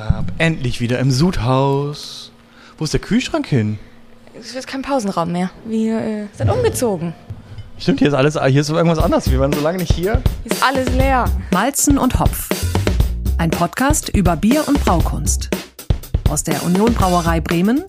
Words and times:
Ab, 0.00 0.26
endlich 0.38 0.80
wieder 0.80 1.00
im 1.00 1.10
Sudhaus. 1.10 2.30
Wo 2.78 2.84
ist 2.84 2.92
der 2.92 3.00
Kühlschrank 3.00 3.48
hin? 3.48 3.80
Es 4.38 4.54
ist 4.54 4.68
kein 4.68 4.82
Pausenraum 4.82 5.32
mehr. 5.32 5.50
Wir 5.64 5.98
äh, 5.98 6.26
sind 6.34 6.48
umgezogen. 6.50 7.14
Stimmt, 7.80 7.98
hier 7.98 8.06
ist 8.06 8.14
alles, 8.14 8.40
hier 8.40 8.60
ist 8.60 8.68
irgendwas 8.68 9.00
anderes. 9.00 9.28
Wir 9.28 9.40
waren 9.40 9.52
so 9.52 9.60
lange 9.60 9.78
nicht 9.78 9.92
hier. 9.92 10.22
Hier 10.44 10.52
ist 10.52 10.62
alles 10.62 10.88
leer. 10.90 11.24
Malzen 11.50 11.98
und 11.98 12.20
Hopf. 12.20 12.48
Ein 13.38 13.50
Podcast 13.50 14.10
über 14.10 14.36
Bier 14.36 14.68
und 14.68 14.80
Braukunst. 14.84 15.50
Aus 16.30 16.44
der 16.44 16.62
Union 16.62 16.94
Brauerei 16.94 17.40
Bremen 17.40 17.82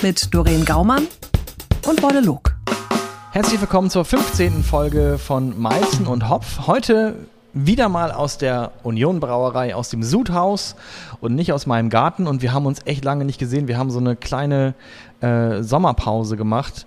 mit 0.00 0.32
Doreen 0.32 0.64
Gaumann 0.64 1.06
und 1.86 2.02
Wolle 2.02 2.22
Log. 2.22 2.56
Herzlich 3.32 3.60
willkommen 3.60 3.90
zur 3.90 4.06
15. 4.06 4.62
Folge 4.62 5.18
von 5.18 5.60
Malzen 5.60 6.06
und 6.06 6.30
Hopf. 6.30 6.66
Heute 6.66 7.16
wieder 7.54 7.88
mal 7.88 8.10
aus 8.10 8.36
der 8.36 8.72
Union 8.82 9.20
Brauerei, 9.20 9.74
aus 9.74 9.88
dem 9.88 10.02
Sudhaus 10.02 10.74
und 11.20 11.34
nicht 11.34 11.52
aus 11.52 11.66
meinem 11.66 11.88
Garten. 11.88 12.26
Und 12.26 12.42
wir 12.42 12.52
haben 12.52 12.66
uns 12.66 12.80
echt 12.84 13.04
lange 13.04 13.24
nicht 13.24 13.38
gesehen. 13.38 13.68
Wir 13.68 13.78
haben 13.78 13.90
so 13.90 14.00
eine 14.00 14.16
kleine 14.16 14.74
äh, 15.20 15.62
Sommerpause 15.62 16.36
gemacht, 16.36 16.86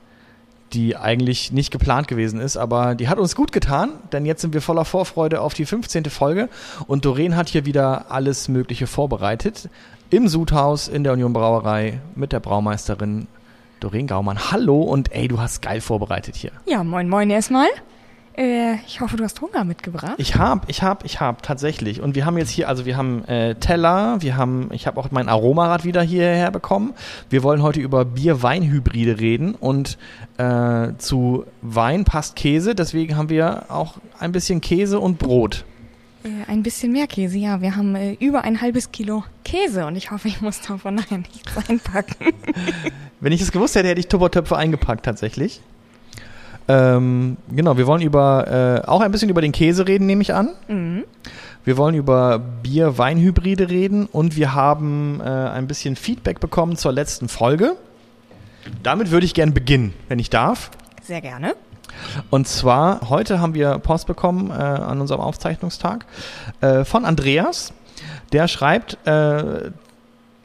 die 0.74 0.98
eigentlich 0.98 1.54
nicht 1.54 1.72
geplant 1.72 2.10
gewesen 2.10 2.42
ist, 2.42 2.58
aber 2.58 2.94
die 2.94 3.08
hat 3.08 3.18
uns 3.20 3.36
gut 3.36 3.54
getan, 3.54 3.92
denn 4.12 4.26
jetzt 4.26 4.42
sind 4.42 4.54
wir 4.54 4.62
voller 4.62 4.84
Vorfreude 4.84 5.40
auf 5.40 5.54
die 5.54 5.66
15. 5.66 6.06
Folge. 6.06 6.50
Und 6.88 7.06
Doreen 7.06 7.38
hat 7.38 7.48
hier 7.48 7.66
wieder 7.66 8.12
alles 8.12 8.50
Mögliche 8.50 8.86
vorbereitet. 8.86 9.70
Im 10.10 10.28
Sudhaus, 10.28 10.90
in 10.90 11.04
der 11.04 11.14
Union 11.14 11.32
Brauerei, 11.32 12.02
mit 12.16 12.34
der 12.34 12.42
Braumeisterin 12.42 13.28
Doreen 13.80 14.08
Gaumann. 14.08 14.52
Hallo 14.52 14.82
und 14.82 15.14
ey, 15.14 15.28
du 15.28 15.40
hast 15.40 15.62
geil 15.62 15.82
vorbereitet 15.82 16.36
hier. 16.36 16.52
Ja, 16.66 16.84
moin, 16.84 17.08
moin 17.08 17.30
erstmal. 17.30 17.68
Äh, 18.38 18.76
ich 18.86 19.02
hoffe, 19.02 19.18
du 19.18 19.24
hast 19.24 19.42
Hunger 19.42 19.64
mitgebracht. 19.64 20.14
Ich 20.18 20.36
hab, 20.36 20.70
ich 20.70 20.84
hab, 20.84 21.04
ich 21.04 21.20
hab 21.20 21.42
tatsächlich. 21.42 22.02
Und 22.02 22.14
wir 22.14 22.26
haben 22.26 22.38
jetzt 22.38 22.52
hier, 22.52 22.70
also 22.70 22.86
wir 22.86 22.96
haben 22.96 23.26
äh, 23.26 23.56
Teller, 23.56 24.22
wir 24.22 24.38
haben, 24.38 24.70
ich 24.72 24.86
habe 24.86 25.00
auch 25.00 25.10
mein 25.10 25.28
Aromarad 25.28 25.84
wieder 25.86 26.04
hierher 26.04 26.52
bekommen. 26.52 26.94
Wir 27.32 27.42
wollen 27.42 27.64
heute 27.64 27.80
über 27.80 28.06
Bier-Wein-Hybride 28.06 29.20
reden 29.20 29.56
und 29.56 29.98
äh, 30.38 30.90
zu 31.00 31.46
Wein 31.64 32.06
passt 32.06 32.36
Käse, 32.36 32.76
deswegen 32.76 33.18
haben 33.18 33.30
wir 33.30 33.66
auch 33.70 33.96
ein 34.20 34.32
bisschen 34.32 34.62
Käse 34.62 35.00
und 35.00 35.18
Brot. 35.18 35.66
Äh, 36.24 36.52
ein 36.52 36.62
bisschen 36.62 36.92
mehr 36.92 37.08
Käse, 37.08 37.40
ja. 37.40 37.62
Wir 37.62 37.76
haben 37.76 37.96
äh, 37.96 38.14
über 38.20 38.44
ein 38.44 38.62
halbes 38.62 38.92
Kilo 38.92 39.24
Käse 39.46 39.88
und 39.88 39.96
ich 39.96 40.12
hoffe, 40.12 40.28
ich 40.28 40.42
muss 40.42 40.62
davon 40.62 40.94
nachher 40.96 41.18
nichts 41.18 41.58
einpacken. 41.68 42.34
Wenn 43.20 43.32
ich 43.32 43.42
es 43.42 43.52
gewusst 43.52 43.76
hätte, 43.76 43.88
hätte 43.88 44.00
ich 44.00 44.08
Tuppertöpfe 44.08 44.56
eingepackt 44.56 45.06
tatsächlich. 45.06 45.60
Ähm, 46.68 47.38
genau, 47.50 47.78
wir 47.78 47.88
wollen 47.88 48.02
über 48.02 48.84
äh, 48.84 48.88
auch 48.88 49.02
ein 49.02 49.12
bisschen 49.12 49.30
über 49.30 49.42
den 49.42 49.52
Käse 49.52 49.88
reden, 49.88 50.06
nehme 50.06 50.22
ich 50.22 50.34
an. 50.34 50.50
Mhm. 50.68 51.06
Wir 51.64 51.78
wollen 51.78 51.96
über 51.96 52.40
Bier-Wein-Hybride 52.40 53.70
reden 53.70 54.06
und 54.06 54.36
wir 54.36 54.54
haben 54.54 55.20
äh, 55.22 55.24
ein 55.24 55.68
bisschen 55.68 55.96
Feedback 55.96 56.40
bekommen 56.40 56.78
zur 56.78 56.94
letzten 56.94 57.28
Folge. 57.28 57.76
Damit 58.84 59.12
würde 59.12 59.26
ich 59.26 59.34
gerne 59.34 59.52
beginnen, 59.52 59.94
wenn 60.08 60.20
ich 60.20 60.30
darf. 60.30 60.72
Sehr 61.04 61.22
gerne. 61.22 61.56
Und 62.30 62.48
zwar, 62.48 63.10
heute 63.10 63.40
haben 63.40 63.54
wir 63.54 63.80
Post 63.80 64.08
bekommen 64.08 64.52
äh, 64.52 64.54
an 64.54 65.02
unserem 65.02 65.22
Aufzeichnungstag 65.22 66.06
äh, 66.62 66.84
von 66.84 67.06
Andreas. 67.06 67.74
Der 68.32 68.48
schreibt, 68.48 68.98
äh, 69.08 69.72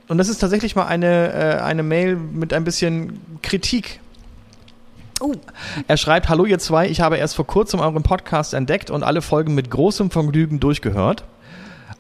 und 0.09 0.19
das 0.19 0.29
ist 0.29 0.39
tatsächlich 0.39 0.77
mal 0.77 0.87
eine, 0.87 1.33
äh, 1.33 1.61
eine 1.61 1.83
Mail 1.83 2.17
mit 2.17 2.53
ein 2.53 2.65
bisschen 2.65 3.21
Kritik 3.43 4.01
Oh. 5.23 5.35
Er 5.87 5.97
schreibt, 5.99 6.29
hallo 6.29 6.47
ihr 6.47 6.59
zwei, 6.59 6.89
ich 6.89 7.01
habe 7.01 7.17
erst 7.17 7.37
vor 7.37 7.47
kurzem 7.47 7.79
euren 7.79 8.03
Podcast 8.03 8.55
entdeckt 8.55 8.91
und 8.91 9.05
alle 9.05 9.23
Folgen 9.23 9.55
mit 9.55 9.71
großem 9.71 10.11
Vergnügen 10.11 10.59
durchgehört. 10.59 11.23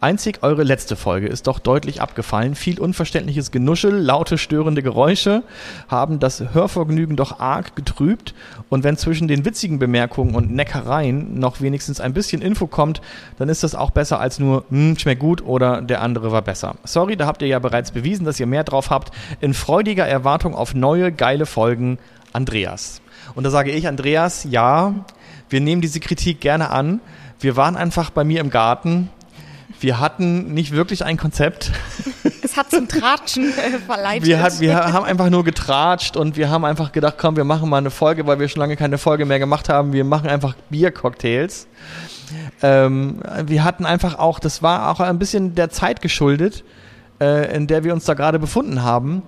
Einzig 0.00 0.42
eure 0.42 0.64
letzte 0.64 0.96
Folge 0.96 1.28
ist 1.28 1.46
doch 1.46 1.60
deutlich 1.60 2.00
abgefallen. 2.02 2.56
Viel 2.56 2.80
unverständliches 2.80 3.52
Genuschel, 3.52 3.92
laute 3.92 4.38
störende 4.38 4.82
Geräusche 4.82 5.44
haben 5.86 6.18
das 6.18 6.42
Hörvergnügen 6.52 7.14
doch 7.14 7.38
arg 7.38 7.76
getrübt. 7.76 8.34
Und 8.68 8.82
wenn 8.82 8.96
zwischen 8.96 9.28
den 9.28 9.44
witzigen 9.44 9.78
Bemerkungen 9.78 10.34
und 10.34 10.50
Neckereien 10.50 11.38
noch 11.38 11.60
wenigstens 11.60 12.00
ein 12.00 12.14
bisschen 12.14 12.42
Info 12.42 12.66
kommt, 12.66 13.00
dann 13.38 13.48
ist 13.48 13.62
das 13.62 13.76
auch 13.76 13.90
besser 13.90 14.18
als 14.18 14.40
nur, 14.40 14.64
hm, 14.70 14.98
schmeckt 14.98 15.20
gut 15.20 15.44
oder 15.44 15.80
der 15.80 16.02
andere 16.02 16.32
war 16.32 16.42
besser. 16.42 16.74
Sorry, 16.82 17.16
da 17.16 17.26
habt 17.26 17.40
ihr 17.42 17.48
ja 17.48 17.60
bereits 17.60 17.92
bewiesen, 17.92 18.24
dass 18.24 18.40
ihr 18.40 18.46
mehr 18.46 18.64
drauf 18.64 18.90
habt. 18.90 19.12
In 19.40 19.54
freudiger 19.54 20.08
Erwartung 20.08 20.56
auf 20.56 20.74
neue, 20.74 21.12
geile 21.12 21.46
Folgen, 21.46 21.98
Andreas. 22.32 23.01
Und 23.34 23.44
da 23.44 23.50
sage 23.50 23.70
ich, 23.70 23.88
Andreas, 23.88 24.44
ja, 24.44 24.94
wir 25.48 25.60
nehmen 25.60 25.82
diese 25.82 26.00
Kritik 26.00 26.40
gerne 26.40 26.70
an. 26.70 27.00
Wir 27.40 27.56
waren 27.56 27.76
einfach 27.76 28.10
bei 28.10 28.24
mir 28.24 28.40
im 28.40 28.50
Garten. 28.50 29.10
Wir 29.80 29.98
hatten 29.98 30.54
nicht 30.54 30.72
wirklich 30.72 31.04
ein 31.04 31.16
Konzept. 31.16 31.72
Es 32.44 32.56
hat 32.56 32.70
zum 32.70 32.88
Tratschen 32.88 33.44
äh, 33.56 33.78
verleitet. 33.78 34.26
Wir, 34.26 34.42
hat, 34.42 34.60
wir 34.60 34.74
haben 34.74 35.06
einfach 35.06 35.30
nur 35.30 35.42
getratscht 35.42 36.16
und 36.16 36.36
wir 36.36 36.50
haben 36.50 36.64
einfach 36.64 36.92
gedacht, 36.92 37.14
komm, 37.16 37.36
wir 37.36 37.44
machen 37.44 37.68
mal 37.70 37.78
eine 37.78 37.90
Folge, 37.90 38.26
weil 38.26 38.40
wir 38.40 38.48
schon 38.48 38.60
lange 38.60 38.76
keine 38.76 38.98
Folge 38.98 39.24
mehr 39.24 39.38
gemacht 39.38 39.68
haben. 39.68 39.92
Wir 39.92 40.04
machen 40.04 40.28
einfach 40.28 40.54
Biercocktails. 40.68 41.66
Ähm, 42.62 43.20
wir 43.46 43.64
hatten 43.64 43.86
einfach 43.86 44.18
auch, 44.18 44.38
das 44.38 44.62
war 44.62 44.90
auch 44.90 45.00
ein 45.00 45.18
bisschen 45.18 45.54
der 45.54 45.70
Zeit 45.70 46.02
geschuldet, 46.02 46.64
äh, 47.20 47.54
in 47.56 47.68
der 47.68 47.84
wir 47.84 47.94
uns 47.94 48.04
da 48.04 48.14
gerade 48.14 48.38
befunden 48.38 48.82
haben, 48.82 49.22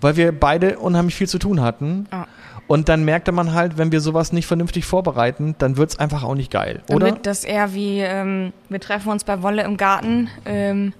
weil 0.00 0.16
wir 0.16 0.38
beide 0.38 0.78
unheimlich 0.78 1.14
viel 1.14 1.28
zu 1.28 1.38
tun 1.38 1.60
hatten. 1.60 2.06
Ah. 2.10 2.26
Und 2.72 2.88
dann 2.88 3.04
merkte 3.04 3.32
man 3.32 3.52
halt, 3.52 3.76
wenn 3.76 3.92
wir 3.92 4.00
sowas 4.00 4.32
nicht 4.32 4.46
vernünftig 4.46 4.86
vorbereiten, 4.86 5.54
dann 5.58 5.76
wird's 5.76 5.98
einfach 5.98 6.22
auch 6.22 6.34
nicht 6.34 6.50
geil, 6.50 6.80
oder? 6.88 7.04
wird 7.04 7.26
das 7.26 7.44
eher 7.44 7.74
wie, 7.74 7.98
ähm, 7.98 8.54
wir 8.70 8.80
treffen 8.80 9.10
uns 9.10 9.24
bei 9.24 9.42
Wolle 9.42 9.62
im 9.64 9.76
Garten 9.76 10.30
ähm, 10.46 10.94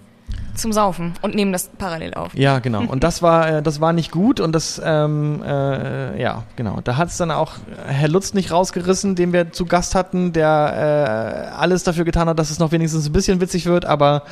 zum 0.54 0.74
Saufen 0.74 1.14
und 1.22 1.34
nehmen 1.34 1.50
das 1.50 1.70
parallel 1.78 2.12
auf. 2.12 2.34
Ja, 2.34 2.58
genau. 2.58 2.82
Und 2.88 3.02
das 3.02 3.22
war, 3.22 3.48
äh, 3.48 3.62
das 3.62 3.80
war 3.80 3.94
nicht 3.94 4.10
gut 4.10 4.38
und 4.38 4.52
das, 4.52 4.82
ähm, 4.84 5.42
äh, 5.42 6.20
ja, 6.20 6.42
genau. 6.56 6.80
Da 6.84 6.98
hat's 6.98 7.16
dann 7.16 7.30
auch 7.30 7.52
Herr 7.86 8.08
Lutz 8.08 8.34
nicht 8.34 8.50
rausgerissen, 8.50 9.14
den 9.14 9.32
wir 9.32 9.52
zu 9.52 9.64
Gast 9.64 9.94
hatten, 9.94 10.34
der 10.34 11.54
äh, 11.54 11.56
alles 11.56 11.84
dafür 11.84 12.04
getan 12.04 12.28
hat, 12.28 12.38
dass 12.38 12.50
es 12.50 12.58
noch 12.58 12.72
wenigstens 12.72 13.06
ein 13.06 13.14
bisschen 13.14 13.40
witzig 13.40 13.64
wird, 13.64 13.86
aber 13.86 14.24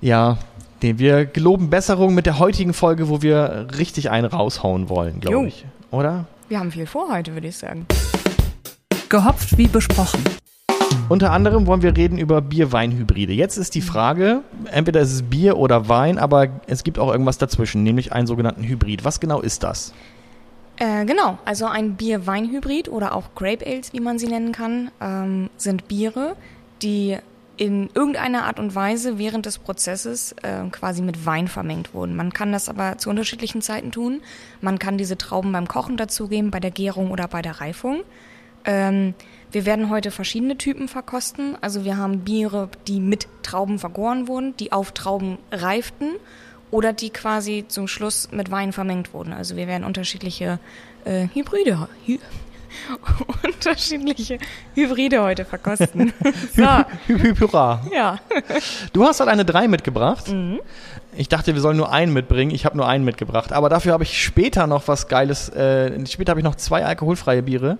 ja, 0.00 0.36
nee, 0.82 0.94
wir 0.96 1.26
geloben 1.26 1.70
Besserung 1.70 2.12
mit 2.12 2.26
der 2.26 2.40
heutigen 2.40 2.74
Folge, 2.74 3.08
wo 3.08 3.22
wir 3.22 3.68
richtig 3.78 4.10
einen 4.10 4.26
raushauen 4.26 4.88
wollen, 4.88 5.20
glaube 5.20 5.46
ich. 5.46 5.64
Oder? 5.92 6.24
Wir 6.52 6.60
haben 6.60 6.70
viel 6.70 6.84
vor 6.84 7.10
heute, 7.10 7.32
würde 7.32 7.48
ich 7.48 7.56
sagen. 7.56 7.86
Gehopft 9.08 9.56
wie 9.56 9.68
besprochen. 9.68 10.22
Unter 11.08 11.32
anderem 11.32 11.66
wollen 11.66 11.80
wir 11.80 11.96
reden 11.96 12.18
über 12.18 12.42
Bier-Wein-Hybride. 12.42 13.32
Jetzt 13.32 13.56
ist 13.56 13.74
die 13.74 13.80
Frage, 13.80 14.42
entweder 14.70 15.00
ist 15.00 15.12
es 15.12 15.22
Bier 15.22 15.56
oder 15.56 15.88
Wein, 15.88 16.18
aber 16.18 16.48
es 16.66 16.84
gibt 16.84 16.98
auch 16.98 17.10
irgendwas 17.10 17.38
dazwischen, 17.38 17.82
nämlich 17.82 18.12
einen 18.12 18.26
sogenannten 18.26 18.64
Hybrid. 18.64 19.02
Was 19.02 19.18
genau 19.18 19.40
ist 19.40 19.62
das? 19.62 19.94
Äh, 20.76 21.06
genau, 21.06 21.38
also 21.46 21.64
ein 21.64 21.94
Bier-Wein-Hybrid 21.94 22.90
oder 22.90 23.14
auch 23.14 23.34
Grape 23.34 23.64
Ales, 23.66 23.94
wie 23.94 24.00
man 24.00 24.18
sie 24.18 24.28
nennen 24.28 24.52
kann, 24.52 24.90
ähm, 25.00 25.48
sind 25.56 25.88
Biere, 25.88 26.36
die 26.82 27.16
in 27.56 27.90
irgendeiner 27.94 28.44
Art 28.44 28.58
und 28.58 28.74
Weise 28.74 29.18
während 29.18 29.46
des 29.46 29.58
Prozesses 29.58 30.32
äh, 30.42 30.64
quasi 30.70 31.02
mit 31.02 31.26
Wein 31.26 31.48
vermengt 31.48 31.94
wurden. 31.94 32.16
Man 32.16 32.32
kann 32.32 32.52
das 32.52 32.68
aber 32.68 32.98
zu 32.98 33.10
unterschiedlichen 33.10 33.62
Zeiten 33.62 33.92
tun. 33.92 34.22
Man 34.60 34.78
kann 34.78 34.98
diese 34.98 35.18
Trauben 35.18 35.52
beim 35.52 35.68
Kochen 35.68 35.96
dazugeben, 35.96 36.50
bei 36.50 36.60
der 36.60 36.70
Gärung 36.70 37.10
oder 37.10 37.28
bei 37.28 37.42
der 37.42 37.60
Reifung. 37.60 38.02
Ähm, 38.64 39.14
wir 39.50 39.66
werden 39.66 39.90
heute 39.90 40.10
verschiedene 40.10 40.56
Typen 40.56 40.88
verkosten. 40.88 41.56
Also 41.60 41.84
wir 41.84 41.96
haben 41.96 42.20
Biere, 42.20 42.68
die 42.88 43.00
mit 43.00 43.28
Trauben 43.42 43.78
vergoren 43.78 44.28
wurden, 44.28 44.56
die 44.56 44.72
auf 44.72 44.92
Trauben 44.92 45.38
reiften 45.50 46.12
oder 46.70 46.92
die 46.94 47.10
quasi 47.10 47.66
zum 47.68 47.86
Schluss 47.86 48.30
mit 48.32 48.50
Wein 48.50 48.72
vermengt 48.72 49.12
wurden. 49.12 49.32
Also 49.32 49.56
wir 49.56 49.66
werden 49.66 49.84
unterschiedliche 49.84 50.58
äh, 51.04 51.28
Hybride, 51.34 51.88
hy 52.06 52.18
unterschiedliche 53.44 54.38
Hybride 54.74 55.22
heute 55.22 55.44
verkosten. 55.44 56.12
so, 56.56 56.62
Hy 56.62 57.18
hy 57.18 57.34
hurra. 57.40 57.82
ja. 57.92 58.18
Du 58.92 59.04
hast 59.04 59.20
halt 59.20 59.30
eine 59.30 59.44
3 59.44 59.68
mitgebracht. 59.68 60.32
Ich 61.16 61.28
dachte, 61.28 61.54
wir 61.54 61.60
sollen 61.60 61.76
nur 61.76 61.92
einen 61.92 62.12
mitbringen. 62.12 62.50
Ich 62.52 62.64
habe 62.64 62.76
nur 62.76 62.88
einen 62.88 63.04
mitgebracht. 63.04 63.52
Aber 63.52 63.68
dafür 63.68 63.92
habe 63.92 64.04
ich 64.04 64.22
später 64.22 64.66
noch 64.66 64.88
was 64.88 65.08
Geiles. 65.08 65.48
Äh, 65.50 66.06
später 66.06 66.30
habe 66.30 66.40
ich 66.40 66.44
noch 66.44 66.54
zwei 66.54 66.84
alkoholfreie 66.84 67.42
Biere. 67.42 67.78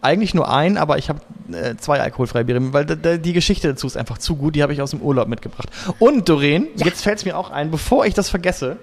Eigentlich 0.00 0.34
nur 0.34 0.50
ein, 0.52 0.78
aber 0.78 0.98
ich 0.98 1.08
habe 1.08 1.20
äh, 1.52 1.76
zwei 1.76 2.00
alkoholfreie 2.00 2.44
Biere, 2.44 2.72
weil 2.72 2.84
die 2.86 3.32
Geschichte 3.32 3.68
dazu 3.68 3.86
ist 3.86 3.96
einfach 3.96 4.18
zu 4.18 4.34
gut. 4.34 4.56
Die 4.56 4.62
habe 4.64 4.72
ich 4.72 4.82
aus 4.82 4.90
dem 4.90 5.00
Urlaub 5.00 5.28
mitgebracht. 5.28 5.68
Und 6.00 6.28
Doreen, 6.28 6.66
jetzt 6.74 7.02
fällt 7.02 7.18
es 7.18 7.24
mir 7.24 7.38
auch 7.38 7.50
ein, 7.50 7.70
bevor 7.70 8.04
ich 8.04 8.14
das 8.14 8.28
vergesse. 8.28 8.78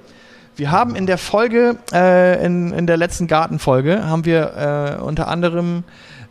Wir 0.59 0.71
haben 0.71 0.95
in 0.95 1.05
der 1.05 1.17
Folge, 1.17 1.77
äh, 1.93 2.45
in, 2.45 2.73
in 2.73 2.85
der 2.85 2.97
letzten 2.97 3.27
Gartenfolge, 3.27 4.05
haben 4.05 4.25
wir 4.25 4.97
äh, 4.99 5.01
unter 5.01 5.29
anderem 5.29 5.85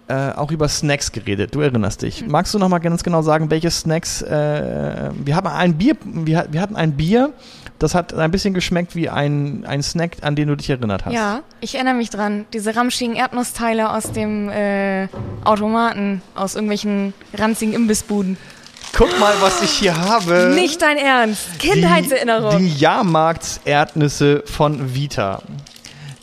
äh, 0.08 0.32
auch 0.32 0.50
über 0.50 0.68
Snacks 0.68 1.12
geredet. 1.12 1.54
Du 1.54 1.62
erinnerst 1.62 2.02
dich. 2.02 2.26
Magst 2.26 2.52
du 2.52 2.58
noch 2.58 2.68
mal 2.68 2.78
ganz 2.78 3.02
genau 3.02 3.22
sagen, 3.22 3.50
welche 3.50 3.70
Snacks? 3.70 4.20
Äh, 4.20 5.12
wir 5.24 5.34
hatten 5.34 5.46
ein 5.46 5.78
Bier, 5.78 5.96
wir, 6.04 6.46
wir 6.50 6.60
hatten 6.60 6.76
ein 6.76 6.92
Bier, 6.92 7.32
das 7.78 7.94
hat 7.94 8.12
ein 8.12 8.30
bisschen 8.30 8.52
geschmeckt 8.52 8.94
wie 8.94 9.08
ein, 9.08 9.64
ein 9.66 9.82
Snack, 9.82 10.18
an 10.20 10.36
den 10.36 10.48
du 10.48 10.56
dich 10.56 10.68
erinnert 10.68 11.06
hast. 11.06 11.14
Ja, 11.14 11.40
ich 11.62 11.74
erinnere 11.76 11.94
mich 11.94 12.10
dran. 12.10 12.44
Diese 12.52 12.76
ramschigen 12.76 13.16
Erdnussteile 13.16 13.90
aus 13.90 14.12
dem 14.12 14.50
äh, 14.50 15.08
Automaten, 15.44 16.20
aus 16.34 16.54
irgendwelchen 16.54 17.14
ranzigen 17.32 17.72
Imbissbuden. 17.72 18.36
Guck 18.92 19.18
mal, 19.20 19.34
was 19.40 19.62
ich 19.62 19.70
hier 19.70 19.96
habe. 19.96 20.52
Nicht 20.54 20.82
dein 20.82 20.96
Ernst. 20.96 21.58
Kindheitserinnerung. 21.58 22.58
Die, 22.58 22.68
die 22.68 22.78
Jahrmarktserdnüsse 22.78 24.42
von 24.46 24.94
Vita. 24.94 25.42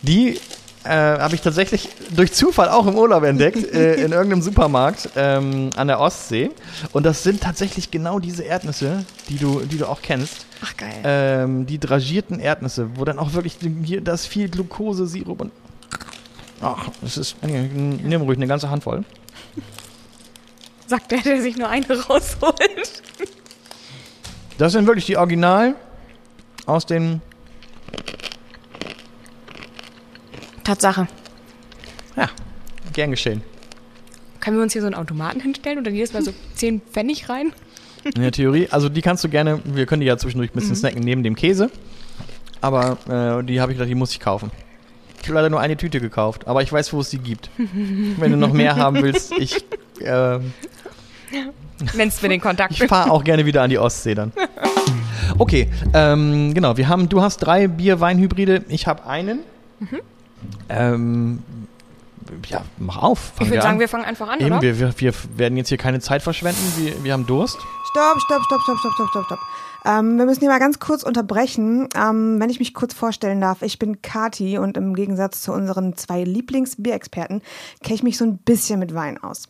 Die 0.02 0.40
äh, 0.86 0.90
habe 0.90 1.36
ich 1.36 1.42
tatsächlich 1.42 1.90
durch 2.12 2.32
Zufall 2.34 2.70
auch 2.70 2.86
im 2.86 2.96
Urlaub 2.96 3.24
entdeckt, 3.24 3.58
äh, 3.74 3.96
in 3.96 4.12
irgendeinem 4.12 4.42
Supermarkt 4.42 5.10
ähm, 5.16 5.72
an 5.76 5.88
der 5.88 6.00
Ostsee. 6.00 6.52
Und 6.92 7.06
das 7.06 7.24
sind 7.24 7.42
tatsächlich 7.42 7.92
genau 7.92 8.20
diese 8.20 8.44
Erdnüsse, 8.44 9.06
die 9.30 9.38
du, 9.38 9.62
die 9.62 9.78
du 9.78 9.90
auch 9.90 10.02
kennst. 10.02 10.46
Ach 10.64 10.78
geil. 10.78 10.94
Ähm, 11.04 11.66
die 11.66 11.80
dragierten 11.80 12.40
Erdnüsse, 12.40 12.90
wo 12.96 13.06
dann 13.06 13.20
auch 13.20 13.34
wirklich 13.34 13.58
hier 13.84 14.02
da 14.02 14.14
ist 14.14 14.28
viel 14.28 14.50
Glucose, 14.50 15.08
Sirup 15.08 15.42
und. 15.42 15.52
Ach, 16.62 16.90
das 17.02 17.18
ist. 17.18 17.36
Nimm 17.44 18.22
ruhig 18.22 18.38
eine 18.38 18.48
ganze 18.48 18.70
Handvoll. 18.70 19.04
Sagt 20.88 21.12
der, 21.12 21.20
der 21.20 21.42
sich 21.42 21.58
nur 21.58 21.68
eine 21.70 21.86
rausholt. 21.88 23.02
Das 24.58 24.74
sind 24.74 24.86
wirklich 24.88 25.06
die 25.06 25.18
Original 25.18 25.76
aus 26.66 26.86
den. 26.86 27.22
Tatsache. 30.64 31.08
Ja, 32.16 32.30
gern 32.94 33.12
geschehen. 33.12 33.42
Können 34.40 34.58
wir 34.58 34.64
uns 34.64 34.74
hier 34.74 34.82
so 34.82 34.88
einen 34.88 34.96
Automaten 34.96 35.40
hinstellen 35.40 35.80
und 35.80 35.84
dann 35.86 35.96
jedes 35.96 36.14
Mal 36.14 36.22
so 36.24 36.34
10 36.56 36.82
Pfennig 36.82 37.30
rein? 37.30 37.52
In 38.04 38.22
der 38.22 38.32
Theorie, 38.32 38.68
also 38.70 38.90
die 38.90 39.02
kannst 39.02 39.24
du 39.24 39.30
gerne, 39.30 39.60
wir 39.64 39.86
können 39.88 40.02
die 40.02 40.08
ja 40.08 40.18
zwischendurch 40.18 40.52
ein 40.52 40.54
bisschen 40.54 40.72
Mhm. 40.72 40.76
snacken 40.76 41.00
neben 41.02 41.24
dem 41.24 41.36
Käse. 41.36 41.72
Aber 42.62 42.98
äh, 43.10 43.44
die 43.44 43.60
habe 43.62 43.72
ich 43.72 43.78
gedacht, 43.78 43.90
die 43.90 43.96
muss 43.96 44.12
ich 44.12 44.20
kaufen. 44.20 44.52
Ich 45.22 45.28
habe 45.28 45.36
leider 45.36 45.50
nur 45.50 45.60
eine 45.60 45.76
Tüte 45.76 46.00
gekauft, 46.00 46.48
aber 46.48 46.62
ich 46.62 46.72
weiß, 46.72 46.94
wo 46.94 47.00
es 47.02 47.10
sie 47.10 47.18
gibt. 47.18 47.50
Wenn 47.58 48.32
du 48.32 48.38
noch 48.38 48.54
mehr 48.54 48.76
haben 48.76 49.02
willst, 49.02 49.32
ich, 49.34 49.64
äh, 50.02 50.40
Nennst 51.94 52.24
mir 52.24 52.30
den 52.30 52.42
Kontakt. 52.42 52.72
ich 52.72 52.84
fahre 52.88 53.12
auch 53.12 53.24
gerne 53.24 53.46
wieder 53.46 53.62
an 53.62 53.70
die 53.70 53.78
Ostsee 53.78 54.16
dann. 54.16 54.32
Okay, 55.38 55.70
ähm, 55.94 56.54
genau, 56.54 56.78
wir 56.78 56.88
haben, 56.88 57.10
du 57.10 57.22
hast 57.22 57.40
drei 57.40 57.68
Bier-Wein-Hybride, 57.68 58.66
ich 58.70 58.88
habe 58.88 59.06
einen. 59.08 59.40
Ähm, 60.70 61.42
ja, 62.48 62.62
mach 62.78 62.98
auf. 62.98 63.34
ich 63.40 63.50
würde 63.50 63.62
sagen, 63.62 63.76
an. 63.76 63.80
wir 63.80 63.90
fangen 63.90 64.06
einfach 64.06 64.30
an, 64.30 64.40
Eben, 64.40 64.52
oder? 64.52 64.62
wir, 64.62 64.80
wir, 64.80 64.94
wir 64.98 65.14
werden 65.36 65.58
jetzt 65.58 65.70
hier 65.70 65.78
keine 65.78 66.00
Zeit 66.00 66.22
verschwenden, 66.22 66.62
wir, 66.78 67.04
wir 67.04 67.14
haben 67.14 67.26
Durst. 67.26 67.58
Stopp, 67.92 68.22
stopp, 68.22 68.44
stopp, 68.46 68.62
stopp, 68.62 68.78
stopp, 68.78 68.94
stopp, 68.94 69.10
stopp, 69.10 69.26
stopp. 69.26 69.40
Ähm, 69.86 70.18
wir 70.18 70.26
müssen 70.26 70.40
hier 70.40 70.50
mal 70.50 70.60
ganz 70.60 70.80
kurz 70.80 71.04
unterbrechen. 71.04 71.88
Ähm, 71.96 72.40
wenn 72.40 72.50
ich 72.50 72.60
mich 72.60 72.74
kurz 72.74 72.94
vorstellen 72.94 73.40
darf, 73.40 73.62
ich 73.62 73.78
bin 73.78 74.02
Kati 74.02 74.58
und 74.58 74.78
im 74.78 74.96
Gegensatz 74.96 75.42
zu 75.42 75.54
unseren 75.54 75.96
zwei 75.96 76.24
Lieblingsbierexperten 76.24 77.42
kenne 77.84 77.96
ich 77.96 78.04
mich 78.04 78.18
so 78.18 78.26
ein 78.26 78.40
bisschen 78.40 78.80
mit 78.80 78.96
Wein 78.96 79.22
aus. 79.22 79.50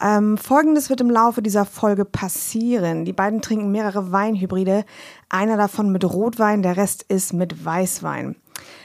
Ähm, 0.00 0.38
Folgendes 0.38 0.88
wird 0.88 1.00
im 1.00 1.10
Laufe 1.10 1.42
dieser 1.42 1.64
Folge 1.64 2.04
passieren. 2.04 3.04
Die 3.04 3.12
beiden 3.12 3.42
trinken 3.42 3.72
mehrere 3.72 4.12
Weinhybride. 4.12 4.84
Einer 5.28 5.56
davon 5.56 5.90
mit 5.90 6.04
Rotwein, 6.04 6.62
der 6.62 6.76
Rest 6.76 7.04
ist 7.08 7.32
mit 7.32 7.64
Weißwein. 7.64 8.36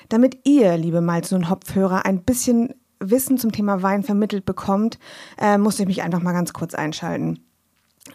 Damit 0.10 0.40
ihr, 0.46 0.78
liebe 0.78 1.02
Malzen- 1.02 1.38
und 1.38 1.50
Hopfhörer, 1.50 2.06
ein 2.06 2.24
bisschen 2.24 2.74
Wissen 3.00 3.38
zum 3.38 3.52
Thema 3.52 3.84
Wein 3.84 4.04
vermittelt 4.04 4.46
bekommt, 4.46 4.98
äh, 5.38 5.58
musste 5.60 5.84
ich 5.84 5.88
mich 5.88 6.02
einfach 6.02 6.22
mal 6.22 6.34
ganz 6.34 6.54
kurz 6.54 6.74
einschalten. 6.74 7.47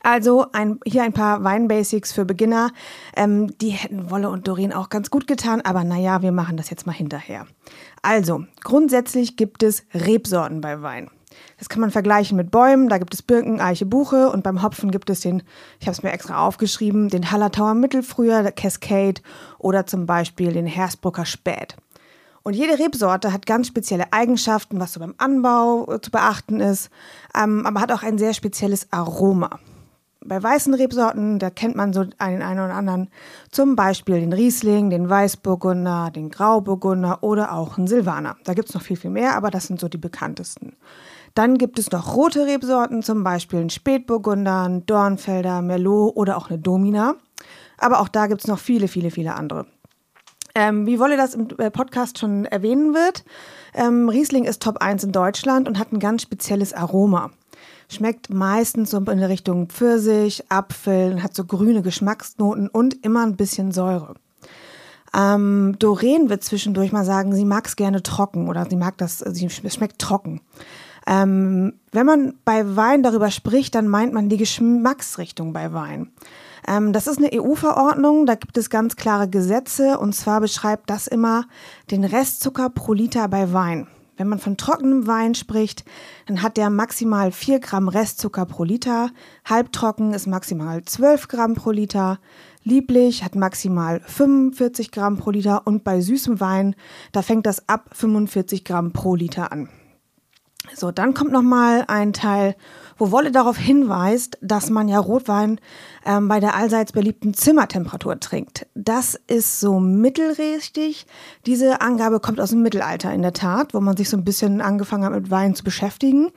Also 0.02 0.46
ein, 0.52 0.78
hier 0.84 1.02
ein 1.02 1.12
paar 1.12 1.44
Weinbasics 1.44 2.12
für 2.12 2.24
Beginner. 2.24 2.70
Ähm, 3.16 3.56
die 3.58 3.70
hätten 3.70 4.10
Wolle 4.10 4.30
und 4.30 4.48
Doreen 4.48 4.72
auch 4.72 4.88
ganz 4.88 5.10
gut 5.10 5.26
getan, 5.26 5.60
aber 5.60 5.84
naja, 5.84 6.22
wir 6.22 6.32
machen 6.32 6.56
das 6.56 6.70
jetzt 6.70 6.86
mal 6.86 6.92
hinterher. 6.92 7.46
Also, 8.02 8.44
grundsätzlich 8.62 9.36
gibt 9.36 9.62
es 9.62 9.84
Rebsorten 9.94 10.60
bei 10.60 10.82
Wein. 10.82 11.10
Das 11.58 11.68
kann 11.68 11.80
man 11.80 11.90
vergleichen 11.90 12.36
mit 12.36 12.50
Bäumen. 12.50 12.88
Da 12.88 12.98
gibt 12.98 13.14
es 13.14 13.22
Birken, 13.22 13.60
Eiche, 13.60 13.86
Buche 13.86 14.30
und 14.30 14.42
beim 14.42 14.62
Hopfen 14.62 14.90
gibt 14.90 15.10
es 15.10 15.20
den, 15.20 15.42
ich 15.80 15.86
habe 15.86 15.92
es 15.92 16.02
mir 16.02 16.12
extra 16.12 16.46
aufgeschrieben, 16.46 17.08
den 17.08 17.30
Hallertauer 17.30 17.74
Mittelfrüher, 17.74 18.50
Cascade 18.52 19.20
oder 19.58 19.86
zum 19.86 20.06
Beispiel 20.06 20.52
den 20.52 20.66
Hersbrucker 20.66 21.24
Spät. 21.24 21.76
Und 22.42 22.54
jede 22.54 22.78
Rebsorte 22.78 23.32
hat 23.32 23.46
ganz 23.46 23.68
spezielle 23.68 24.12
Eigenschaften, 24.12 24.80
was 24.80 24.94
so 24.94 25.00
beim 25.00 25.14
Anbau 25.18 25.92
äh, 25.92 26.00
zu 26.00 26.10
beachten 26.10 26.60
ist, 26.60 26.90
ähm, 27.40 27.64
aber 27.66 27.80
hat 27.80 27.92
auch 27.92 28.02
ein 28.02 28.18
sehr 28.18 28.34
spezielles 28.34 28.88
Aroma. 28.90 29.60
Bei 30.24 30.42
weißen 30.42 30.74
Rebsorten, 30.74 31.38
da 31.38 31.50
kennt 31.50 31.76
man 31.76 31.92
so 31.92 32.04
einen, 32.18 32.42
einen 32.42 32.60
oder 32.60 32.74
anderen, 32.74 33.08
zum 33.50 33.76
Beispiel 33.76 34.20
den 34.20 34.32
Riesling, 34.32 34.90
den 34.90 35.08
Weißburgunder, 35.08 36.10
den 36.14 36.30
Grauburgunder 36.30 37.22
oder 37.22 37.52
auch 37.52 37.78
einen 37.78 37.86
Silvaner. 37.86 38.36
Da 38.44 38.54
gibt 38.54 38.68
es 38.68 38.74
noch 38.74 38.82
viel, 38.82 38.96
viel 38.96 39.10
mehr, 39.10 39.36
aber 39.36 39.50
das 39.50 39.66
sind 39.66 39.80
so 39.80 39.88
die 39.88 39.98
bekanntesten. 39.98 40.76
Dann 41.34 41.56
gibt 41.56 41.78
es 41.78 41.90
noch 41.90 42.14
rote 42.14 42.46
Rebsorten, 42.46 43.02
zum 43.02 43.24
Beispiel 43.24 43.60
einen 43.60 43.70
Spätburgunder, 43.70 44.62
einen 44.62 44.86
Dornfelder, 44.86 45.62
Merlot 45.62 46.16
oder 46.16 46.36
auch 46.36 46.50
eine 46.50 46.58
Domina. 46.58 47.14
Aber 47.78 48.00
auch 48.00 48.08
da 48.08 48.26
gibt 48.26 48.42
es 48.42 48.46
noch 48.46 48.58
viele, 48.58 48.86
viele, 48.86 49.10
viele 49.10 49.34
andere. 49.34 49.66
Ähm, 50.54 50.86
wie 50.86 50.98
Wolle 50.98 51.16
das 51.16 51.34
im 51.34 51.48
äh, 51.58 51.70
Podcast 51.70 52.18
schon 52.18 52.44
erwähnen 52.44 52.92
wird, 52.92 53.24
ähm, 53.74 54.08
Riesling 54.10 54.44
ist 54.44 54.62
Top 54.62 54.78
1 54.78 55.04
in 55.04 55.12
Deutschland 55.12 55.66
und 55.66 55.78
hat 55.78 55.92
ein 55.92 55.98
ganz 55.98 56.22
spezielles 56.22 56.74
Aroma. 56.74 57.30
Schmeckt 57.92 58.32
meistens 58.32 58.90
so 58.90 58.96
in 58.96 59.22
Richtung 59.22 59.68
Pfirsich, 59.68 60.44
Apfel 60.48 61.22
hat 61.22 61.34
so 61.34 61.44
grüne 61.44 61.82
Geschmacksnoten 61.82 62.68
und 62.68 63.04
immer 63.04 63.22
ein 63.22 63.36
bisschen 63.36 63.70
Säure. 63.70 64.14
Ähm, 65.14 65.76
Doreen 65.78 66.30
wird 66.30 66.42
zwischendurch 66.42 66.90
mal 66.90 67.04
sagen, 67.04 67.34
sie 67.34 67.44
mag 67.44 67.66
es 67.66 67.76
gerne 67.76 68.02
trocken 68.02 68.48
oder 68.48 68.66
sie 68.66 68.76
mag 68.76 68.96
das, 68.96 69.18
sie 69.18 69.50
schmeckt 69.50 69.98
trocken. 69.98 70.40
Ähm, 71.06 71.74
wenn 71.90 72.06
man 72.06 72.32
bei 72.46 72.76
Wein 72.76 73.02
darüber 73.02 73.30
spricht, 73.30 73.74
dann 73.74 73.88
meint 73.88 74.14
man 74.14 74.30
die 74.30 74.38
Geschmacksrichtung 74.38 75.52
bei 75.52 75.74
Wein. 75.74 76.12
Ähm, 76.66 76.94
das 76.94 77.06
ist 77.06 77.18
eine 77.18 77.28
EU-Verordnung, 77.34 78.24
da 78.24 78.36
gibt 78.36 78.56
es 78.56 78.70
ganz 78.70 78.96
klare 78.96 79.28
Gesetze 79.28 79.98
und 79.98 80.14
zwar 80.14 80.40
beschreibt 80.40 80.88
das 80.88 81.08
immer 81.08 81.44
den 81.90 82.04
Restzucker 82.04 82.70
pro 82.70 82.94
Liter 82.94 83.28
bei 83.28 83.52
Wein. 83.52 83.86
Wenn 84.16 84.28
man 84.28 84.38
von 84.38 84.56
trockenem 84.56 85.06
Wein 85.06 85.34
spricht, 85.34 85.84
dann 86.26 86.42
hat 86.42 86.56
der 86.56 86.70
maximal 86.70 87.32
4 87.32 87.60
Gramm 87.60 87.88
Restzucker 87.88 88.44
pro 88.44 88.64
Liter, 88.64 89.10
halbtrocken 89.44 90.12
ist 90.12 90.26
maximal 90.26 90.84
12 90.84 91.28
Gramm 91.28 91.54
pro 91.54 91.70
Liter, 91.70 92.18
lieblich 92.62 93.24
hat 93.24 93.34
maximal 93.34 94.00
45 94.00 94.90
Gramm 94.92 95.16
pro 95.16 95.30
Liter. 95.30 95.66
Und 95.66 95.82
bei 95.82 96.00
süßem 96.00 96.40
Wein, 96.40 96.76
da 97.12 97.22
fängt 97.22 97.46
das 97.46 97.68
ab 97.68 97.90
45 97.92 98.64
Gramm 98.64 98.92
pro 98.92 99.14
Liter 99.14 99.50
an. 99.50 99.68
So, 100.74 100.92
dann 100.92 101.14
kommt 101.14 101.32
noch 101.32 101.42
mal 101.42 101.84
ein 101.88 102.12
Teil, 102.12 102.54
wo 103.02 103.10
Wolle 103.10 103.32
darauf 103.32 103.56
hinweist, 103.56 104.38
dass 104.42 104.70
man 104.70 104.86
ja 104.86 105.00
Rotwein 105.00 105.58
ähm, 106.06 106.28
bei 106.28 106.38
der 106.38 106.54
allseits 106.54 106.92
beliebten 106.92 107.34
Zimmertemperatur 107.34 108.20
trinkt. 108.20 108.68
Das 108.76 109.18
ist 109.26 109.58
so 109.58 109.80
mittelrichtig. 109.80 111.06
Diese 111.44 111.80
Angabe 111.80 112.20
kommt 112.20 112.40
aus 112.40 112.50
dem 112.50 112.62
Mittelalter 112.62 113.12
in 113.12 113.22
der 113.22 113.32
Tat, 113.32 113.74
wo 113.74 113.80
man 113.80 113.96
sich 113.96 114.08
so 114.08 114.16
ein 114.16 114.24
bisschen 114.24 114.60
angefangen 114.60 115.04
hat 115.04 115.12
mit 115.12 115.32
Wein 115.32 115.56
zu 115.56 115.64
beschäftigen. 115.64 116.28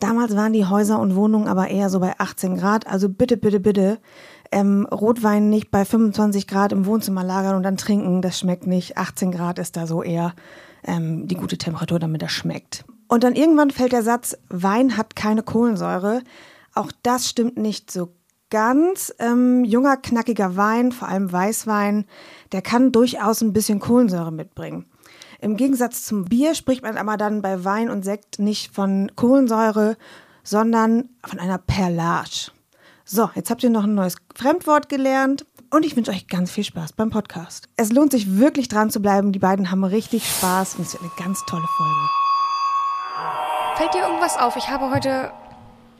Damals 0.00 0.34
waren 0.34 0.52
die 0.52 0.66
Häuser 0.66 0.98
und 0.98 1.14
Wohnungen 1.14 1.46
aber 1.46 1.68
eher 1.68 1.88
so 1.88 2.00
bei 2.00 2.18
18 2.18 2.56
Grad. 2.56 2.88
Also 2.88 3.08
bitte, 3.08 3.36
bitte, 3.36 3.60
bitte 3.60 4.00
ähm, 4.50 4.88
Rotwein 4.90 5.50
nicht 5.50 5.70
bei 5.70 5.84
25 5.84 6.48
Grad 6.48 6.72
im 6.72 6.84
Wohnzimmer 6.84 7.22
lagern 7.22 7.54
und 7.54 7.62
dann 7.62 7.76
trinken. 7.76 8.22
Das 8.22 8.40
schmeckt 8.40 8.66
nicht. 8.66 8.98
18 8.98 9.30
Grad 9.30 9.60
ist 9.60 9.76
da 9.76 9.86
so 9.86 10.02
eher 10.02 10.34
ähm, 10.82 11.28
die 11.28 11.36
gute 11.36 11.58
Temperatur, 11.58 12.00
damit 12.00 12.22
er 12.22 12.28
schmeckt. 12.28 12.84
Und 13.12 13.24
dann 13.24 13.34
irgendwann 13.34 13.70
fällt 13.70 13.92
der 13.92 14.02
Satz, 14.02 14.38
Wein 14.48 14.96
hat 14.96 15.16
keine 15.16 15.42
Kohlensäure. 15.42 16.22
Auch 16.72 16.90
das 17.02 17.28
stimmt 17.28 17.58
nicht 17.58 17.90
so 17.90 18.14
ganz. 18.48 19.12
Ähm, 19.18 19.64
junger, 19.64 19.98
knackiger 19.98 20.56
Wein, 20.56 20.92
vor 20.92 21.08
allem 21.08 21.30
Weißwein, 21.30 22.06
der 22.52 22.62
kann 22.62 22.90
durchaus 22.90 23.42
ein 23.42 23.52
bisschen 23.52 23.80
Kohlensäure 23.80 24.32
mitbringen. 24.32 24.86
Im 25.42 25.58
Gegensatz 25.58 26.06
zum 26.06 26.24
Bier 26.24 26.54
spricht 26.54 26.82
man 26.84 26.96
aber 26.96 27.18
dann 27.18 27.42
bei 27.42 27.66
Wein 27.66 27.90
und 27.90 28.02
Sekt 28.02 28.38
nicht 28.38 28.74
von 28.74 29.12
Kohlensäure, 29.14 29.98
sondern 30.42 31.10
von 31.22 31.38
einer 31.38 31.58
Perlage. 31.58 32.50
So, 33.04 33.28
jetzt 33.34 33.50
habt 33.50 33.62
ihr 33.62 33.68
noch 33.68 33.84
ein 33.84 33.94
neues 33.94 34.16
Fremdwort 34.34 34.88
gelernt 34.88 35.44
und 35.68 35.84
ich 35.84 35.94
wünsche 35.96 36.12
euch 36.12 36.28
ganz 36.28 36.50
viel 36.50 36.64
Spaß 36.64 36.94
beim 36.94 37.10
Podcast. 37.10 37.68
Es 37.76 37.92
lohnt 37.92 38.12
sich 38.12 38.38
wirklich 38.38 38.68
dran 38.68 38.88
zu 38.88 39.02
bleiben. 39.02 39.32
Die 39.32 39.38
beiden 39.38 39.70
haben 39.70 39.84
richtig 39.84 40.26
Spaß 40.26 40.76
und 40.76 40.86
es 40.86 40.94
wird 40.94 41.02
eine 41.02 41.12
ganz 41.22 41.44
tolle 41.44 41.66
Folge. 41.76 42.21
Fällt 43.82 43.94
dir 43.94 44.02
irgendwas 44.06 44.36
auf? 44.38 44.54
Ich 44.56 44.68
habe 44.68 44.94
heute 44.94 45.32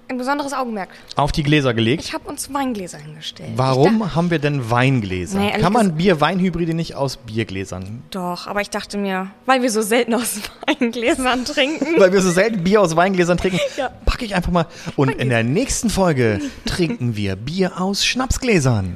ein 0.09 0.17
besonderes 0.17 0.53
Augenmerk. 0.53 0.91
Auf 1.17 1.33
die 1.33 1.43
Gläser 1.43 1.75
gelegt. 1.75 2.05
Ich 2.05 2.15
habe 2.15 2.29
uns 2.29 2.55
Weingläser 2.55 2.99
hingestellt. 2.99 3.51
Warum 3.57 4.15
haben 4.15 4.31
wir 4.31 4.39
denn 4.39 4.71
Weingläser? 4.71 5.41
Nee, 5.41 5.51
Kann 5.61 5.73
man 5.73 5.97
Bier-Weinhybride 5.97 6.75
nicht 6.75 6.95
aus 6.95 7.17
Biergläsern? 7.17 8.05
Doch, 8.13 8.47
aber 8.47 8.61
ich 8.61 8.71
dachte 8.71 8.99
mir, 8.99 9.33
weil 9.47 9.63
wir 9.63 9.71
so 9.73 9.83
selten 9.83 10.15
aus 10.15 10.37
Weingläsern 10.69 11.45
trinken. 11.45 11.99
Weil 11.99 12.13
wir 12.13 12.21
so 12.21 12.31
selten 12.31 12.63
Bier 12.63 12.81
aus 12.83 12.95
Weingläsern 12.95 13.37
trinken, 13.37 13.59
Ja. 13.77 13.89
packe 14.07 14.25
ich 14.27 14.37
einfach 14.37 14.53
mal. 14.53 14.67
Und 14.95 15.09
in 15.17 15.29
der 15.29 15.43
nächsten 15.43 15.91
Folge 15.91 16.41
trinken 16.67 17.17
wir 17.17 17.35
Bier 17.35 17.81
aus 17.81 18.05
Schnapsgläsern. 18.07 18.95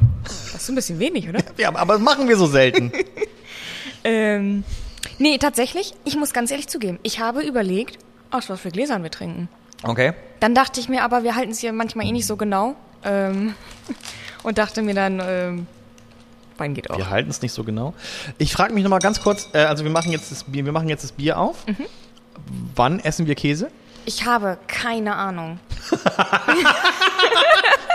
Das 0.52 0.62
ist 0.62 0.68
ein 0.68 0.76
bisschen 0.76 1.00
wenig, 1.00 1.28
oder? 1.28 1.40
Ja, 1.56 1.74
aber 1.74 1.94
das 1.94 2.02
machen 2.02 2.28
wir 2.28 2.36
so 2.36 2.46
selten. 2.46 2.92
ähm, 4.04 4.62
nee, 5.18 5.38
tatsächlich, 5.38 5.92
ich 6.04 6.16
muss 6.16 6.32
ganz 6.32 6.52
ehrlich 6.52 6.68
zugeben, 6.68 7.00
ich 7.02 7.18
habe 7.18 7.42
überlegt, 7.42 7.98
aus 8.36 8.48
was 8.48 8.60
für 8.60 8.70
Gläsern 8.70 9.02
wir 9.02 9.10
trinken. 9.10 9.48
Okay. 9.82 10.12
Dann 10.40 10.54
dachte 10.54 10.80
ich 10.80 10.88
mir 10.88 11.02
aber, 11.02 11.22
wir 11.22 11.34
halten 11.34 11.52
es 11.52 11.58
hier 11.58 11.72
manchmal 11.72 12.06
eh 12.06 12.12
nicht 12.12 12.26
so 12.26 12.36
genau. 12.36 12.76
ähm, 13.04 13.54
und 14.42 14.58
dachte 14.58 14.82
mir 14.82 14.94
dann, 14.94 15.22
ähm, 15.24 15.66
Wein 16.58 16.74
geht 16.74 16.90
auch. 16.90 16.96
Wir 16.96 17.10
halten 17.10 17.28
es 17.30 17.42
nicht 17.42 17.52
so 17.52 17.64
genau. 17.64 17.92
Ich 18.38 18.52
frage 18.52 18.72
mich 18.72 18.82
nochmal 18.82 19.00
ganz 19.00 19.20
kurz, 19.20 19.48
äh, 19.52 19.58
also 19.58 19.84
wir 19.84 19.90
machen 19.90 20.10
jetzt 20.12 20.30
das 20.30 20.44
Bier, 20.44 20.64
wir 20.64 20.72
machen 20.72 20.88
jetzt 20.88 21.04
das 21.04 21.12
Bier 21.12 21.38
auf. 21.38 21.66
Mhm. 21.66 21.86
Wann 22.74 23.00
essen 23.00 23.26
wir 23.26 23.34
Käse? 23.34 23.70
Ich 24.04 24.24
habe 24.24 24.56
keine 24.66 25.16
Ahnung. 25.16 25.58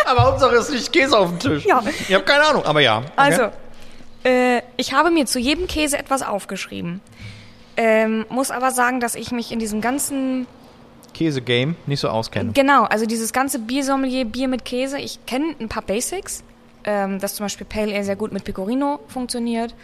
Aber 0.05 0.23
Hauptsache 0.23 0.55
es 0.55 0.69
liegt 0.69 0.91
Käse 0.91 1.17
auf 1.17 1.29
dem 1.29 1.39
Tisch. 1.39 1.65
Ja. 1.65 1.81
Ich 2.07 2.13
habe 2.13 2.25
keine 2.25 2.43
Ahnung, 2.43 2.65
aber 2.65 2.81
ja. 2.81 2.97
Okay. 2.97 3.11
Also, 3.15 3.49
äh, 4.25 4.61
ich 4.75 4.93
habe 4.93 5.09
mir 5.09 5.25
zu 5.25 5.39
jedem 5.39 5.67
Käse 5.67 5.97
etwas 5.97 6.21
aufgeschrieben. 6.21 6.99
Ähm, 7.77 8.25
muss 8.29 8.51
aber 8.51 8.71
sagen, 8.71 8.99
dass 8.99 9.15
ich 9.15 9.31
mich 9.31 9.51
in 9.51 9.59
diesem 9.59 9.81
ganzen, 9.81 10.47
Käse-Game 11.13 11.75
nicht 11.87 11.99
so 11.99 12.09
auskennen. 12.09 12.53
genau, 12.53 12.83
also 12.83 13.05
dieses 13.05 13.33
ganze 13.33 13.59
Biersommelier, 13.59 14.25
Bier 14.25 14.47
mit 14.47 14.65
Käse, 14.65 14.97
ich 14.97 15.25
kenne 15.25 15.55
ein 15.59 15.69
paar 15.69 15.83
Basics. 15.83 16.43
Ähm, 16.83 17.19
dass 17.19 17.35
zum 17.35 17.45
Beispiel 17.45 17.67
Pale 17.67 17.93
Ale 17.93 18.03
sehr 18.03 18.15
gut 18.15 18.31
mit 18.31 18.43
Pecorino 18.43 19.01
funktioniert. 19.07 19.75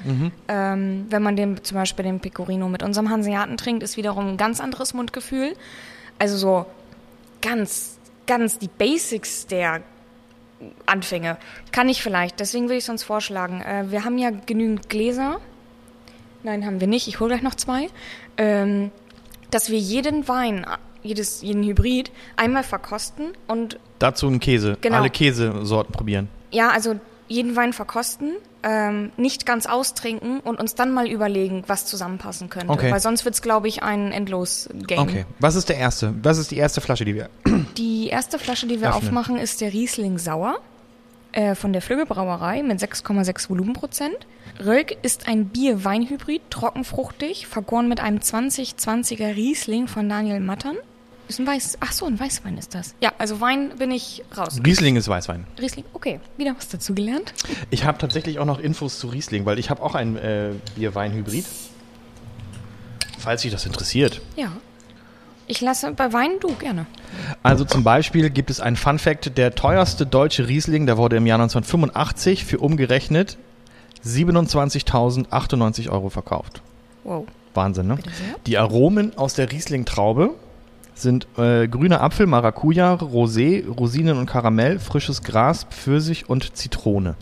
Ähm, 0.48 1.06
wenn 1.12 1.22
man 1.22 1.36
den, 1.36 1.64
zum 1.64 1.76
Beispiel 1.76 2.04
den 2.04 2.20
Pecorino 2.20 2.68
mit 2.70 2.82
unserem 2.82 3.12
Hanseaten 3.12 3.56
trinkt, 3.56 3.84
ist 3.84 3.98
wiederum 3.98 4.30
ein 4.30 4.38
ganz 4.38 4.60
anderes 4.60 4.96
Mundgefühl. 4.96 5.54
Also 6.18 6.38
so 6.38 6.66
ganz, 7.40 8.00
ganz 8.26 8.58
die 8.58 8.68
Basics 8.68 9.46
der 9.46 9.82
Anfänge 10.86 11.38
kann 11.72 11.88
ich 11.88 12.02
vielleicht. 12.02 12.40
Deswegen 12.40 12.66
würde 12.66 12.78
ich 12.78 12.86
sonst 12.86 13.04
vorschlagen. 13.04 13.62
Äh, 13.62 13.92
wir 13.92 14.04
haben 14.04 14.18
ja 14.18 14.32
genügend 14.32 14.90
Gläser. 14.90 15.40
Nein, 16.48 16.66
haben 16.66 16.80
wir 16.80 16.88
nicht. 16.88 17.10
Ich 17.10 17.20
hole 17.20 17.32
gleich 17.32 17.42
noch 17.42 17.56
zwei. 17.56 17.90
Ähm, 18.38 18.92
dass 19.52 19.70
wir 19.70 19.78
jeden 19.78 20.30
Wein, 20.30 20.66
jedes, 21.04 21.42
jeden 21.42 21.62
Hybrid 21.62 22.10
einmal 22.38 22.64
verkosten 22.64 23.34
und 23.48 23.80
Dazu 24.00 24.28
einen 24.28 24.40
Käse. 24.40 24.78
Genau. 24.80 24.96
Alle 24.96 25.10
Käsesorten 25.10 25.92
probieren. 25.92 26.30
ja, 26.52 26.70
also 26.70 26.96
jeden 27.28 27.58
Wein 27.58 27.74
verkosten, 27.74 28.38
ähm, 28.64 29.12
nicht 29.18 29.46
ganz 29.46 29.66
austrinken 29.66 30.40
und 30.40 30.58
uns 30.58 30.76
dann 30.76 30.94
mal 30.94 31.10
überlegen, 31.10 31.66
was 31.68 31.86
zusammenpassen 31.86 32.50
könnte. 32.50 32.72
Okay. 32.72 32.90
Weil 32.90 33.02
sonst 33.02 33.26
wird's, 33.26 33.42
glaube 33.42 33.68
ich, 33.68 33.84
ein 33.84 34.14
Endlos-Game. 34.14 35.00
Okay. 35.00 35.26
Was 35.40 35.56
ist 35.56 35.68
der 35.68 35.76
erste? 35.76 36.14
Was 36.24 36.38
ist 36.38 36.52
die 36.52 36.58
erste 36.58 36.80
Flasche, 36.80 37.04
die 37.04 37.16
wir. 37.16 37.30
Die 37.78 38.08
erste 38.08 38.40
Flasche, 38.40 38.68
die 38.68 38.80
wir 38.80 38.92
Öffnen. 38.92 39.08
aufmachen, 39.10 39.38
ist 39.38 39.60
der 39.60 39.74
Riesling 39.74 40.18
Sauer 40.18 40.60
äh, 41.38 41.54
von 41.54 41.72
der 41.72 41.84
Flügelbrauerei 41.84 42.64
mit 42.64 42.80
6,6 42.80 43.52
Volumenprozent. 43.52 44.18
Rölk 44.60 44.98
ist 45.04 45.28
ein 45.28 45.50
Bier-Wein-Hybrid, 45.50 46.42
trockenfruchtig, 46.50 47.46
vergoren 47.46 47.88
mit 47.88 48.00
einem 48.00 48.18
2020er 48.18 49.36
Riesling 49.36 49.88
von 49.88 50.10
Daniel 50.10 50.40
Mattern. 50.40 50.78
Ist 51.28 51.40
ein 51.40 51.46
Weiß, 51.46 51.78
ach 51.80 51.92
so, 51.92 52.08
ein 52.08 52.20
Weißwein 52.20 52.58
ist 52.58 52.74
das. 52.74 52.96
Ja, 53.02 53.12
also 53.20 53.40
Wein 53.40 53.70
bin 53.78 53.92
ich 53.92 54.24
raus. 54.36 54.60
Riesling 54.66 54.96
ist 54.96 55.10
Weißwein. 55.10 55.46
Riesling, 55.62 55.86
okay, 55.94 56.22
wieder 56.38 56.56
was 56.58 56.70
dazu 56.70 56.96
gelernt. 56.96 57.36
Ich 57.70 57.86
habe 57.86 58.00
tatsächlich 58.00 58.40
auch 58.40 58.46
noch 58.46 58.60
Infos 58.60 58.98
zu 58.98 59.08
Riesling, 59.08 59.46
weil 59.46 59.60
ich 59.60 59.70
habe 59.70 59.84
auch 59.84 59.94
ein 59.94 60.18
äh, 60.18 60.54
Bier-Wein-Hybrid. 60.76 61.46
Falls 63.20 63.44
sich 63.44 63.52
das 63.52 63.68
interessiert. 63.68 64.22
Ja. 64.36 64.54
Ich 65.48 65.62
lasse 65.62 65.92
bei 65.94 66.12
Wein 66.12 66.32
du 66.42 66.54
gerne. 66.56 66.86
Also 67.42 67.64
zum 67.64 67.84
Beispiel 67.84 68.30
gibt 68.30 68.50
es 68.50 68.60
ein 68.60 68.76
Fun 68.76 69.00
Fact, 69.00 69.38
der 69.38 69.56
teuerste 69.56 70.06
deutsche 70.06 70.48
Riesling, 70.48 70.86
der 70.86 70.98
wurde 70.98 71.16
im 71.16 71.26
Jahr 71.26 71.40
1985 71.40 72.44
für 72.44 72.60
umgerechnet 72.60 73.38
27.098 74.06 75.90
Euro 75.90 76.10
verkauft. 76.10 76.62
Wow. 77.04 77.26
Wahnsinn, 77.54 77.88
ne? 77.88 77.98
Die 78.46 78.58
Aromen 78.58 79.18
aus 79.18 79.34
der 79.34 79.52
Riesling-Traube 79.52 80.32
sind 80.94 81.28
äh, 81.38 81.68
grüner 81.68 82.02
Apfel, 82.02 82.26
Maracuja, 82.26 82.96
Rosé, 82.96 83.68
Rosinen 83.68 84.18
und 84.18 84.26
Karamell, 84.26 84.80
frisches 84.80 85.24
Gras, 85.24 85.66
Pfirsich 85.70 86.30
und 86.30 86.56
Zitrone. 86.56 87.16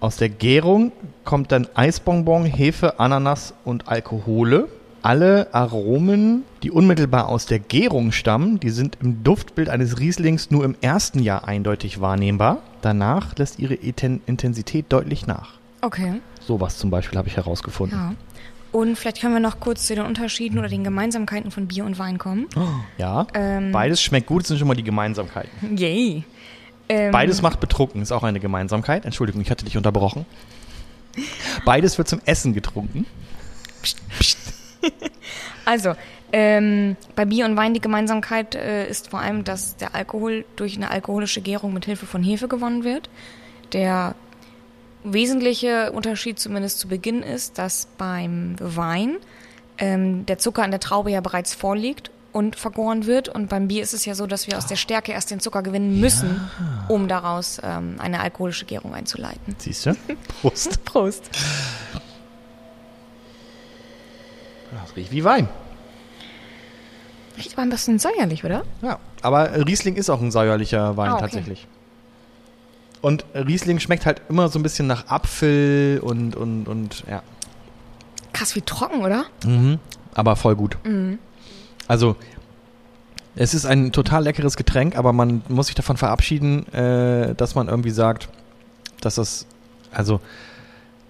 Aus 0.00 0.16
der 0.16 0.28
Gärung 0.28 0.92
kommt 1.24 1.50
dann 1.52 1.66
Eisbonbon, 1.74 2.44
Hefe, 2.44 3.00
Ananas 3.00 3.54
und 3.64 3.88
Alkohole. 3.88 4.68
Alle 5.04 5.52
Aromen, 5.52 6.44
die 6.62 6.70
unmittelbar 6.70 7.28
aus 7.28 7.44
der 7.44 7.58
Gärung 7.58 8.10
stammen, 8.10 8.58
die 8.58 8.70
sind 8.70 8.96
im 9.02 9.22
Duftbild 9.22 9.68
eines 9.68 9.98
Rieslings 9.98 10.50
nur 10.50 10.64
im 10.64 10.74
ersten 10.80 11.18
Jahr 11.18 11.46
eindeutig 11.46 12.00
wahrnehmbar. 12.00 12.62
Danach 12.80 13.36
lässt 13.36 13.58
ihre 13.58 13.74
Intensität 13.74 14.86
deutlich 14.88 15.26
nach. 15.26 15.58
Okay. 15.82 16.22
Sowas 16.40 16.78
zum 16.78 16.88
Beispiel 16.88 17.18
habe 17.18 17.28
ich 17.28 17.36
herausgefunden. 17.36 17.98
Ja. 17.98 18.14
Und 18.72 18.96
vielleicht 18.96 19.20
können 19.20 19.34
wir 19.34 19.40
noch 19.40 19.60
kurz 19.60 19.86
zu 19.86 19.94
den 19.94 20.06
Unterschieden 20.06 20.58
oder 20.58 20.68
den 20.68 20.84
Gemeinsamkeiten 20.84 21.50
von 21.50 21.68
Bier 21.68 21.84
und 21.84 21.98
Wein 21.98 22.16
kommen. 22.16 22.46
Ja, 22.96 23.26
Ähm. 23.34 23.72
beides 23.72 24.00
schmeckt 24.00 24.26
gut, 24.26 24.40
das 24.44 24.48
sind 24.48 24.58
schon 24.58 24.68
mal 24.68 24.74
die 24.74 24.84
Gemeinsamkeiten. 24.84 25.76
Yay. 25.76 26.24
Ähm, 26.88 27.12
Beides 27.12 27.42
macht 27.42 27.60
betrunken, 27.60 28.00
ist 28.00 28.10
auch 28.10 28.22
eine 28.22 28.40
Gemeinsamkeit. 28.40 29.04
Entschuldigung, 29.04 29.42
ich 29.42 29.50
hatte 29.50 29.66
dich 29.66 29.76
unterbrochen. 29.76 30.24
Beides 31.66 31.98
wird 31.98 32.08
zum 32.08 32.22
Essen 32.24 32.54
getrunken. 32.54 33.04
Also, 35.66 35.94
ähm, 36.32 36.96
bei 37.14 37.24
Bier 37.24 37.46
und 37.46 37.56
Wein 37.56 37.74
die 37.74 37.80
Gemeinsamkeit 37.80 38.54
äh, 38.54 38.86
ist 38.88 39.10
vor 39.10 39.20
allem, 39.20 39.44
dass 39.44 39.76
der 39.76 39.94
Alkohol 39.94 40.44
durch 40.56 40.76
eine 40.76 40.90
alkoholische 40.90 41.40
Gärung 41.40 41.72
mit 41.72 41.84
Hilfe 41.84 42.06
von 42.06 42.22
Hefe 42.22 42.48
gewonnen 42.48 42.84
wird. 42.84 43.08
Der 43.72 44.14
wesentliche 45.04 45.92
Unterschied 45.92 46.38
zumindest 46.38 46.80
zu 46.80 46.88
Beginn 46.88 47.22
ist, 47.22 47.58
dass 47.58 47.86
beim 47.98 48.56
Wein 48.58 49.16
ähm, 49.78 50.26
der 50.26 50.38
Zucker 50.38 50.64
in 50.64 50.70
der 50.70 50.80
Traube 50.80 51.10
ja 51.10 51.20
bereits 51.20 51.54
vorliegt 51.54 52.10
und 52.32 52.56
vergoren 52.56 53.06
wird. 53.06 53.28
Und 53.28 53.48
beim 53.48 53.68
Bier 53.68 53.82
ist 53.82 53.94
es 53.94 54.04
ja 54.04 54.14
so, 54.14 54.26
dass 54.26 54.48
wir 54.48 54.58
aus 54.58 54.66
der 54.66 54.76
Stärke 54.76 55.12
erst 55.12 55.30
den 55.30 55.40
Zucker 55.40 55.62
gewinnen 55.62 56.00
müssen, 56.00 56.40
um 56.88 57.06
daraus 57.06 57.60
ähm, 57.62 57.96
eine 57.98 58.20
alkoholische 58.20 58.64
Gärung 58.64 58.92
einzuleiten. 58.92 59.54
Siehst 59.58 59.86
du? 59.86 59.94
Prost. 60.40 60.84
Prost. 60.84 61.30
Das 64.82 64.96
riecht 64.96 65.12
wie 65.12 65.24
Wein. 65.24 65.48
Riecht 67.36 67.52
aber 67.54 67.62
ein 67.62 67.70
bisschen 67.70 67.98
säuerlich, 67.98 68.44
oder? 68.44 68.62
Ja, 68.82 68.98
aber 69.22 69.66
Riesling 69.66 69.96
ist 69.96 70.08
auch 70.10 70.20
ein 70.20 70.30
säuerlicher 70.30 70.96
Wein 70.96 71.10
Ah, 71.10 71.14
okay. 71.14 71.20
tatsächlich. 71.22 71.66
Und 73.00 73.24
Riesling 73.34 73.80
schmeckt 73.80 74.06
halt 74.06 74.22
immer 74.28 74.48
so 74.48 74.58
ein 74.58 74.62
bisschen 74.62 74.86
nach 74.86 75.08
Apfel 75.08 76.00
und, 76.02 76.36
und, 76.36 76.68
und 76.68 77.04
ja. 77.10 77.22
Krass, 78.32 78.54
wie 78.56 78.62
trocken, 78.62 79.02
oder? 79.02 79.24
Mhm. 79.44 79.78
Aber 80.14 80.36
voll 80.36 80.56
gut. 80.56 80.78
Also, 81.86 82.16
es 83.36 83.52
ist 83.52 83.66
ein 83.66 83.92
total 83.92 84.22
leckeres 84.24 84.56
Getränk, 84.56 84.96
aber 84.96 85.12
man 85.12 85.42
muss 85.48 85.66
sich 85.66 85.74
davon 85.74 85.96
verabschieden, 85.96 86.72
äh, 86.72 87.34
dass 87.34 87.54
man 87.54 87.68
irgendwie 87.68 87.90
sagt, 87.90 88.28
dass 89.00 89.16
das, 89.16 89.46
also 89.92 90.20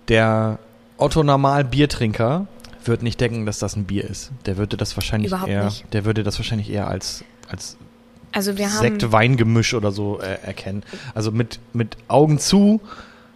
der 0.09 0.59
Otto 0.97 1.23
Normal 1.23 1.65
Biertrinker 1.65 2.47
wird 2.89 3.03
nicht 3.03 3.21
denken, 3.21 3.47
dass 3.47 3.59
das 3.59 3.77
ein 3.77 3.85
Bier 3.85 4.05
ist. 4.05 4.31
Der 4.47 4.57
würde 4.57 4.77
das 4.77 4.97
wahrscheinlich 4.97 5.31
Überhaupt 5.31 5.51
eher, 5.51 5.65
nicht. 5.65 5.93
der 5.93 6.05
würde 6.05 6.23
das 6.23 6.39
wahrscheinlich 6.39 6.71
eher 6.71 6.89
als 6.89 7.25
als 7.49 7.77
Also 8.33 8.57
wir 8.59 8.73
haben 8.73 8.81
Sekt-Weingemisch 8.81 9.75
oder 9.75 9.93
so 9.93 10.21
äh, 10.21 10.39
erkennen. 10.43 10.83
Also 11.15 11.31
mit 11.31 11.61
mit 11.73 11.97
Augen 12.09 12.39
zu 12.39 12.81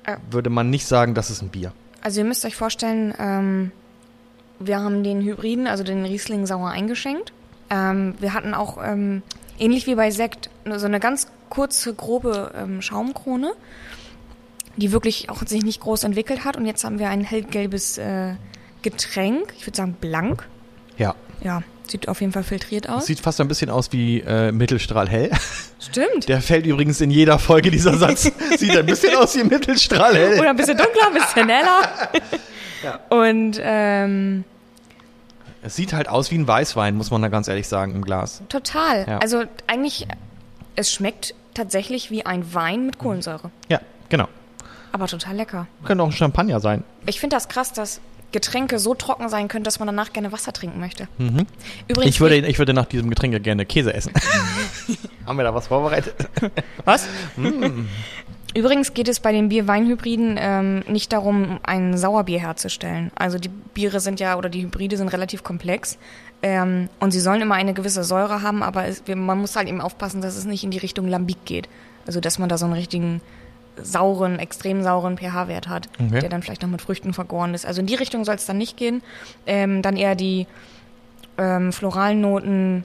Ja. 0.07 0.17
würde 0.31 0.51
man 0.51 0.71
nicht 0.71 0.87
sagen, 0.87 1.15
das 1.15 1.31
ist 1.31 1.43
ein 1.43 1.49
Bier. 1.49 1.73
Also 2.01 2.21
ihr 2.21 2.27
müsst 2.27 2.45
euch 2.45 2.57
vorstellen, 2.57 3.13
ähm, 3.19 3.73
wir 4.61 4.79
haben 4.81 5.03
den 5.05 5.21
Hybriden, 5.23 5.67
also 5.67 5.85
den 5.85 6.05
Riesling 6.05 6.47
sauer 6.47 6.71
eingeschenkt. 6.71 7.33
Ähm, 7.71 8.15
wir 8.19 8.33
hatten 8.35 8.55
auch, 8.55 8.79
ähm, 8.83 9.23
ähnlich 9.59 9.87
wie 9.87 9.95
bei 9.95 10.11
Sekt, 10.11 10.49
nur 10.65 10.79
so 10.79 10.87
eine 10.87 11.01
ganz 11.01 11.29
kurze, 11.49 11.95
grobe 11.95 12.53
ähm, 12.57 12.81
Schaumkrone, 12.83 13.53
die 14.77 14.93
wirklich 14.93 15.29
auch 15.31 15.43
sich 15.47 15.63
nicht 15.65 15.81
groß 15.81 16.05
entwickelt 16.05 16.45
hat. 16.45 16.57
Und 16.57 16.67
jetzt 16.67 16.85
haben 16.85 16.99
wir 16.99 17.09
ein 17.11 17.23
hellgelbes 17.25 17.99
äh, 17.99 18.35
Getränk, 18.83 19.53
ich 19.57 19.67
würde 19.67 19.77
sagen 19.77 19.97
blank. 20.01 20.47
Ja. 20.97 21.15
Ja, 21.43 21.63
sieht 21.87 22.09
auf 22.09 22.21
jeden 22.21 22.33
Fall 22.33 22.43
filtriert 22.43 22.89
aus. 22.89 23.07
Sieht 23.07 23.21
fast 23.21 23.41
ein 23.41 23.49
bisschen 23.49 23.71
aus 23.71 23.93
wie 23.93 24.21
äh, 24.21 24.51
Mittelstrahl 24.53 25.09
hell. 25.09 25.31
Stimmt. 25.81 26.29
Der 26.29 26.41
fällt 26.43 26.67
übrigens 26.67 27.01
in 27.01 27.11
jeder 27.11 27.39
Folge 27.39 27.71
dieser 27.71 27.97
Satz. 27.97 28.31
Sieht 28.59 28.77
ein 28.77 28.87
bisschen 28.87 29.15
aus 29.17 29.37
wie 29.37 29.45
Mittelstrahl 29.45 30.15
hell. 30.17 30.41
Oder 30.41 30.51
ein 30.51 30.57
bisschen 30.57 30.77
dunkler, 30.77 31.07
ein 31.09 31.15
bisschen 31.15 31.49
heller. 31.49 32.09
Und 33.11 33.59
ähm, 33.63 34.45
Es 35.63 35.77
sieht 35.77 35.93
halt 35.93 36.09
aus 36.09 36.31
wie 36.31 36.39
ein 36.39 36.47
Weißwein, 36.49 36.97
muss 36.97 37.11
man 37.11 37.23
da 37.23 37.29
ganz 37.29 37.47
ehrlich 37.49 37.69
sagen, 37.69 37.95
im 37.95 38.05
Glas. 38.05 38.43
Total. 38.49 39.07
Ja. 39.09 39.19
Also 39.19 39.45
eigentlich, 39.69 40.07
es 40.75 40.93
schmeckt 40.93 41.35
tatsächlich 41.55 42.11
wie 42.11 42.27
ein 42.27 42.53
Wein 42.55 42.87
mit 42.87 42.99
Kohlensäure. 42.99 43.51
Ja, 43.69 43.81
genau. 44.09 44.29
Aber 44.93 45.07
total 45.07 45.37
lecker. 45.37 45.67
Könnte 45.85 46.03
auch 46.03 46.09
ein 46.09 46.13
Champagner 46.13 46.61
sein. 46.61 46.83
Ich 47.07 47.21
finde 47.21 47.37
das 47.37 47.49
krass, 47.49 47.73
dass 47.73 48.01
Getränke 48.33 48.79
so 48.79 48.95
trocken 48.95 49.29
sein 49.29 49.49
können, 49.49 49.65
dass 49.65 49.79
man 49.79 49.87
danach 49.87 50.13
gerne 50.13 50.33
Wasser 50.33 50.53
trinken 50.53 50.81
möchte. 50.81 51.09
Übrigens, 51.89 52.15
Ich 52.15 52.21
würde, 52.21 52.37
ich 52.47 52.59
würde 52.59 52.75
nach 52.75 52.87
diesem 52.87 53.09
Getränk 53.09 53.33
ja 53.33 53.39
gerne 53.39 53.65
Käse 53.65 53.95
essen. 53.95 54.13
Haben 55.27 55.39
wir 55.39 55.45
da 55.45 55.55
was 55.55 55.69
vorbereitet? 55.69 56.15
was? 56.85 57.07
Übrigens 58.55 58.95
geht 58.95 59.09
es 59.09 59.21
bei 59.21 59.33
den 59.33 59.49
Bier-Wein-Hybriden 59.49 60.37
ähm, 60.39 60.83
nicht 60.89 61.13
darum, 61.13 61.61
ein 61.63 61.97
Sauerbier 61.97 62.41
herzustellen. 62.41 63.11
Also 63.15 63.39
die 63.39 63.49
Biere 63.49 64.01
sind 64.01 64.21
ja, 64.21 64.37
oder 64.37 64.49
die 64.49 64.63
Hybride 64.63 64.97
sind 64.97 65.09
relativ 65.09 65.43
komplex. 65.45 65.99
Ähm, 66.43 66.89
und 67.01 67.11
sie 67.11 67.21
sollen 67.21 67.43
immer 67.43 67.57
eine 67.57 67.75
gewisse 67.75 68.05
Säure 68.05 68.43
haben, 68.43 68.63
aber 68.63 68.87
es, 68.87 69.03
man 69.07 69.39
muss 69.39 69.57
halt 69.57 69.69
eben 69.69 69.81
aufpassen, 69.81 70.23
dass 70.23 70.37
es 70.37 70.45
nicht 70.45 70.65
in 70.65 70.71
die 70.71 70.79
Richtung 70.79 71.09
Lambic 71.09 71.45
geht. 71.45 71.69
Also 72.07 72.21
dass 72.21 72.39
man 72.39 72.49
da 72.49 72.57
so 72.57 72.65
einen 72.65 72.75
richtigen 72.75 73.21
sauren, 73.83 74.39
extrem 74.39 74.83
sauren 74.83 75.17
pH-Wert 75.19 75.69
hat, 75.69 75.89
Okay. 76.01 76.21
der 76.21 76.29
dann 76.29 76.43
vielleicht 76.43 76.63
noch 76.63 76.69
mit 76.69 76.83
Früchten 76.83 77.13
vergoren 77.13 77.55
ist. 77.55 77.67
Also 77.67 77.81
in 77.81 77.87
die 77.87 77.95
Richtung 77.95 78.25
soll 78.25 78.35
es 78.37 78.47
dann 78.47 78.59
nicht 78.59 78.77
gehen. 78.77 79.03
Ähm, 79.47 79.83
dann 79.83 79.97
eher 79.97 80.15
die 80.15 80.47
ähm, 81.39 81.73
floralen 81.73 82.21
Noten, 82.21 82.85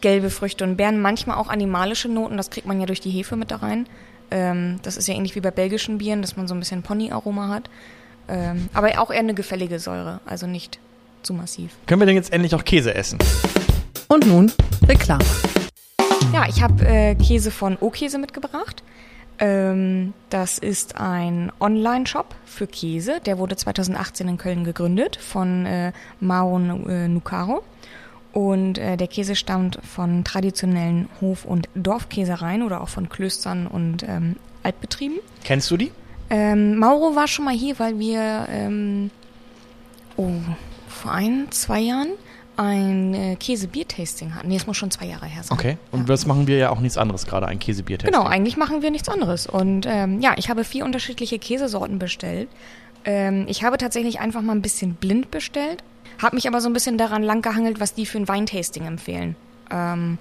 gelbe 0.00 0.30
Früchte 0.30 0.64
und 0.64 0.76
Beeren, 0.76 1.00
manchmal 1.00 1.36
auch 1.38 1.48
animalische 1.48 2.08
Noten, 2.08 2.36
das 2.36 2.50
kriegt 2.50 2.66
man 2.66 2.78
ja 2.80 2.86
durch 2.86 3.00
die 3.00 3.10
Hefe 3.10 3.36
mit 3.36 3.50
da 3.50 3.56
rein. 3.56 3.86
Ähm, 4.30 4.78
das 4.82 4.96
ist 4.96 5.08
ja 5.08 5.14
ähnlich 5.14 5.34
wie 5.36 5.40
bei 5.40 5.50
belgischen 5.50 5.98
Bieren, 5.98 6.20
dass 6.20 6.36
man 6.36 6.48
so 6.48 6.54
ein 6.54 6.58
bisschen 6.60 6.82
Pony-Aroma 6.82 7.48
hat. 7.48 7.70
Ähm, 8.28 8.68
aber 8.74 9.00
auch 9.00 9.10
eher 9.10 9.20
eine 9.20 9.34
gefällige 9.34 9.78
Säure, 9.78 10.20
also 10.26 10.46
nicht 10.46 10.78
zu 11.22 11.32
massiv. 11.32 11.70
Können 11.86 12.00
wir 12.00 12.06
denn 12.06 12.16
jetzt 12.16 12.32
endlich 12.32 12.54
auch 12.54 12.64
Käse 12.64 12.94
essen? 12.94 13.18
Und 14.08 14.26
nun 14.26 14.52
Reklame. 14.86 15.24
Ja, 16.32 16.44
ich 16.48 16.60
habe 16.62 16.84
äh, 16.86 17.14
Käse 17.14 17.50
von 17.50 17.76
O-Käse 17.80 18.18
mitgebracht. 18.18 18.82
Ähm, 19.38 20.14
das 20.30 20.58
ist 20.58 20.98
ein 20.98 21.52
Online-Shop 21.60 22.34
für 22.44 22.66
Käse. 22.66 23.20
Der 23.26 23.38
wurde 23.38 23.56
2018 23.56 24.28
in 24.28 24.38
Köln 24.38 24.64
gegründet 24.64 25.16
von 25.16 25.66
äh, 25.66 25.92
Mao 26.20 26.58
äh, 26.58 27.08
Nucaro. 27.08 27.62
Und 28.32 28.78
äh, 28.78 28.96
der 28.96 29.08
Käse 29.08 29.34
stammt 29.34 29.78
von 29.82 30.22
traditionellen 30.22 31.08
Hof- 31.20 31.44
und 31.46 31.68
Dorfkäsereien 31.74 32.62
oder 32.62 32.82
auch 32.82 32.88
von 32.88 33.08
Klöstern 33.08 33.66
und 33.66 34.02
ähm, 34.02 34.36
Altbetrieben. 34.62 35.18
Kennst 35.44 35.70
du 35.70 35.76
die? 35.76 35.90
Ähm, 36.28 36.76
Mauro 36.76 37.14
war 37.14 37.28
schon 37.28 37.44
mal 37.44 37.54
hier, 37.54 37.78
weil 37.78 37.98
wir 37.98 38.46
ähm, 38.50 39.10
oh, 40.16 40.32
vor 40.88 41.12
ein, 41.12 41.46
zwei 41.50 41.80
Jahren 41.80 42.08
ein 42.56 43.14
äh, 43.14 43.36
Käse-Bier-Tasting 43.36 44.34
hatten. 44.34 44.48
Nee, 44.48 44.56
es 44.56 44.66
muss 44.66 44.76
schon 44.76 44.90
zwei 44.90 45.06
Jahre 45.06 45.26
her 45.26 45.42
sein. 45.42 45.56
Okay. 45.56 45.78
Und 45.92 46.08
das 46.08 46.26
machen 46.26 46.46
wir 46.46 46.56
ja 46.56 46.70
auch 46.70 46.80
nichts 46.80 46.96
anderes 46.96 47.26
gerade, 47.26 47.46
ein 47.46 47.58
Käsebier-Test. 47.58 48.12
Genau, 48.12 48.24
eigentlich 48.24 48.56
machen 48.56 48.82
wir 48.82 48.90
nichts 48.90 49.08
anderes. 49.08 49.46
Und 49.46 49.86
ähm, 49.86 50.20
ja, 50.20 50.34
ich 50.36 50.48
habe 50.48 50.64
vier 50.64 50.84
unterschiedliche 50.84 51.38
Käsesorten 51.38 51.98
bestellt. 51.98 52.48
Ähm, 53.04 53.44
ich 53.48 53.62
habe 53.62 53.78
tatsächlich 53.78 54.20
einfach 54.20 54.42
mal 54.42 54.54
ein 54.54 54.62
bisschen 54.62 54.94
blind 54.94 55.30
bestellt, 55.30 55.84
habe 56.20 56.36
mich 56.36 56.48
aber 56.48 56.60
so 56.60 56.68
ein 56.68 56.72
bisschen 56.72 56.98
daran 56.98 57.22
langgehangelt, 57.22 57.78
was 57.78 57.94
die 57.94 58.06
für 58.06 58.18
ein 58.18 58.28
Weintasting 58.28 58.86
empfehlen. 58.86 59.36
Ähm, 59.70 60.18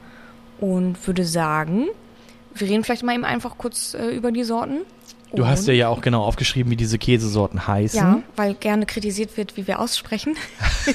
und 0.59 1.05
würde 1.07 1.25
sagen, 1.25 1.87
wir 2.53 2.67
reden 2.67 2.83
vielleicht 2.83 3.03
mal 3.03 3.13
eben 3.13 3.25
einfach 3.25 3.57
kurz 3.57 3.93
äh, 3.93 4.09
über 4.09 4.31
die 4.31 4.43
Sorten. 4.43 4.81
Du 5.33 5.45
hast 5.47 5.61
Und- 5.61 5.65
dir 5.67 5.75
ja 5.75 5.87
auch 5.89 6.01
genau 6.01 6.23
aufgeschrieben, 6.23 6.71
wie 6.71 6.75
diese 6.75 6.97
Käsesorten 6.97 7.67
heißen. 7.67 7.99
Ja, 7.99 8.21
weil 8.35 8.53
gerne 8.53 8.85
kritisiert 8.85 9.35
wird, 9.37 9.57
wie 9.57 9.67
wir 9.67 9.79
aussprechen. 9.79 10.35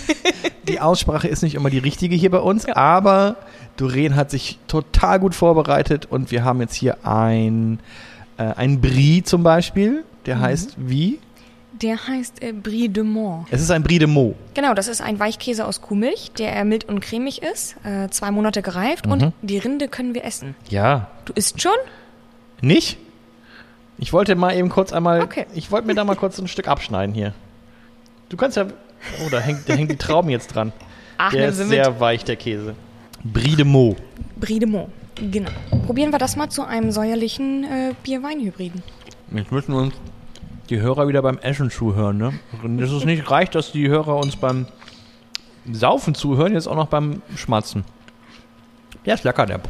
Die 0.69 0.81
Aussprache 0.81 1.29
ist 1.29 1.43
nicht 1.43 1.55
immer 1.55 1.69
die 1.71 1.79
richtige 1.79 2.15
hier 2.15 2.31
bei 2.31 2.39
uns, 2.39 2.65
aber 2.67 3.37
Doreen 3.77 4.15
hat 4.15 4.31
sich 4.31 4.59
total 4.69 5.19
gut 5.19 5.35
vorbereitet 5.35 6.07
und 6.07 6.31
wir 6.31 6.45
haben 6.45 6.61
jetzt 6.61 6.75
hier 6.75 7.05
ein, 7.05 7.81
äh, 8.39 8.45
ein 8.45 8.81
Brie 8.81 9.23
zum 9.23 9.43
Beispiel, 9.43 10.05
der 10.27 10.37
Mhm. 10.37 10.41
heißt 10.43 10.75
wie? 10.79 11.19
Der 11.83 12.07
heißt 12.07 12.43
äh, 12.43 12.53
Brie 12.53 12.89
de 12.89 13.03
Mont. 13.03 13.47
Es 13.51 13.61
ist 13.63 13.71
ein 13.71 13.83
Brie 13.83 13.99
de 13.99 14.07
Meaux. 14.07 14.35
Genau, 14.55 14.75
das 14.75 14.87
ist 14.87 15.01
ein 15.01 15.19
Weichkäse 15.19 15.67
aus 15.67 15.81
Kuhmilch, 15.81 16.31
der 16.39 16.63
mild 16.65 16.85
und 16.89 17.01
cremig 17.01 17.43
ist, 17.43 17.75
äh, 17.85 18.09
zwei 18.11 18.31
Monate 18.31 18.61
gereift 18.63 19.07
Mhm. 19.07 19.13
und 19.13 19.33
die 19.43 19.59
Rinde 19.59 19.89
können 19.89 20.15
wir 20.15 20.25
essen. 20.25 20.55
Ja. 20.69 21.09
Du 21.25 21.33
isst 21.33 21.61
schon? 21.61 21.73
Nicht? 22.61 22.99
Ich 24.01 24.13
wollte 24.15 24.35
mal 24.35 24.57
eben 24.57 24.71
kurz 24.71 24.93
einmal, 24.93 25.21
Okay. 25.21 25.47
ich 25.55 25.71
wollte 25.71 25.87
mir 25.87 25.95
da 25.95 26.05
mal 26.05 26.17
kurz 26.17 26.39
ein 26.39 26.49
Stück 26.49 26.69
abschneiden 26.69 27.15
hier. 27.15 27.35
Du 28.31 28.37
kannst 28.37 28.57
ja, 28.57 28.65
oh, 28.65 29.29
da 29.31 29.39
hängt, 29.41 29.69
da 29.69 29.75
hängen 29.75 29.89
die 29.89 29.97
Trauben 29.97 30.31
jetzt 30.31 30.55
dran. 30.55 30.73
Ach, 31.19 31.31
der 31.31 31.43
nimm 31.43 31.51
ist 31.51 31.57
sie 31.59 31.65
sehr 31.67 32.01
weich, 32.01 32.25
der 32.25 32.37
Käse. 32.37 32.75
Brie 33.23 33.55
de 33.55 33.65
Meaux. 33.65 33.97
Brie 34.37 34.59
de 34.59 34.67
Mont. 34.67 34.89
Genau. 35.17 35.51
Probieren 35.85 36.13
wir 36.13 36.19
das 36.19 36.37
mal 36.37 36.49
zu 36.49 36.65
einem 36.65 36.91
säuerlichen 36.93 37.65
äh, 37.65 37.95
Bier-Wein-Hybriden. 38.03 38.83
Jetzt 39.35 39.53
müssen 39.53 39.75
uns 39.75 39.95
die 40.71 40.81
Hörer 40.81 41.09
wieder 41.09 41.21
beim 41.21 41.37
Essen 41.39 41.71
zuhören, 41.71 42.17
ne? 42.17 42.33
Es 42.83 42.91
ist 42.91 43.05
nicht 43.05 43.31
reicht, 43.31 43.55
dass 43.55 43.73
die 43.73 43.89
Hörer 43.89 44.17
uns 44.17 44.37
beim 44.37 44.67
Saufen 45.71 46.15
zuhören, 46.15 46.55
jetzt 46.55 46.69
auch 46.69 46.77
noch 46.77 46.87
beim 46.87 47.21
Schmatzen. 47.37 47.85
Der 49.05 49.15
ist 49.15 49.25
lecker, 49.25 49.45
der. 49.45 49.61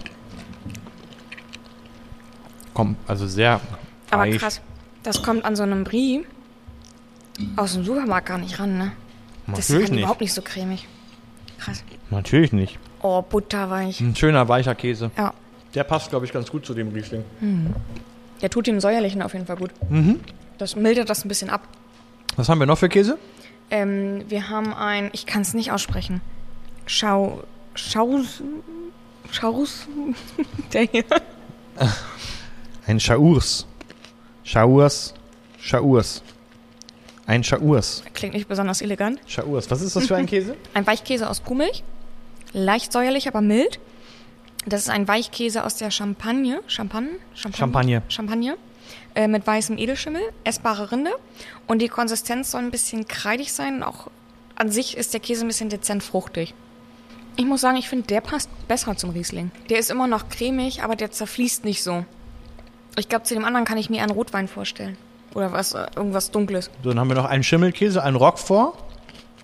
Komm, 2.75 2.95
also 3.09 3.27
sehr 3.27 3.61
Aber 4.11 4.23
weich. 4.23 4.39
krass, 4.39 4.61
das 5.03 5.23
kommt 5.23 5.45
an 5.45 5.57
so 5.57 5.63
einem 5.63 5.85
Brie 5.85 6.25
aus 7.57 7.75
dem 7.75 7.85
Supermarkt 7.85 8.27
gar 8.29 8.39
nicht 8.39 8.59
ran, 8.59 8.77
ne? 8.79 8.93
Das 9.47 9.61
ist 9.61 9.69
Natürlich 9.71 9.83
halt 9.85 9.91
nicht. 9.93 10.01
überhaupt 10.01 10.21
nicht 10.21 10.33
so 10.35 10.43
cremig. 10.43 10.87
Krass. 11.59 11.83
Natürlich 12.11 12.53
nicht. 12.53 12.79
Oh, 13.03 13.23
butterweich. 13.23 14.01
Ein 14.01 14.15
schöner, 14.15 14.49
weicher 14.49 14.75
Käse. 14.75 15.11
Ja, 15.17 15.33
Der 15.75 15.85
passt, 15.85 16.11
glaube 16.11 16.27
ich, 16.27 16.33
ganz 16.33 16.51
gut 16.51 16.67
zu 16.67 16.75
dem 16.75 16.89
Riesling. 16.91 17.25
der 18.43 18.51
tut 18.51 18.67
dem 18.67 18.81
säuerlichen 18.81 19.23
auf 19.23 19.33
jeden 19.33 19.47
Fall 19.47 19.57
gut. 19.57 19.71
Mhm. 19.91 20.21
Das 20.59 20.77
mildert 20.77 21.09
das 21.09 21.25
ein 21.25 21.29
bisschen 21.29 21.49
ab. 21.51 21.67
Was 22.37 22.49
haben 22.49 22.59
wir 22.59 22.67
noch 22.67 22.79
für 22.79 22.89
Käse? 22.89 23.19
Ähm, 23.71 24.25
wir 24.29 24.49
haben 24.49 24.75
ein, 24.75 25.11
ich 25.13 25.27
kann 25.27 25.43
es 25.43 25.55
nicht 25.55 25.73
aussprechen. 25.73 26.21
Schau, 26.87 27.45
Schaus, 27.75 28.43
Schaus, 29.31 29.87
der 30.73 30.83
hier. 30.83 31.05
Ein 32.87 32.99
Chaours. 32.99 33.67
Chaours. 34.45 35.15
Chaours. 35.63 36.23
Ein 37.27 37.43
Chaours. 37.43 38.03
Klingt 38.15 38.35
nicht 38.35 38.49
besonders 38.49 38.83
elegant. 38.83 39.21
Chaours. 39.29 39.71
Was 39.71 39.83
ist 39.83 39.95
das 39.95 40.07
für 40.07 40.17
ein 40.17 40.27
Käse? 40.27 40.57
Ein 40.75 40.87
Weichkäse 40.87 41.29
aus 41.29 41.45
Kuhmilch. 41.45 41.85
Leicht 42.53 42.93
säuerlich, 42.93 43.29
aber 43.29 43.41
mild. 43.41 43.79
Das 44.67 44.83
ist 44.83 44.91
ein 44.91 45.09
Weichkäse 45.09 45.65
aus 45.65 45.77
der 45.77 45.91
Champagne. 45.91 46.61
Champagne? 46.67 47.11
Champagne. 47.35 48.03
Champagne. 48.09 48.57
Äh, 49.15 49.29
mit 49.29 49.47
weißem 49.47 49.79
Edelschimmel, 49.79 50.23
essbare 50.45 50.93
Rinde. 50.93 51.13
Und 51.67 51.81
die 51.81 51.89
Konsistenz 51.89 52.51
soll 52.51 52.63
ein 52.63 52.71
bisschen 52.71 53.09
kreidig 53.09 53.53
sein. 53.53 53.83
Auch 53.83 54.09
an 54.57 54.71
sich 54.71 54.97
ist 54.97 55.15
der 55.15 55.21
Käse 55.21 55.45
ein 55.45 55.49
bisschen 55.49 55.71
dezent 55.71 56.03
fruchtig. 56.03 56.55
Ich 57.37 57.47
muss 57.47 57.63
sagen, 57.63 57.77
ich 57.77 57.89
finde, 57.89 58.07
der 58.09 58.21
passt 58.21 58.51
besser 58.69 58.97
zum 58.97 59.11
Riesling. 59.11 59.51
Der 59.71 59.79
ist 59.79 59.91
immer 59.91 60.07
noch 60.07 60.29
cremig, 60.29 60.83
aber 60.83 60.97
der 60.97 61.11
zerfließt 61.11 61.65
nicht 61.65 61.83
so. 61.83 62.05
Ich 62.97 63.09
glaube, 63.09 63.25
zu 63.25 63.35
dem 63.35 63.45
anderen 63.45 63.65
kann 63.65 63.79
ich 63.79 63.91
mir 63.91 64.03
einen 64.03 64.11
Rotwein 64.13 64.49
vorstellen. 64.49 64.97
Oder 65.35 65.53
was, 65.53 65.75
äh, 65.75 65.87
irgendwas 65.97 66.31
Dunkles. 66.31 66.71
So, 66.83 66.91
dann 66.91 66.99
haben 66.99 67.09
wir 67.09 67.15
noch 67.15 67.25
einen 67.25 67.45
Schimmelkäse, 67.45 68.03
einen 68.03 68.17
Roquefort. 68.17 68.75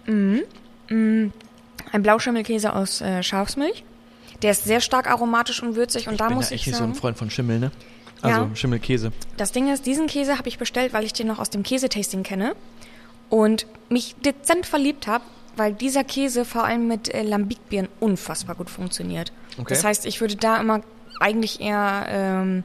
Ein 0.09 0.53
Blauschimmelkäse 1.93 2.75
aus 2.75 3.01
äh, 3.01 3.23
Schafsmilch. 3.23 3.85
Der 4.43 4.51
ist 4.51 4.65
sehr 4.65 4.81
stark 4.81 5.09
aromatisch 5.11 5.63
und 5.63 5.77
würzig. 5.77 6.09
Und 6.09 6.21
da 6.21 6.29
bin 6.29 6.37
muss 6.37 6.51
ja 6.51 6.55
echt 6.57 6.63
ich 6.63 6.67
nicht 6.69 6.77
so 6.77 6.85
ein 6.85 6.91
sagen, 6.91 7.01
Freund 7.01 7.19
von 7.19 7.31
Schimmel, 7.31 7.59
ne? 7.59 7.71
Also 8.23 8.43
Ja. 8.43 8.51
Schimmelkäse. 8.55 9.13
das 9.37 9.53
Ding 9.53 9.73
ist, 9.73 9.87
diesen 9.87 10.07
Käse 10.07 10.39
habe 10.39 10.49
ich 10.49 10.59
bestellt, 10.59 10.93
weil 10.93 11.05
ich 11.05 11.13
den 11.13 11.27
noch 11.27 11.39
aus 11.39 11.51
dem 11.51 11.63
Käsetasting 11.63 12.23
kenne. 12.23 12.55
Und 13.29 13.67
mich 13.89 14.15
dezent 14.17 14.67
verliebt 14.67 15.07
habe, 15.07 15.25
weil 15.57 15.73
dieser 15.73 16.05
Käse 16.05 16.45
vor 16.45 16.65
allem 16.65 16.87
mit 16.87 17.13
äh, 17.13 17.23
Lambic-Bieren 17.23 17.89
unfassbar 18.01 18.55
gut 18.57 18.71
funktioniert. 18.71 19.33
Okay. 19.59 19.67
Das 19.71 19.85
heißt, 19.85 20.07
ich 20.07 20.21
würde 20.21 20.37
da 20.37 20.61
immer 20.61 20.81
eigentlich 21.21 21.61
eher 21.61 22.07
ähm, 22.09 22.65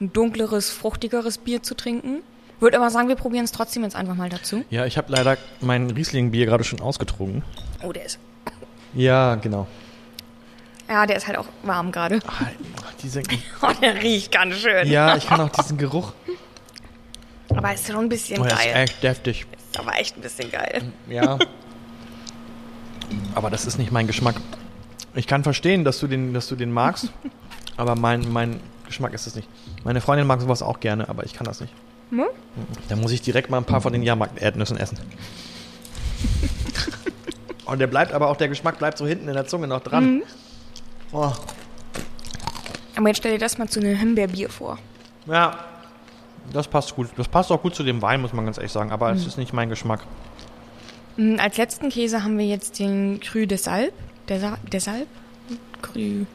ein 0.00 0.12
dunkleres, 0.12 0.70
fruchtigeres 0.70 1.38
Bier 1.38 1.62
zu 1.62 1.74
trinken. 1.74 2.22
Würde 2.58 2.76
aber 2.76 2.90
sagen, 2.90 3.08
wir 3.08 3.16
probieren 3.16 3.44
es 3.44 3.52
trotzdem 3.52 3.82
jetzt 3.84 3.96
einfach 3.96 4.14
mal 4.14 4.28
dazu. 4.28 4.64
Ja, 4.70 4.84
ich 4.86 4.98
habe 4.98 5.12
leider 5.12 5.38
mein 5.60 5.90
Riesling-Bier 5.90 6.46
gerade 6.46 6.64
schon 6.64 6.80
ausgetrunken. 6.80 7.42
Oh, 7.82 7.92
der 7.92 8.04
ist. 8.06 8.18
Ja, 8.94 9.36
genau. 9.36 9.66
Ja, 10.88 11.06
der 11.06 11.16
ist 11.16 11.26
halt 11.26 11.38
auch 11.38 11.46
warm 11.62 11.92
gerade. 11.92 12.18
Ah, 12.26 12.46
Diese, 13.02 13.22
Oh, 13.62 13.68
der 13.80 14.02
riecht 14.02 14.32
ganz 14.32 14.56
schön. 14.56 14.88
ja, 14.88 15.16
ich 15.16 15.26
kann 15.26 15.40
auch 15.40 15.48
diesen 15.50 15.78
Geruch. 15.78 16.12
Aber 17.48 17.72
ist 17.72 17.86
schon 17.86 17.96
ein 17.96 18.08
bisschen 18.08 18.40
Oh, 18.40 18.44
der 18.44 18.52
ist 18.52 18.58
geil. 18.64 18.76
echt 18.76 19.02
deftig. 19.02 19.46
Ist 19.72 19.78
aber 19.78 19.98
echt 19.98 20.16
ein 20.16 20.20
bisschen 20.22 20.50
geil. 20.50 20.82
Ja. 21.08 21.38
Aber 23.34 23.50
das 23.50 23.66
ist 23.66 23.78
nicht 23.78 23.90
mein 23.92 24.06
Geschmack. 24.06 24.36
Ich 25.14 25.26
kann 25.26 25.42
verstehen, 25.42 25.84
dass 25.84 25.98
du 25.98 26.06
den, 26.06 26.32
dass 26.34 26.48
du 26.48 26.56
den 26.56 26.70
magst, 26.72 27.10
aber 27.76 27.96
mein, 27.96 28.30
mein 28.32 28.60
Geschmack 28.90 29.14
ist 29.14 29.26
es 29.28 29.36
nicht. 29.36 29.48
Meine 29.84 30.00
Freundin 30.00 30.26
mag 30.26 30.40
sowas 30.40 30.62
auch 30.62 30.80
gerne, 30.80 31.08
aber 31.08 31.24
ich 31.24 31.32
kann 31.32 31.44
das 31.46 31.60
nicht. 31.60 31.72
Hm? 32.10 32.24
Da 32.88 32.96
muss 32.96 33.12
ich 33.12 33.22
direkt 33.22 33.48
mal 33.48 33.58
ein 33.58 33.64
paar 33.64 33.80
von 33.80 33.92
den 33.92 34.02
Jahrmarkt-Erdnüssen 34.02 34.76
essen. 34.76 34.98
Und 37.66 37.78
der 37.78 37.86
bleibt 37.86 38.12
aber 38.12 38.28
auch, 38.28 38.36
der 38.36 38.48
Geschmack 38.48 38.78
bleibt 38.78 38.98
so 38.98 39.06
hinten 39.06 39.28
in 39.28 39.34
der 39.34 39.46
Zunge 39.46 39.68
noch 39.68 39.80
dran. 39.80 40.16
Mhm. 40.16 40.22
Oh, 41.12 41.32
Aber 42.96 43.08
jetzt 43.08 43.18
stell 43.18 43.32
dir 43.32 43.38
das 43.38 43.58
mal 43.58 43.68
zu 43.68 43.80
einem 43.80 43.96
Himbeerbier 43.96 44.50
vor. 44.50 44.78
ja, 45.26 45.58
das 46.52 46.66
passt 46.66 46.96
gut. 46.96 47.08
Das 47.16 47.28
passt 47.28 47.52
auch 47.52 47.62
gut 47.62 47.76
zu 47.76 47.84
dem 47.84 48.02
Wein, 48.02 48.20
muss 48.20 48.32
man 48.32 48.44
ganz 48.44 48.56
ehrlich 48.58 48.72
sagen, 48.72 48.90
aber 48.90 49.12
es 49.12 49.24
ist 49.24 49.38
nicht 49.38 49.52
mein 49.52 49.68
Geschmack. 49.68 50.00
Mm, 51.16 51.36
Als 51.38 51.56
letzten 51.58 51.90
Käse 51.90 52.24
haben 52.24 52.36
wir 52.38 52.46
jetzt 52.46 52.80
den 52.80 53.20
Cru 53.20 53.46
de 53.46 53.56
Salb. 53.56 53.92
Der, 54.28 54.40
Sa 54.40 54.58
der? 54.72 54.80
Cru, 55.82 56.26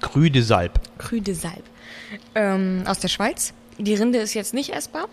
Cru 0.00 0.28
de 0.30 0.40
Salb. 0.40 0.80
Cru 0.98 1.20
de 1.20 1.34
Salb. 1.34 1.62
Ähm, 2.34 2.84
aus 2.86 2.98
der 2.98 3.08
Schweiz. 3.08 3.54
Die 3.78 3.94
Rinde 3.94 4.18
ist 4.18 4.34
jetzt 4.34 4.54
nicht 4.54 4.70
essbar. 4.70 5.08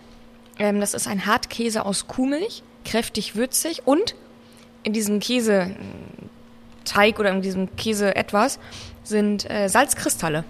Ähm, 0.60 0.80
das 0.80 0.94
ist 0.94 1.08
ein 1.08 1.26
Hartkäse 1.26 1.86
aus 1.86 2.08
Kuhmilch. 2.08 2.64
Kräftig 2.86 3.36
würzig. 3.36 3.84
Und 3.86 4.16
in 4.84 4.94
diesem 4.94 5.20
Käseteig 5.20 5.76
oder 7.20 7.30
in 7.32 7.42
diesem 7.42 7.76
Käse 7.76 8.16
etwas 8.16 8.60
sind 9.04 9.50
äh, 9.50 9.68
Salzkristalle. 9.68 10.44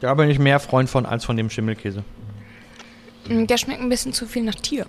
Da 0.00 0.14
bin 0.14 0.28
ich 0.30 0.38
mehr 0.38 0.58
Freund 0.60 0.90
von 0.90 1.06
als 1.06 1.24
von 1.24 1.36
dem 1.36 1.50
Schimmelkäse. 1.50 2.02
Mm, 3.28 3.46
Der 3.46 3.56
schmeckt 3.56 3.80
ein 3.80 3.88
bisschen 3.88 4.12
zu 4.12 4.26
viel 4.26 4.42
nach 4.42 4.56
Tier. 4.56 4.86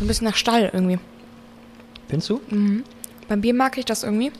Ein 0.00 0.06
bisschen 0.06 0.26
nach 0.26 0.36
Stall 0.36 0.70
irgendwie. 0.72 0.98
Findest 2.08 2.30
du? 2.30 2.40
Beim 3.28 3.40
Bier 3.40 3.54
mag 3.54 3.78
ich 3.78 3.84
das 3.84 4.02
irgendwie. 4.02 4.30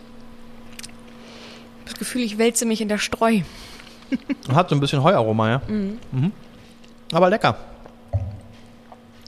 Das 1.85 1.95
Gefühl, 1.95 2.23
ich 2.23 2.39
wälze 2.39 2.67
mich 2.67 2.81
in 2.81 2.89
der 2.89 2.99
Streu. 2.99 3.41
Hat 4.55 4.69
so 4.69 4.75
ein 4.75 4.81
bisschen 4.81 5.03
Heuaroma, 5.03 5.49
ja. 5.51 5.63
Mhm. 5.69 6.33
Aber 7.13 7.31
lecker. 7.31 7.57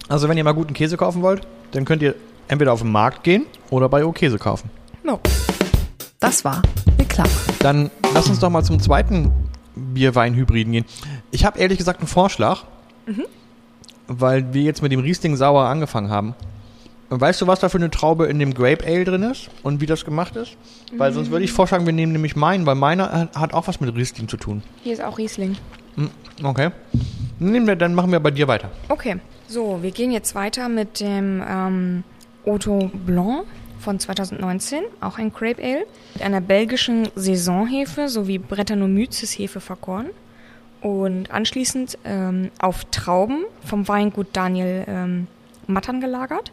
Also 0.08 0.28
wenn 0.28 0.36
ihr 0.36 0.44
mal 0.44 0.52
guten 0.54 0.74
Käse 0.74 0.96
kaufen 0.96 1.22
wollt, 1.22 1.46
dann 1.72 1.84
könnt 1.84 2.02
ihr 2.02 2.14
entweder 2.48 2.72
auf 2.72 2.80
den 2.80 2.92
Markt 2.92 3.24
gehen 3.24 3.46
oder 3.70 3.88
bei 3.88 4.04
O 4.04 4.12
Käse 4.12 4.38
kaufen. 4.38 4.70
No. 5.02 5.20
Das 6.20 6.44
war 6.44 6.62
Reklame. 6.98 7.30
Dann 7.60 7.90
lass 8.14 8.28
uns 8.28 8.38
doch 8.38 8.50
mal 8.50 8.62
zum 8.62 8.80
zweiten 8.80 9.32
Bierwein-Hybriden 9.74 10.72
gehen. 10.72 10.84
Ich 11.30 11.44
habe 11.44 11.58
ehrlich 11.58 11.78
gesagt 11.78 12.00
einen 12.00 12.08
Vorschlag, 12.08 12.62
weil 14.06 14.52
wir 14.54 14.62
jetzt 14.62 14.82
mit 14.82 14.92
dem 14.92 15.00
Riesling 15.00 15.36
Sauer 15.36 15.64
angefangen 15.66 16.10
haben. 16.10 16.34
Weißt 17.08 17.40
du, 17.40 17.46
was 17.46 17.60
da 17.60 17.68
für 17.68 17.78
eine 17.78 17.90
Traube 17.90 18.26
in 18.26 18.38
dem 18.40 18.52
Grape 18.52 18.84
Ale 18.84 19.04
drin 19.04 19.22
ist 19.22 19.48
und 19.62 19.80
wie 19.80 19.86
das 19.86 20.04
gemacht 20.04 20.34
ist? 20.36 20.56
Weil 20.96 21.12
sonst 21.12 21.30
würde 21.30 21.44
ich 21.44 21.52
vorschlagen, 21.52 21.86
wir 21.86 21.92
nehmen 21.92 22.12
nämlich 22.12 22.34
meinen, 22.34 22.66
weil 22.66 22.74
meiner 22.74 23.28
hat- 23.34 23.54
auch 23.54 23.68
was 23.68 23.80
mit 23.80 23.94
Riesling 23.94 24.26
zu 24.28 24.36
tun. 24.36 24.62
Hier 24.82 24.92
ist 24.92 25.02
auch 25.04 25.16
Riesling. 25.18 25.56
Okay. 26.42 26.70
Nehmen 27.38 27.66
wir, 27.66 27.76
dann 27.76 27.94
machen 27.94 28.10
wir 28.12 28.20
bei 28.20 28.30
dir 28.32 28.48
weiter. 28.48 28.70
Okay, 28.88 29.16
so, 29.46 29.78
wir 29.82 29.90
gehen 29.92 30.10
jetzt 30.10 30.34
weiter 30.34 30.68
mit 30.68 31.00
dem 31.00 31.42
ähm, 31.48 32.04
Otto 32.44 32.90
Blanc 33.06 33.44
von 33.78 33.98
2019, 34.00 34.82
auch 35.00 35.18
ein 35.18 35.32
Grape 35.32 35.62
Ale, 35.62 35.86
mit 36.14 36.22
einer 36.22 36.40
belgischen 36.40 37.08
Saisonhefe 37.14 38.08
sowie 38.08 38.38
Brettanomyces 38.38 39.38
Hefe 39.38 39.60
vergoren 39.60 40.06
und 40.80 41.30
anschließend 41.30 41.98
ähm, 42.04 42.50
auf 42.58 42.84
Trauben 42.86 43.44
vom 43.64 43.86
Weingut 43.86 44.28
Daniel 44.32 44.84
ähm, 44.88 45.26
Mattern 45.66 46.00
gelagert. 46.00 46.52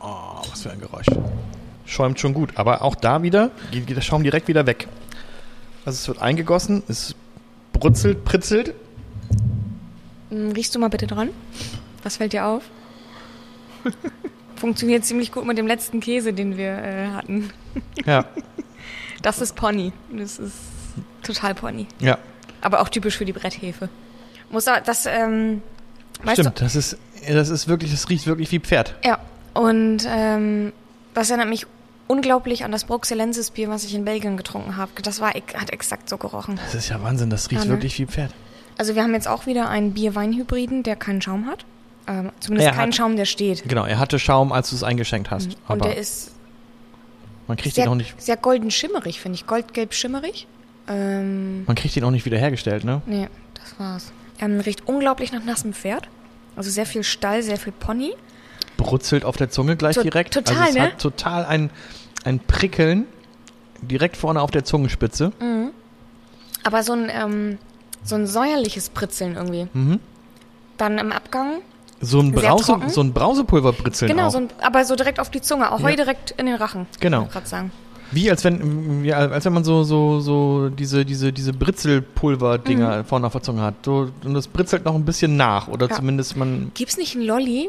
Oh, 0.00 0.42
was 0.50 0.62
für 0.62 0.70
ein 0.70 0.80
Geräusch. 0.80 1.06
Schäumt 1.86 2.18
schon 2.18 2.34
gut, 2.34 2.56
aber 2.56 2.82
auch 2.82 2.94
da 2.94 3.22
wieder 3.22 3.50
geht, 3.70 3.86
geht 3.86 3.96
der 3.96 4.02
Schaum 4.02 4.22
direkt 4.22 4.48
wieder 4.48 4.66
weg. 4.66 4.88
Also 5.84 5.96
es 5.96 6.08
wird 6.08 6.20
eingegossen, 6.22 6.82
es 6.88 7.14
brutzelt, 7.72 8.24
pritzelt. 8.24 8.74
Hm, 10.30 10.52
Riechst 10.52 10.74
du 10.74 10.78
mal 10.78 10.88
bitte 10.88 11.06
dran? 11.06 11.30
Was 12.02 12.16
fällt 12.16 12.32
dir 12.32 12.46
auf? 12.46 12.62
Funktioniert 14.56 15.04
ziemlich 15.04 15.32
gut 15.32 15.44
mit 15.44 15.58
dem 15.58 15.66
letzten 15.66 16.00
Käse, 16.00 16.32
den 16.32 16.56
wir 16.56 16.78
äh, 16.78 17.08
hatten. 17.08 17.50
Ja, 18.06 18.24
Das 19.22 19.40
ist 19.40 19.54
Pony. 19.54 19.92
Das 20.10 20.38
ist 20.38 20.54
total 21.22 21.54
Pony. 21.54 21.86
ja. 22.00 22.18
Aber 22.60 22.80
auch 22.80 22.88
typisch 22.88 23.16
für 23.16 23.24
die 23.24 23.32
Bretthefe. 23.32 23.88
Muss 24.50 24.66
da, 24.66 24.80
das, 24.80 25.06
ähm, 25.06 25.62
Stimmt, 26.32 26.60
das 26.60 26.76
ist, 26.76 26.96
das 27.28 27.48
ist 27.48 27.68
wirklich, 27.68 27.90
das 27.90 28.08
riecht 28.08 28.26
wirklich 28.26 28.50
wie 28.52 28.60
Pferd. 28.60 28.94
Ja. 29.04 29.18
Und 29.54 30.06
ähm, 30.08 30.72
das 31.14 31.30
erinnert 31.30 31.48
mich 31.48 31.66
unglaublich 32.08 32.64
an 32.64 32.72
das 32.72 32.84
Bruxellensis 32.84 33.50
Bier, 33.50 33.68
was 33.68 33.84
ich 33.84 33.94
in 33.94 34.04
Belgien 34.04 34.36
getrunken 34.36 34.76
habe. 34.76 34.90
Das 35.02 35.20
war, 35.20 35.30
hat 35.30 35.70
exakt 35.70 36.08
so 36.08 36.16
gerochen. 36.16 36.58
Das 36.64 36.74
ist 36.74 36.88
ja 36.88 37.02
Wahnsinn, 37.02 37.30
das 37.30 37.50
riecht 37.50 37.62
Ja, 37.62 37.66
ne? 37.66 37.70
wirklich 37.72 37.98
wie 37.98 38.06
Pferd. 38.06 38.32
Also 38.78 38.94
wir 38.94 39.02
haben 39.02 39.12
jetzt 39.14 39.28
auch 39.28 39.46
wieder 39.46 39.68
einen 39.68 39.92
Bier-Wein-Hybriden, 39.92 40.82
der 40.82 40.96
keinen 40.96 41.20
Schaum 41.20 41.46
hat. 41.46 41.64
Ähm, 42.08 42.30
zumindest 42.40 42.68
Er 42.68 42.72
hat- 42.72 42.80
keinen 42.80 42.92
Schaum, 42.92 43.16
der 43.16 43.26
steht. 43.26 43.62
Genau, 43.68 43.84
er 43.84 43.98
hatte 43.98 44.18
Schaum, 44.18 44.52
als 44.52 44.70
du 44.70 44.76
es 44.76 44.82
eingeschenkt 44.82 45.30
hast. 45.30 45.46
Und 45.48 45.56
aber 45.68 45.88
der 45.88 45.98
ist 45.98 46.32
man 47.48 47.56
kriegt 47.56 47.76
ihn 47.76 47.82
sehr, 47.82 47.90
auch 47.90 47.94
nicht, 47.94 48.20
sehr 48.20 48.36
golden 48.36 48.70
schimmerig, 48.70 49.20
finde 49.20 49.36
ich. 49.36 49.46
Goldgelb 49.46 49.94
schimmerig. 49.94 50.46
Ähm, 50.88 51.64
man 51.66 51.76
kriegt 51.76 51.96
ihn 51.96 52.04
auch 52.04 52.10
nicht 52.10 52.24
wieder 52.24 52.38
hergestellt, 52.38 52.84
ne? 52.84 53.02
nee, 53.06 53.28
das 53.54 53.78
war's. 53.78 54.12
Ähm, 54.40 54.58
riecht 54.60 54.88
unglaublich 54.88 55.32
nach 55.32 55.44
nassem 55.44 55.72
Pferd. 55.72 56.08
Also 56.56 56.70
sehr 56.70 56.86
viel 56.86 57.02
Stall, 57.04 57.42
sehr 57.42 57.56
viel 57.58 57.72
Pony. 57.72 58.14
Brutzelt 58.76 59.24
auf 59.24 59.36
der 59.36 59.50
Zunge 59.50 59.76
gleich 59.76 59.96
To- 59.96 60.02
direkt. 60.02 60.34
total, 60.34 60.56
also 60.56 60.68
es 60.70 60.74
ne? 60.74 60.82
hat 60.82 60.98
total 60.98 61.44
ein, 61.44 61.70
ein 62.24 62.40
Prickeln 62.40 63.06
direkt 63.80 64.16
vorne 64.16 64.40
auf 64.40 64.50
der 64.50 64.64
Zungenspitze. 64.64 65.32
Aber 66.64 66.82
so 66.82 66.92
ein, 66.92 67.10
ähm, 67.12 67.58
so 68.04 68.14
ein 68.16 68.26
säuerliches 68.26 68.90
Pritzeln 68.90 69.36
irgendwie. 69.36 69.68
Mhm. 69.72 70.00
Dann 70.76 70.98
im 70.98 71.12
Abgang. 71.12 71.60
So 72.00 72.18
ein, 72.20 72.32
Brause, 72.32 72.80
so 72.88 73.00
ein 73.00 73.12
Brausepulverbritzeln 73.12 74.10
Genau, 74.10 74.28
so 74.28 74.38
ein, 74.38 74.48
aber 74.60 74.84
so 74.84 74.96
direkt 74.96 75.20
auf 75.20 75.30
die 75.30 75.40
Zunge. 75.40 75.70
Auch 75.70 75.78
Ja. 75.80 75.86
heu 75.86 75.96
direkt 75.96 76.32
in 76.32 76.46
den 76.46 76.56
Rachen. 76.56 76.86
Genau. 76.98 77.28
ich 77.32 77.46
sagen. 77.48 77.70
Wie 78.12 78.30
als 78.30 78.44
wenn, 78.44 79.02
wie, 79.02 79.12
als 79.12 79.44
wenn 79.44 79.52
man 79.54 79.64
so, 79.64 79.82
so, 79.84 80.20
so 80.20 80.68
diese, 80.68 81.04
diese, 81.04 81.32
diese 81.32 81.52
Britzelpulver-Dinger 81.52 83.04
vorne 83.04 83.26
auf 83.26 83.32
der 83.32 83.42
Zunge 83.42 83.62
hat. 83.62 83.74
So, 83.84 84.10
und 84.24 84.34
das 84.34 84.48
britzelt 84.48 84.84
noch 84.84 84.94
ein 84.94 85.04
bisschen 85.04 85.36
nach. 85.36 85.68
Oder 85.68 85.86
Mhm. 85.86 85.90
Ja. 85.90 85.96
zumindest 85.96 86.36
man. 86.36 86.70
Gibt's 86.74 86.96
nicht 86.96 87.16
einen 87.16 87.24
Lolli? 87.24 87.68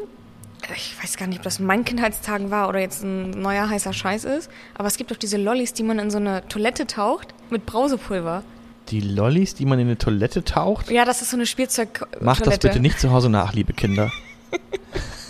Ich 0.76 0.96
weiß 1.02 1.18
gar 1.18 1.28
nicht, 1.28 1.40
ob 1.40 1.44
das 1.44 1.60
in 1.60 1.66
meinen 1.66 1.84
Kindheitstagen 1.84 2.50
war 2.50 2.70
oder 2.70 2.80
jetzt 2.80 3.04
ein 3.04 3.32
neuer 3.32 3.70
heißer 3.70 3.92
Scheiß 3.92 4.24
ist. 4.24 4.50
Aber 4.76 4.88
es 4.88 4.96
gibt 4.98 5.12
doch 5.12 5.18
diese 5.18 5.38
Lollis, 5.38 5.74
die 5.74 5.84
man 5.84 6.00
in 6.00 6.10
so 6.10 6.18
eine 6.18 6.48
Toilette 6.48 6.88
taucht 6.88 7.34
mit 7.50 7.66
Brausepulver. 7.66 8.44
Die 8.90 9.02
Lollis, 9.02 9.56
die 9.56 9.66
man 9.66 9.80
in 9.80 9.88
eine 9.88 9.98
Toilette 9.98 10.44
taucht. 10.44 10.90
Ja, 10.92 11.04
das 11.06 11.22
ist 11.22 11.32
so 11.32 11.38
eine 11.38 11.46
Spielzeug. 11.46 12.06
Macht 12.22 12.46
das 12.48 12.60
bitte 12.60 12.80
nicht 12.80 13.00
zu 13.00 13.12
Hause 13.12 13.30
nach, 13.30 13.54
liebe 13.54 13.74
Kinder. 13.74 14.12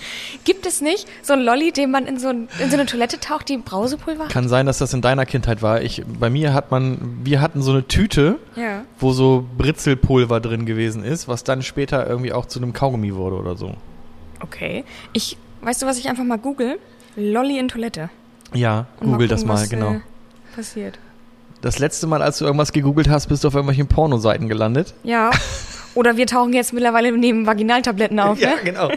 Gibt 0.45 0.65
es 0.65 0.81
nicht 0.81 1.07
so 1.21 1.33
einen 1.33 1.43
Lolli, 1.43 1.71
den 1.71 1.91
man 1.91 2.05
in 2.05 2.19
so, 2.19 2.27
ein, 2.29 2.49
in 2.59 2.69
so 2.69 2.75
eine 2.75 2.85
Toilette 2.85 3.19
taucht, 3.19 3.49
die 3.49 3.57
Brausepulver 3.57 4.25
hat? 4.25 4.31
Kann 4.31 4.49
sein, 4.49 4.65
dass 4.65 4.77
das 4.77 4.93
in 4.93 5.01
deiner 5.01 5.25
Kindheit 5.25 5.61
war. 5.61 5.81
Ich, 5.81 6.03
bei 6.19 6.29
mir 6.29 6.53
hat 6.53 6.71
man, 6.71 6.97
wir 7.23 7.39
hatten 7.41 7.61
so 7.61 7.71
eine 7.71 7.87
Tüte, 7.87 8.39
Ja. 8.55 8.83
wo 8.99 9.13
so 9.13 9.45
Britzelpulver 9.57 10.39
drin 10.39 10.65
gewesen 10.65 11.03
ist, 11.03 11.27
was 11.27 11.43
dann 11.43 11.61
später 11.61 12.07
irgendwie 12.07 12.33
auch 12.33 12.45
zu 12.45 12.59
einem 12.59 12.73
Kaugummi 12.73 13.15
wurde 13.15 13.37
oder 13.37 13.55
so. 13.55 13.75
Okay. 14.41 14.83
Ich, 15.13 15.37
weißt 15.61 15.81
du, 15.81 15.85
was 15.85 15.97
ich 15.97 16.09
einfach 16.09 16.23
mal 16.25 16.37
google? 16.37 16.77
Lolli 17.15 17.57
in 17.59 17.67
Toilette. 17.67 18.09
Ja, 18.53 18.87
Und 18.99 19.11
google 19.11 19.27
das 19.27 19.41
gucken, 19.41 19.55
mal, 19.55 19.61
was, 19.61 19.69
genau. 19.69 19.91
Äh, 19.93 20.01
passiert. 20.55 20.99
Das 21.61 21.79
letzte 21.79 22.07
Mal, 22.07 22.21
als 22.21 22.39
du 22.39 22.45
irgendwas 22.45 22.73
gegoogelt 22.73 23.07
hast, 23.09 23.27
bist 23.27 23.43
du 23.43 23.47
auf 23.47 23.53
irgendwelchen 23.53 23.87
Pornoseiten 23.87 24.49
gelandet. 24.49 24.93
Ja. 25.03 25.31
Oder 25.95 26.17
wir 26.17 26.25
tauchen 26.27 26.53
jetzt 26.53 26.73
mittlerweile 26.73 27.11
neben 27.15 27.45
Vaginaltabletten 27.45 28.19
auf, 28.19 28.39
ne? 28.39 28.51
genau. 28.63 28.89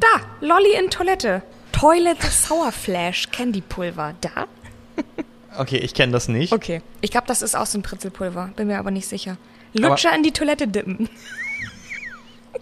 Da, 0.00 0.20
Lolli 0.40 0.74
in 0.78 0.90
Toilette. 0.90 1.42
Toilet 1.72 2.22
Sour 2.22 2.72
Flash 2.72 3.30
Candy 3.30 3.60
Pulver. 3.60 4.14
Da? 4.20 4.46
Okay, 5.56 5.78
ich 5.78 5.92
kenne 5.94 6.12
das 6.12 6.28
nicht. 6.28 6.52
Okay. 6.52 6.82
Ich 7.00 7.10
glaube, 7.10 7.26
das 7.26 7.42
ist 7.42 7.56
auch 7.56 7.66
so 7.66 7.78
ein 7.78 7.82
Pritzelpulver. 7.82 8.50
Bin 8.54 8.68
mir 8.68 8.78
aber 8.78 8.92
nicht 8.92 9.08
sicher. 9.08 9.36
Lutscher 9.72 10.14
in 10.14 10.22
die 10.22 10.30
Toilette 10.30 10.68
dippen. 10.68 11.08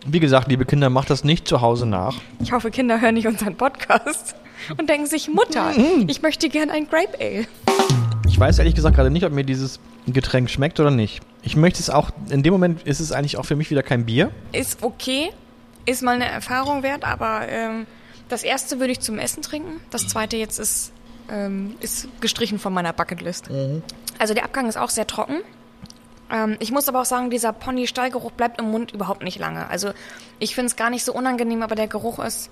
Wie 0.07 0.21
gesagt, 0.21 0.49
liebe 0.49 0.65
Kinder, 0.65 0.89
macht 0.89 1.11
das 1.11 1.25
nicht 1.25 1.47
zu 1.47 1.61
Hause 1.61 1.85
nach. 1.85 2.17
Ich 2.41 2.53
hoffe, 2.53 2.71
Kinder 2.71 3.01
hören 3.01 3.15
nicht 3.15 3.27
unseren 3.27 3.57
Podcast 3.57 4.35
und 4.77 4.89
denken 4.89 5.07
sich, 5.07 5.29
Mutter, 5.29 5.73
ich 6.07 6.23
möchte 6.23 6.49
gern 6.49 6.71
ein 6.71 6.89
Grape 6.89 7.19
Ale. 7.21 7.47
Ich 8.27 8.39
weiß 8.39 8.59
ehrlich 8.59 8.75
gesagt 8.75 8.97
gerade 8.97 9.11
nicht, 9.11 9.25
ob 9.25 9.33
mir 9.33 9.45
dieses 9.45 9.81
Getränk 10.07 10.51
schmeckt 10.51 10.81
oder 10.81 10.91
nicht. 10.91 11.21
Ich 11.43 11.57
möchte 11.57 11.81
es 11.81 11.91
auch, 11.91 12.11
in 12.31 12.43
dem 12.43 12.53
Moment 12.53 12.83
ist 12.85 13.01
es 13.01 13.13
eigentlich 13.13 13.37
auch 13.37 13.45
für 13.45 13.57
mich 13.57 13.71
wieder 13.71 13.83
kein 13.83 14.07
Bier. 14.07 14.31
Ist 14.53 14.83
okay, 14.83 15.31
ist 15.87 16.03
mal 16.03 16.17
eine 16.17 16.27
Erfahrung 16.27 16.83
wert, 16.83 17.05
aber 17.05 17.49
ähm, 17.49 17.87
das 18.29 18.43
erste 18.43 18.81
würde 18.81 18.93
ich 18.93 19.01
zum 19.01 19.19
Essen 19.19 19.43
trinken. 19.43 19.81
Das 19.91 20.09
zweite 20.09 20.37
jetzt 20.37 20.59
ist, 20.59 20.93
ähm, 21.31 21.77
ist 21.81 22.09
gestrichen 22.21 22.59
von 22.59 22.73
meiner 22.73 22.93
Bucketlist. 22.93 23.49
Also 24.19 24.35
der 24.35 24.45
Abgang 24.45 24.69
ist 24.69 24.77
auch 24.77 24.91
sehr 24.91 25.07
trocken. 25.07 25.41
Ähm, 26.31 26.57
ich 26.59 26.73
muss 26.73 26.89
aber 26.89 27.03
auch 27.03 27.07
sagen, 27.07 27.31
dieser 27.31 27.53
Pony-Stallgeruch 27.53 28.33
bleibt 28.33 28.61
im 28.61 28.71
Mund 28.71 28.93
überhaupt 28.93 29.23
nicht 29.23 29.39
lange. 29.39 29.69
Also 29.71 29.91
ich 30.39 30.55
finde 30.55 30.67
es 30.67 30.77
gar 30.77 30.91
nicht 30.91 31.05
so 31.05 31.15
unangenehm, 31.15 31.63
aber 31.63 31.77
der 31.77 31.87
Geruch 31.87 32.19
ist 32.19 32.51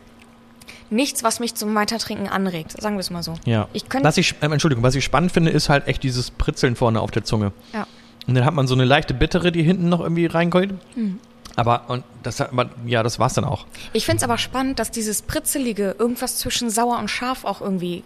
nichts, 0.91 1.25
was 1.25 1.41
mich 1.41 1.55
zum 1.55 1.75
Weitertrinken 1.75 2.29
anregt. 2.29 2.81
Sagen 2.81 2.97
wir 2.97 3.01
es 3.01 3.11
mal 3.11 3.23
so. 3.23 3.35
Ja. 3.45 3.69
Ich 3.73 3.85
was 4.03 4.17
ich, 4.17 4.37
ähm, 4.43 4.53
Entschuldigung, 4.53 4.85
was 4.85 4.95
ich 4.95 5.05
spannend 5.05 5.33
finde, 5.33 5.51
ist 5.51 5.69
halt 5.69 5.89
echt 5.89 6.03
dieses 6.03 6.31
Pritzeln 6.31 6.77
vorne 6.77 7.01
auf 7.01 7.11
der 7.11 7.25
Zunge. 7.25 7.53
Ja. 7.73 7.87
Und 8.27 8.35
dann 8.35 8.45
hat 8.45 8.55
man 8.55 8.67
so 8.67 8.75
eine 8.75 8.85
leichte 8.85 9.13
Bittere, 9.13 9.53
die 9.53 9.63
hinten 9.63 9.89
noch 9.89 10.01
irgendwie 10.01 10.27
reinkommt. 10.27 10.75
Mhm. 10.97 11.19
Aber, 11.57 11.83
und 11.89 12.05
das 12.23 12.41
hat 12.41 12.53
man, 12.53 12.71
ja, 12.87 13.03
das 13.03 13.19
war's 13.19 13.35
dann 13.35 13.45
auch. 13.45 13.67
Ich 13.93 14.07
finde 14.07 14.19
es 14.19 14.23
aber 14.25 14.39
spannend, 14.39 14.79
dass 14.79 14.91
dieses 14.91 15.23
Pritzelige 15.23 15.95
irgendwas 15.99 16.39
zwischen 16.39 16.71
sauer 16.71 16.99
und 16.99 17.09
scharf 17.09 17.45
auch 17.45 17.61
irgendwie 17.61 18.03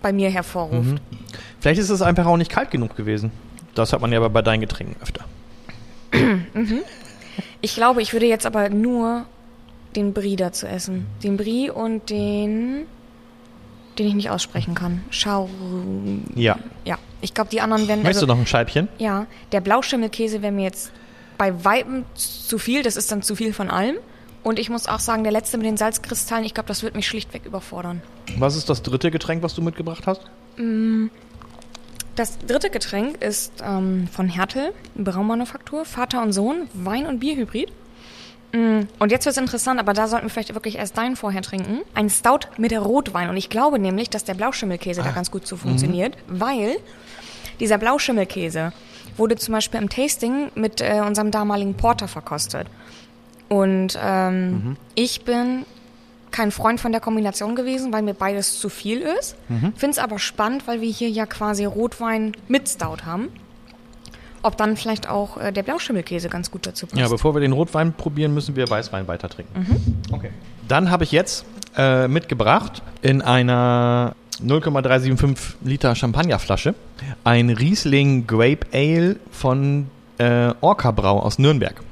bei 0.00 0.12
mir 0.12 0.30
hervorruft. 0.30 1.00
Vielleicht 1.60 1.80
ist 1.80 1.90
es 1.90 2.02
einfach 2.02 2.26
auch 2.26 2.36
nicht 2.36 2.50
kalt 2.50 2.70
genug 2.70 2.96
gewesen. 2.96 3.30
Das 3.74 3.92
hat 3.92 4.00
man 4.00 4.10
ja 4.12 4.18
aber 4.18 4.30
bei 4.30 4.42
deinen 4.42 4.60
Getränken 4.60 4.96
öfter. 5.00 5.24
Ich 7.62 7.74
glaube, 7.74 8.02
ich 8.02 8.12
würde 8.12 8.26
jetzt 8.26 8.44
aber 8.44 8.68
nur 8.68 9.24
den 9.96 10.12
Brie 10.12 10.36
dazu 10.36 10.66
essen. 10.66 11.06
Den 11.22 11.36
Brie 11.36 11.70
und 11.70 12.10
den, 12.10 12.86
den 13.98 14.06
ich 14.06 14.14
nicht 14.14 14.30
aussprechen 14.30 14.74
kann. 14.74 15.02
Schau. 15.10 15.48
Ja. 16.34 16.58
Ja, 16.84 16.98
ich 17.20 17.34
glaube, 17.34 17.50
die 17.50 17.60
anderen 17.60 17.88
werden. 17.88 18.02
Möchtest 18.02 18.24
also, 18.24 18.26
du 18.26 18.32
noch 18.32 18.40
ein 18.40 18.46
Scheibchen? 18.46 18.88
Ja, 18.98 19.26
der 19.52 19.60
Blauschimmelkäse 19.60 20.42
wäre 20.42 20.52
mir 20.52 20.64
jetzt 20.64 20.92
bei 21.42 21.64
Weitem 21.64 22.04
zu 22.14 22.56
viel. 22.56 22.84
Das 22.84 22.94
ist 22.94 23.10
dann 23.10 23.20
zu 23.20 23.34
viel 23.34 23.52
von 23.52 23.68
allem. 23.68 23.96
Und 24.44 24.60
ich 24.60 24.70
muss 24.70 24.86
auch 24.86 25.00
sagen, 25.00 25.24
der 25.24 25.32
letzte 25.32 25.58
mit 25.58 25.66
den 25.66 25.76
Salzkristallen, 25.76 26.44
ich 26.44 26.54
glaube, 26.54 26.68
das 26.68 26.84
wird 26.84 26.94
mich 26.94 27.08
schlichtweg 27.08 27.44
überfordern. 27.44 28.00
Was 28.38 28.54
ist 28.54 28.70
das 28.70 28.84
dritte 28.84 29.10
Getränk, 29.10 29.42
was 29.42 29.52
du 29.56 29.60
mitgebracht 29.60 30.06
hast? 30.06 30.20
Das 32.14 32.38
dritte 32.46 32.70
Getränk 32.70 33.20
ist 33.20 33.54
ähm, 33.60 34.06
von 34.06 34.28
Hertel, 34.28 34.72
Braumanufaktur, 34.94 35.84
Vater 35.84 36.22
und 36.22 36.32
Sohn, 36.32 36.68
Wein- 36.74 37.06
und 37.06 37.18
Bierhybrid. 37.18 37.72
Mm, 38.52 38.82
Und 39.00 39.10
jetzt 39.10 39.26
wird 39.26 39.34
es 39.34 39.42
interessant, 39.42 39.80
aber 39.80 39.94
da 39.94 40.06
sollten 40.06 40.26
wir 40.26 40.30
vielleicht 40.30 40.54
wirklich 40.54 40.76
erst 40.76 40.96
deinen 40.96 41.16
vorher 41.16 41.42
trinken. 41.42 41.80
Ein 41.94 42.08
Stout 42.08 42.46
mit 42.56 42.72
Rotwein. 42.72 43.30
Und 43.30 43.36
ich 43.36 43.48
glaube 43.48 43.80
nämlich, 43.80 44.10
dass 44.10 44.22
der 44.22 44.34
Blauschimmelkäse 44.34 45.02
da 45.02 45.10
ganz 45.10 45.32
gut 45.32 45.44
so 45.44 45.56
funktioniert, 45.56 46.16
weil 46.28 46.76
dieser 47.58 47.78
Blauschimmelkäse 47.78 48.72
wurde 49.16 49.36
zum 49.36 49.52
Beispiel 49.52 49.80
im 49.80 49.88
Tasting 49.88 50.50
mit 50.54 50.80
äh, 50.80 51.00
unserem 51.06 51.30
damaligen 51.30 51.74
Porter 51.74 52.08
verkostet. 52.08 52.66
Und 53.48 53.98
ähm, 54.02 54.76
ich 54.94 55.24
bin 55.24 55.66
kein 56.30 56.50
Freund 56.50 56.80
von 56.80 56.92
der 56.92 57.00
Kombination 57.02 57.54
gewesen, 57.54 57.92
weil 57.92 58.02
mir 58.02 58.14
beides 58.14 58.58
zu 58.58 58.70
viel 58.70 59.02
ist. 59.02 59.36
Finde 59.48 59.90
es 59.90 59.98
aber 59.98 60.18
spannend, 60.18 60.66
weil 60.66 60.80
wir 60.80 60.90
hier 60.90 61.10
ja 61.10 61.26
quasi 61.26 61.66
Rotwein 61.66 62.32
mit 62.48 62.68
Stout 62.68 63.04
haben. 63.04 63.28
Ob 64.42 64.56
dann 64.56 64.76
vielleicht 64.76 65.08
auch 65.08 65.36
äh, 65.36 65.52
der 65.52 65.62
Blauschimmelkäse 65.62 66.28
ganz 66.28 66.50
gut 66.50 66.66
dazu 66.66 66.86
passt. 66.86 66.98
Ja, 66.98 67.08
bevor 67.08 67.34
wir 67.34 67.40
den 67.40 67.52
Rotwein 67.52 67.92
probieren, 67.92 68.34
müssen 68.34 68.56
wir 68.56 68.68
Weißwein 68.68 69.06
weiter 69.06 69.28
trinken. 69.28 70.00
Okay. 70.10 70.30
Dann 70.66 70.90
habe 70.90 71.04
ich 71.04 71.12
jetzt 71.12 71.44
äh, 71.76 72.08
mitgebracht 72.08 72.82
in 73.02 73.22
einer 73.22 74.16
0,375 74.40 75.56
Liter 75.62 75.94
Champagnerflasche 75.94 76.74
ein 77.24 77.50
Riesling 77.50 78.26
Grape 78.26 78.66
Ale 78.72 79.16
von 79.30 79.88
äh, 80.18 80.52
Orca 80.60 80.90
Brau 80.90 81.20
aus 81.20 81.38
Nürnberg. 81.38 81.82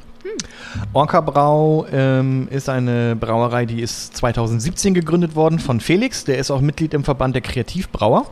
Orca 0.92 1.20
Brau 1.20 1.86
ähm, 1.92 2.48
ist 2.50 2.68
eine 2.68 3.16
Brauerei, 3.16 3.66
die 3.66 3.80
ist 3.80 4.16
2017 4.16 4.94
gegründet 4.94 5.34
worden 5.34 5.58
von 5.58 5.80
Felix. 5.80 6.24
Der 6.24 6.38
ist 6.38 6.50
auch 6.50 6.60
Mitglied 6.60 6.94
im 6.94 7.04
Verband 7.04 7.34
der 7.34 7.42
Kreativbrauer. 7.42 8.26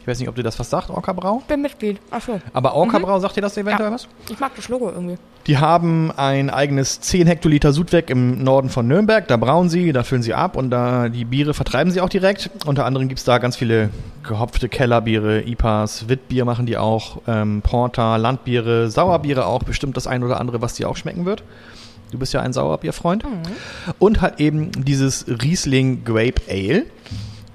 Ich 0.00 0.06
weiß 0.06 0.18
nicht, 0.18 0.28
ob 0.28 0.34
dir 0.34 0.42
das 0.42 0.58
was 0.58 0.70
sagt, 0.70 0.88
Orca 0.88 1.12
Brau. 1.12 1.42
bin 1.46 1.60
Mitglied. 1.60 1.98
Ach 2.10 2.22
so. 2.22 2.40
Aber 2.54 2.74
Orca 2.74 2.98
Brau, 2.98 3.18
sagt 3.20 3.36
dir 3.36 3.42
das 3.42 3.56
eventuell 3.58 3.90
Ja. 3.90 3.94
was? 3.94 4.08
Ich 4.30 4.40
mag 4.40 4.52
das 4.56 4.68
Logo 4.68 4.88
irgendwie. 4.90 5.16
Die 5.46 5.58
haben 5.58 6.10
ein 6.16 6.48
eigenes 6.48 7.00
10 7.00 7.26
Hektoliter 7.26 7.72
Sudwerk 7.72 8.08
im 8.08 8.42
Norden 8.42 8.70
von 8.70 8.86
Nürnberg. 8.88 9.28
Da 9.28 9.36
brauen 9.36 9.68
sie, 9.68 9.92
da 9.92 10.02
füllen 10.02 10.22
sie 10.22 10.32
ab 10.34 10.56
und 10.56 10.70
da 10.70 11.08
die 11.10 11.24
Biere 11.26 11.52
vertreiben 11.54 11.90
sie 11.92 12.00
auch 12.00 12.08
direkt. 12.08 12.50
Unter 12.66 12.86
anderem 12.86 13.08
gibt's 13.08 13.24
da 13.24 13.38
ganz 13.38 13.56
viele 13.56 13.90
gehopfte 14.22 14.68
Kellerbiere, 14.70 15.42
IPAs, 15.46 16.08
Witbier 16.08 16.44
machen 16.44 16.64
die 16.66 16.76
auch, 16.78 17.20
ähm, 17.28 17.60
Porter, 17.62 18.16
Landbiere, 18.18 18.90
Sauerbiere 18.90 19.44
auch. 19.46 19.62
Bestimmt 19.64 19.96
das 19.96 20.06
ein 20.06 20.22
oder 20.24 20.40
andere, 20.40 20.62
was 20.62 20.74
dir 20.74 20.88
auch 20.88 20.96
schmecken 20.96 21.24
wird. 21.26 21.42
Du 22.10 22.18
bist 22.18 22.32
ja 22.32 22.40
ein 22.40 22.52
Sauerbierfreund. 22.52 23.24
Und 23.98 24.20
halt 24.20 24.40
eben 24.40 24.72
dieses 24.72 25.26
Riesling 25.28 26.04
Grape 26.04 26.40
Ale. 26.48 26.86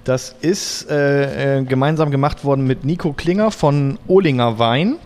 Das 0.05 0.35
ist 0.39 0.87
äh, 0.91 1.57
äh, 1.57 1.63
gemeinsam 1.63 2.11
gemacht 2.11 2.43
worden 2.43 2.67
mit 2.67 2.85
Nico 2.85 3.11
Klinger 3.11 3.49
von 3.49 3.97
Ohlinger 4.07 4.59
Wein 4.59 4.97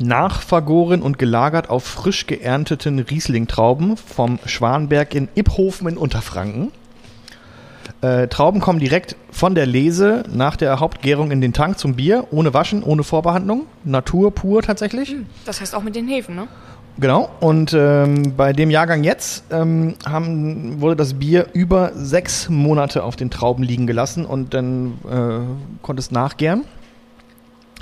nachvergoren 0.00 1.02
und 1.02 1.18
gelagert 1.18 1.68
auf 1.68 1.84
frisch 1.84 2.26
geernteten 2.26 2.98
Riesling-Trauben 2.98 3.98
vom 3.98 4.38
Schwanberg 4.46 5.14
in 5.14 5.28
Iphofen 5.34 5.86
in 5.86 5.98
Unterfranken. 5.98 6.72
Äh, 8.00 8.28
Trauben 8.28 8.62
kommen 8.62 8.78
direkt 8.78 9.16
von 9.30 9.54
der 9.54 9.66
Lese 9.66 10.22
nach 10.32 10.56
der 10.56 10.80
Hauptgärung 10.80 11.30
in 11.30 11.42
den 11.42 11.52
Tank 11.52 11.78
zum 11.78 11.96
Bier, 11.96 12.26
ohne 12.30 12.54
Waschen, 12.54 12.82
ohne 12.82 13.04
Vorbehandlung. 13.04 13.66
Natur 13.84 14.34
pur 14.34 14.62
tatsächlich. 14.62 15.14
Das 15.44 15.60
heißt 15.60 15.74
auch 15.74 15.82
mit 15.82 15.94
den 15.94 16.08
Hefen, 16.08 16.36
ne? 16.36 16.48
Genau. 16.98 17.30
Und 17.40 17.72
ähm, 17.72 18.34
bei 18.36 18.52
dem 18.52 18.70
Jahrgang 18.70 19.04
jetzt 19.04 19.44
ähm, 19.50 19.94
haben, 20.04 20.80
wurde 20.80 20.96
das 20.96 21.14
Bier 21.14 21.46
über 21.52 21.92
sechs 21.94 22.48
Monate 22.48 23.04
auf 23.04 23.16
den 23.16 23.30
Trauben 23.30 23.62
liegen 23.62 23.86
gelassen 23.86 24.26
und 24.26 24.52
dann 24.52 24.98
äh, 25.10 25.82
konnte 25.82 26.00
es 26.00 26.10
nachgären. 26.10 26.64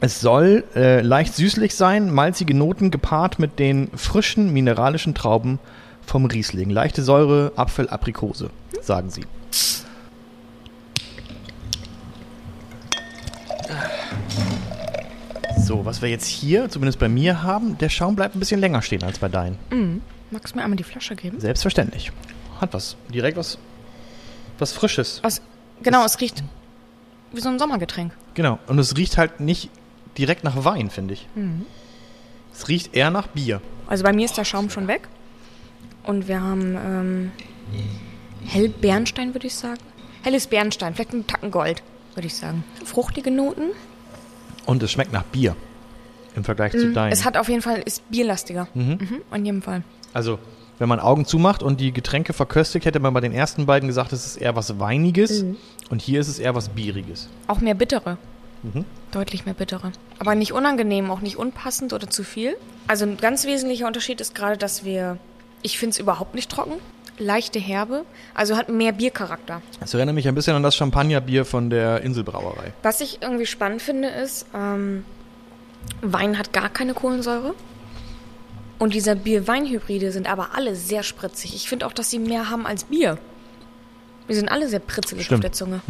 Es 0.01 0.21
soll 0.21 0.63
äh, 0.77 1.01
leicht 1.01 1.35
süßlich 1.35 1.75
sein, 1.75 2.13
malzige 2.15 2.55
Noten 2.55 2.93
gepaart 2.93 3.41
mit 3.41 3.59
den 3.59 3.91
frischen 3.97 4.53
mineralischen 4.53 5.15
Trauben 5.15 5.59
vom 6.07 6.27
Riesling. 6.27 6.71
Leichte 6.71 7.03
Säure, 7.03 7.53
Apfel, 7.57 7.89
Aprikose, 7.89 8.51
sagen 8.81 9.11
sie. 9.11 9.25
So, 15.69 15.85
was 15.85 16.01
wir 16.01 16.09
jetzt 16.09 16.27
hier, 16.27 16.71
zumindest 16.71 16.99
bei 16.99 17.11
mir 17.11 17.43
haben, 17.43 17.77
der 17.77 17.91
Schaum 17.91 18.17
bleibt 18.17 18.35
ein 18.35 18.39
bisschen 18.39 18.59
länger 18.59 18.81
stehen 18.81 19.03
als 19.03 19.19
bei 19.19 19.29
deinen. 19.29 19.59
Mhm. 19.71 20.01
Magst 20.31 20.55
du 20.55 20.59
mir 20.59 20.65
einmal 20.65 20.79
die 20.79 20.85
Flasche 20.85 21.15
geben? 21.15 21.39
Selbstverständlich. 21.41 22.11
Hat 22.59 22.73
was. 22.73 22.97
Direkt 23.13 23.37
was, 23.37 23.59
was 24.59 24.73
Frisches. 24.73 25.21
Was, 25.23 25.43
genau, 25.83 26.05
es 26.07 26.21
riecht 26.21 26.43
wie 27.33 27.41
so 27.41 27.51
ein 27.51 27.59
Sommergetränk. 27.59 28.13
Genau. 28.33 28.59
Und 28.67 28.79
es 28.79 28.97
riecht 28.97 29.19
halt 29.19 29.41
nicht 29.41 29.69
direkt 30.17 30.43
nach 30.43 30.65
Wein, 30.65 30.89
finde 30.89 31.13
ich. 31.13 31.27
Es 32.55 32.69
riecht 32.69 32.97
eher 32.97 33.11
nach 33.11 33.27
Bier. 33.27 33.61
Also 33.87 34.05
bei 34.05 34.15
mir 34.15 34.25
ist 34.25 34.39
der 34.39 34.45
Schaum 34.45 34.71
schon 34.71 34.89
weg. 34.89 35.09
Und 36.05 36.29
wir 36.29 36.41
haben 36.41 36.77
ähm, 36.77 37.33
Hellbernstein, 38.47 39.35
würde 39.35 39.47
ich 39.47 39.55
sagen. 39.55 39.81
Helles 40.23 40.47
Bernstein, 40.47 40.95
vielleicht 40.95 41.13
ein 41.13 41.27
Tacken 41.27 41.51
Gold, 41.51 41.83
würde 42.15 42.27
ich 42.27 42.35
sagen. 42.35 42.65
Fruchtige 42.87 43.31
Noten. 43.31 43.71
Und 44.69 44.83
es 44.83 44.93
schmeckt 44.93 45.15
nach 45.15 45.23
Bier. 45.23 45.57
Im 46.37 46.45
Vergleich 46.45 46.73
zu 46.73 46.93
deinen. 46.93 47.11
Es 47.11 47.25
hat 47.25 47.39
auf 47.39 47.49
jeden 47.49 47.63
Fall, 47.63 47.81
ist 47.87 48.09
bierlastiger. 48.11 48.69
Mhm, 48.75 49.23
in 49.35 49.45
jedem 49.47 49.63
Fall. 49.63 49.83
also, 50.13 50.39
wenn 50.79 50.89
man 50.91 51.01
Augen 51.01 51.25
zumacht 51.25 51.63
und 51.63 51.81
die 51.81 51.91
Getränke 51.91 52.35
verköstigt, 52.35 52.85
hätte 52.85 53.01
man 53.01 53.15
bei 53.15 53.21
den 53.21 53.33
ersten 53.33 53.65
beiden 53.65 53.89
gesagt, 53.89 54.13
es 54.13 54.27
ist 54.27 54.37
eher 54.37 54.55
was 54.55 54.79
Weiniges. 54.79 55.43
Und 55.89 56.03
hier 56.03 56.21
ist 56.21 56.29
es 56.29 56.39
eher 56.39 56.55
was 56.55 56.69
Bieriges. 56.69 57.29
Auch 57.47 57.61
mehr 57.61 57.75
bittere. 57.75 58.19
Mhm. 58.63 58.85
Deutlich 59.11 59.47
mehr 59.47 59.55
bittere. 59.55 59.91
Aber 60.19 60.35
nicht 60.35 60.53
unangenehm, 60.53 61.11
auch 61.11 61.21
nicht 61.21 61.37
unpassend 61.39 61.95
oder 61.95 62.11
zu 62.11 62.23
viel. 62.23 62.55
Also 62.89 63.07
ein 63.07 63.17
ganz 63.17 63.47
wesentlicher 63.47 63.87
Unterschied 63.87 64.21
ist 64.21 64.35
gerade, 64.35 64.59
dass 64.59 64.85
wir, 64.85 65.17
ich 65.63 65.79
finde 65.79 65.95
es 65.95 65.99
überhaupt 65.99 66.35
nicht 66.35 66.51
trocken, 66.51 66.75
leichte 67.19 67.59
Herbe, 67.59 68.05
also 68.35 68.57
hat 68.57 68.69
mehr 68.69 68.93
Biercharakter. 68.93 69.63
Das 69.81 69.95
erinnert 69.95 70.15
mich 70.15 70.29
ein 70.29 70.35
bisschen 70.35 70.55
an 70.55 70.63
das 70.63 70.77
Champagnerbier 70.77 71.45
von 71.45 71.71
der 71.71 72.03
Inselbrauerei. 72.03 72.73
Was 72.83 73.01
ich 73.01 73.23
irgendwie 73.23 73.47
spannend 73.47 73.83
finde, 73.83 74.09
ist, 74.09 74.47
ähm, 74.55 75.05
Wein 76.03 76.39
hat 76.39 76.53
gar 76.53 76.69
keine 76.69 76.95
Kohlensäure. 76.95 77.55
Und 78.79 78.95
dieser 78.95 79.17
Bier-Wein-Hybride 79.17 80.13
sind 80.13 80.31
aber 80.31 80.51
alle 80.55 80.77
sehr 80.77 81.03
spritzig. 81.03 81.55
Ich 81.55 81.69
finde 81.69 81.87
auch, 81.87 81.93
dass 81.93 82.11
sie 82.11 82.21
mehr 82.21 82.49
haben 82.49 82.65
als 82.67 82.85
Bier. 82.85 83.19
Wir 84.29 84.37
sind 84.37 84.51
alle 84.51 84.69
sehr 84.69 84.79
pritzelig 84.79 85.25
Stimmt. 85.25 85.39
auf 85.39 85.43
der 85.43 85.53
Zunge. 85.53 85.81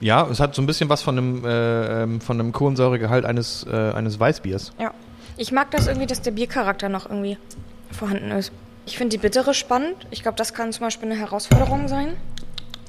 Ja, 0.00 0.28
es 0.28 0.40
hat 0.40 0.54
so 0.54 0.60
ein 0.60 0.66
bisschen 0.66 0.88
was 0.88 1.00
von 1.00 1.16
einem, 1.16 1.44
äh, 1.44 2.02
ähm, 2.02 2.20
von 2.20 2.38
einem 2.38 2.52
Kohlensäuregehalt 2.52 3.24
eines, 3.24 3.64
äh, 3.70 3.92
eines 3.92 4.18
Weißbiers. 4.18 4.72
Ja. 4.78 4.92
Ich 5.36 5.52
mag 5.52 5.70
das 5.70 5.86
irgendwie, 5.86 6.06
dass 6.06 6.20
der 6.20 6.32
Biercharakter 6.32 6.88
noch 6.88 7.08
irgendwie 7.08 7.38
vorhanden 7.90 8.30
ist. 8.32 8.52
Ich 8.84 8.98
finde 8.98 9.16
die 9.16 9.18
bittere 9.18 9.54
spannend. 9.54 10.06
Ich 10.10 10.22
glaube, 10.22 10.36
das 10.36 10.54
kann 10.54 10.72
zum 10.72 10.86
Beispiel 10.86 11.10
eine 11.10 11.18
Herausforderung 11.18 11.88
sein, 11.88 12.16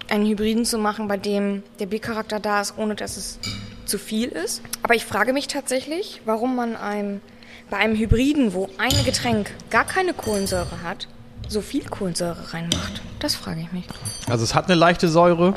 einen 0.10 0.26
Hybriden 0.26 0.66
zu 0.66 0.78
machen, 0.78 1.08
bei 1.08 1.18
dem 1.18 1.64
der 1.80 1.86
Biercharakter 1.86 2.40
da 2.40 2.62
ist, 2.62 2.78
ohne 2.78 2.96
dass 2.96 3.18
es 3.18 3.40
zu 3.86 4.00
viel 4.00 4.30
ist. 4.30 4.62
Aber 4.82 4.96
ich 4.96 5.06
frage 5.06 5.34
mich 5.34 5.48
tatsächlich, 5.48 6.22
warum 6.26 6.56
man 6.56 6.76
einem, 6.76 7.22
bei 7.70 7.78
einem 7.78 7.96
Hybriden, 7.96 8.54
wo 8.54 8.70
ein 8.78 9.06
Getränk 9.06 9.52
gar 9.70 9.86
keine 9.86 10.14
Kohlensäure 10.14 10.82
hat, 10.82 11.08
so 11.48 11.62
viel 11.62 11.84
Kohlensäure 11.84 12.54
reinmacht. 12.54 13.02
Das 13.20 13.36
frage 13.36 13.62
ich 13.62 13.72
mich. 13.72 13.86
Also 14.30 14.44
es 14.44 14.56
hat 14.56 14.66
eine 14.66 14.76
leichte 14.76 15.08
Säure. 15.08 15.54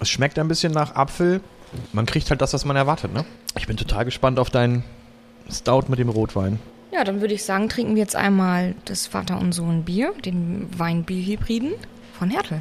Es 0.00 0.08
schmeckt 0.08 0.38
ein 0.38 0.48
bisschen 0.48 0.72
nach 0.72 0.94
Apfel. 0.94 1.40
Man 1.92 2.06
kriegt 2.06 2.30
halt 2.30 2.40
das, 2.40 2.54
was 2.54 2.64
man 2.64 2.76
erwartet, 2.76 3.12
ne? 3.12 3.24
Ich 3.56 3.66
bin 3.66 3.76
total 3.76 4.04
gespannt 4.04 4.38
auf 4.38 4.50
deinen 4.50 4.84
Stout 5.50 5.84
mit 5.88 5.98
dem 5.98 6.08
Rotwein. 6.08 6.58
Ja, 6.92 7.04
dann 7.04 7.22
würde 7.22 7.32
ich 7.32 7.44
sagen, 7.44 7.70
trinken 7.70 7.94
wir 7.94 8.02
jetzt 8.02 8.16
einmal 8.16 8.74
das 8.84 9.06
Vater 9.06 9.40
und 9.40 9.52
Sohn 9.52 9.84
Bier, 9.84 10.12
den 10.24 10.68
Weinbier-Hybriden 10.76 11.72
von 12.12 12.28
Hertel. 12.28 12.60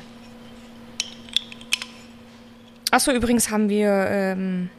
Achso, 2.92 3.12
übrigens 3.12 3.52
haben 3.52 3.68
wir 3.68 3.90
ähm, 3.90 4.70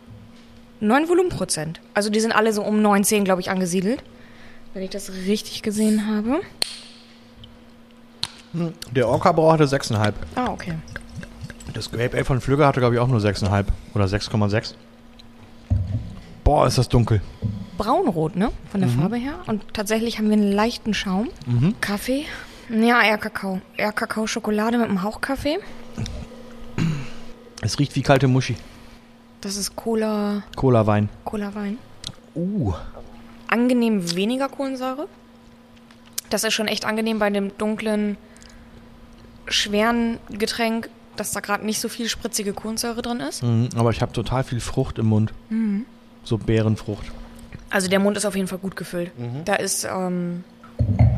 9 0.80 1.08
Volumenprozent. 1.08 1.80
Also 1.92 2.08
die 2.08 2.20
sind 2.20 2.32
alle 2.32 2.52
so 2.52 2.62
um 2.62 2.80
9, 2.80 3.04
10, 3.04 3.24
glaube 3.24 3.42
ich, 3.42 3.50
angesiedelt. 3.50 4.02
Wenn 4.72 4.82
ich 4.82 4.90
das 4.90 5.12
richtig 5.12 5.62
gesehen 5.62 6.06
habe. 6.06 6.40
Der 8.90 9.08
Orca-Brau 9.08 9.52
hatte 9.52 9.64
6,5. 9.64 10.12
Ah, 10.34 10.50
okay. 10.50 10.74
Das 11.74 11.90
Grape 11.90 12.16
Ale 12.16 12.24
von 12.24 12.40
Flügger 12.40 12.66
hatte, 12.66 12.80
glaube 12.80 12.94
ich, 12.94 13.00
auch 13.00 13.08
nur 13.08 13.20
6,5 13.20 13.66
oder 13.94 14.06
6,6. 14.06 14.74
Boah, 16.44 16.66
ist 16.66 16.78
das 16.78 16.88
dunkel. 16.88 17.20
Braunrot, 17.78 18.36
ne? 18.36 18.50
Von 18.70 18.80
der 18.80 18.90
Farbe 18.90 19.16
her. 19.16 19.34
Und 19.46 19.62
tatsächlich 19.74 20.18
haben 20.18 20.26
wir 20.26 20.34
einen 20.34 20.52
leichten 20.52 20.94
Schaum. 20.94 21.28
Kaffee. 21.80 22.26
Ja, 22.68 23.02
eher 23.02 23.18
Kakao. 23.18 23.60
Eher 23.76 23.92
Kakao-Schokolade 23.92 24.78
mit 24.78 24.88
einem 24.88 25.02
Hauch 25.02 25.20
Kaffee. 25.20 25.58
Es 27.60 27.78
riecht 27.78 27.94
wie 27.94 28.02
kalte 28.02 28.28
Muschi. 28.28 28.56
Das 29.40 29.56
ist 29.56 29.76
Cola, 29.76 30.42
Cola-Wein. 30.56 31.08
Cola-Wein. 31.24 31.78
Uh. 32.34 32.72
angenehm 33.48 34.14
weniger 34.16 34.48
Kohlensäure. 34.48 35.08
Das 36.30 36.44
ist 36.44 36.54
schon 36.54 36.66
echt 36.66 36.84
angenehm 36.84 37.18
bei 37.18 37.28
dem 37.28 37.56
dunklen, 37.58 38.16
schweren 39.46 40.18
Getränk 40.30 40.88
dass 41.16 41.32
da 41.32 41.40
gerade 41.40 41.64
nicht 41.64 41.80
so 41.80 41.88
viel 41.88 42.08
spritzige 42.08 42.52
Kohlensäure 42.52 43.02
drin 43.02 43.20
ist. 43.20 43.42
Mhm, 43.42 43.68
aber 43.76 43.90
ich 43.90 44.02
habe 44.02 44.12
total 44.12 44.44
viel 44.44 44.60
Frucht 44.60 44.98
im 44.98 45.06
Mund. 45.06 45.32
So 46.24 46.38
Beerenfrucht. 46.38 47.04
Also 47.70 47.88
der 47.88 47.98
Mund 47.98 48.16
ist 48.16 48.24
auf 48.26 48.36
jeden 48.36 48.48
Fall 48.48 48.58
gut 48.58 48.76
gefüllt. 48.76 49.10
Da 49.44 49.54
ist, 49.54 49.84
ähm, 49.84 50.44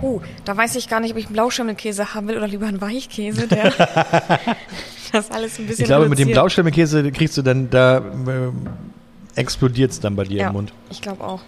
oh, 0.02 0.20
da 0.44 0.56
weiß 0.56 0.76
ich 0.76 0.88
gar 0.88 1.00
nicht, 1.00 1.12
ob 1.12 1.18
ich 1.18 1.26
einen 1.26 1.34
Blauschimmelkäse 1.34 2.14
haben 2.14 2.28
will 2.28 2.36
oder 2.36 2.46
lieber 2.46 2.66
einen 2.66 2.80
Weichkäse, 2.80 3.48
der 3.48 3.72
das 5.12 5.30
alles 5.30 5.58
ein 5.58 5.66
bisschen 5.66 5.82
Ich 5.82 5.86
glaube, 5.88 6.08
mit 6.08 6.18
dem 6.18 6.28
reduziert. 6.28 6.34
Blauschimmelkäse 6.34 7.12
kriegst 7.12 7.36
du 7.36 7.42
dann, 7.42 7.70
da 7.70 7.98
äh, 7.98 8.02
explodiert 9.34 9.90
es 9.90 10.00
dann 10.00 10.14
bei 10.16 10.24
dir 10.24 10.38
ja, 10.38 10.46
im 10.48 10.52
Mund. 10.54 10.72
ich 10.90 11.02
glaube 11.02 11.24
auch. 11.24 11.40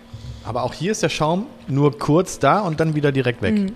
Aber 0.45 0.63
auch 0.63 0.75
hier 0.75 0.93
ist 0.93 1.03
der 1.03 1.09
Schaum 1.09 1.47
nur 1.67 1.99
kurz 1.99 2.39
da 2.39 2.61
und 2.61 2.79
dann 2.81 2.95
wieder 2.95 3.11
direkt 3.13 3.43
weg. 3.43 3.55
Mhm. 3.55 3.73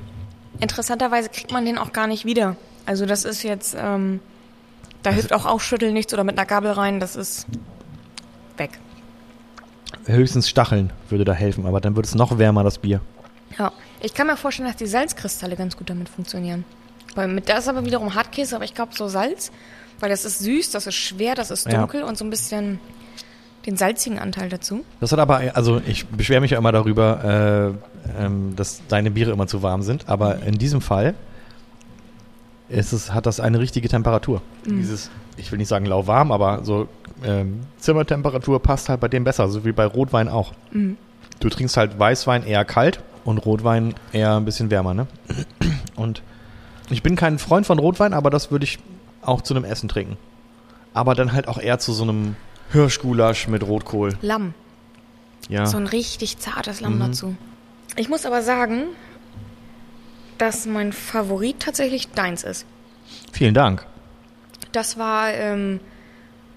Interessanterweise 0.60 1.28
kriegt 1.28 1.52
man 1.52 1.64
den 1.64 1.78
auch 1.78 1.92
gar 1.92 2.06
nicht 2.06 2.24
wieder. 2.24 2.56
Also 2.86 3.06
das 3.06 3.24
ist 3.24 3.42
jetzt, 3.42 3.76
ähm, 3.78 4.20
da 5.02 5.10
hilft 5.10 5.32
auch 5.32 5.46
Aufschütteln 5.46 5.92
nichts 5.92 6.12
oder 6.12 6.24
mit 6.24 6.38
einer 6.38 6.46
Gabel 6.46 6.72
rein, 6.72 7.00
das 7.00 7.16
ist 7.16 7.46
weg. 8.56 8.78
Höchstens 10.06 10.48
Stacheln 10.48 10.92
würde 11.08 11.24
da 11.24 11.32
helfen, 11.32 11.66
aber 11.66 11.80
dann 11.80 11.96
wird 11.96 12.06
es 12.06 12.14
noch 12.14 12.38
wärmer, 12.38 12.64
das 12.64 12.78
Bier. 12.78 13.00
Ja. 13.58 13.72
Ich 14.02 14.14
kann 14.14 14.26
mir 14.26 14.36
vorstellen, 14.36 14.68
dass 14.68 14.76
die 14.76 14.86
Salzkristalle 14.86 15.56
ganz 15.56 15.76
gut 15.76 15.90
damit 15.90 16.08
funktionieren. 16.08 16.64
Weil 17.14 17.28
mit 17.28 17.48
das 17.48 17.60
ist 17.60 17.68
aber 17.68 17.84
wiederum 17.84 18.14
Hartkäse, 18.14 18.54
aber 18.56 18.64
ich 18.64 18.74
glaube 18.74 18.92
so 18.94 19.08
Salz, 19.08 19.50
weil 19.98 20.08
das 20.10 20.24
ist 20.24 20.38
süß, 20.38 20.70
das 20.70 20.86
ist 20.86 20.94
schwer, 20.94 21.34
das 21.34 21.50
ist 21.50 21.66
Ja. 21.70 21.78
dunkel 21.80 22.02
und 22.02 22.16
so 22.16 22.24
ein 22.24 22.30
bisschen 22.30 22.78
den 23.66 23.76
salzigen 23.76 24.18
Anteil 24.18 24.48
dazu. 24.48 24.84
Das 25.00 25.12
hat 25.12 25.18
aber, 25.18 25.42
also 25.54 25.82
ich 25.86 26.06
beschwere 26.06 26.40
mich 26.40 26.52
ja 26.52 26.58
immer 26.58 26.72
darüber, 26.72 27.76
äh, 28.16 28.24
ähm, 28.24 28.56
dass 28.56 28.80
deine 28.88 29.10
Biere 29.10 29.32
immer 29.32 29.46
zu 29.46 29.62
warm 29.62 29.82
sind, 29.82 30.08
aber 30.08 30.42
in 30.44 30.56
diesem 30.56 30.80
Fall 30.80 31.14
ist 32.70 32.92
es, 32.92 33.12
hat 33.12 33.26
das 33.26 33.40
eine 33.40 33.58
richtige 33.58 33.88
Temperatur. 33.88 34.40
Dieses, 34.64 35.10
ich 35.36 35.50
will 35.50 35.58
nicht 35.58 35.68
sagen 35.68 35.86
lauwarm, 35.86 36.32
aber 36.32 36.64
so 36.64 36.88
ähm, 37.24 37.60
Zimmertemperatur 37.78 38.62
passt 38.62 38.88
halt 38.88 39.00
bei 39.00 39.08
dem 39.08 39.24
besser, 39.24 39.48
so 39.48 39.64
wie 39.64 39.72
bei 39.72 39.84
Rotwein 39.84 40.28
auch. 40.28 40.52
Du 41.40 41.48
trinkst 41.48 41.76
halt 41.76 41.98
Weißwein 41.98 42.44
eher 42.44 42.64
kalt 42.64 43.00
und 43.24 43.38
Rotwein 43.38 43.94
eher 44.12 44.36
ein 44.36 44.44
bisschen 44.44 44.70
wärmer, 44.70 44.94
ne? 44.94 45.06
Und 45.96 46.22
ich 46.90 47.02
bin 47.02 47.16
kein 47.16 47.38
Freund 47.38 47.66
von 47.66 47.78
Rotwein, 47.78 48.14
aber 48.14 48.30
das 48.30 48.50
würde 48.50 48.64
ich 48.64 48.78
auch 49.22 49.42
zu 49.42 49.54
einem 49.54 49.64
Essen 49.64 49.88
trinken. 49.88 50.16
Aber 50.94 51.14
dann 51.14 51.32
halt 51.32 51.46
auch 51.48 51.58
eher 51.58 51.78
zu 51.78 51.92
so 51.92 52.02
einem 52.04 52.36
Hirschgulasch 52.72 53.48
mit 53.48 53.62
Rotkohl. 53.66 54.16
Lamm. 54.22 54.54
Ja. 55.48 55.66
So 55.66 55.76
ein 55.76 55.86
richtig 55.86 56.38
zartes 56.38 56.80
Lamm 56.80 56.96
Mhm. 56.96 57.00
dazu. 57.00 57.36
Ich 57.96 58.08
muss 58.08 58.24
aber 58.26 58.42
sagen, 58.42 58.84
dass 60.40 60.66
mein 60.66 60.92
Favorit 60.92 61.60
tatsächlich 61.60 62.08
deins 62.08 62.44
ist. 62.44 62.64
Vielen 63.32 63.54
Dank. 63.54 63.86
Das 64.72 64.98
war 64.98 65.32
ähm, 65.32 65.80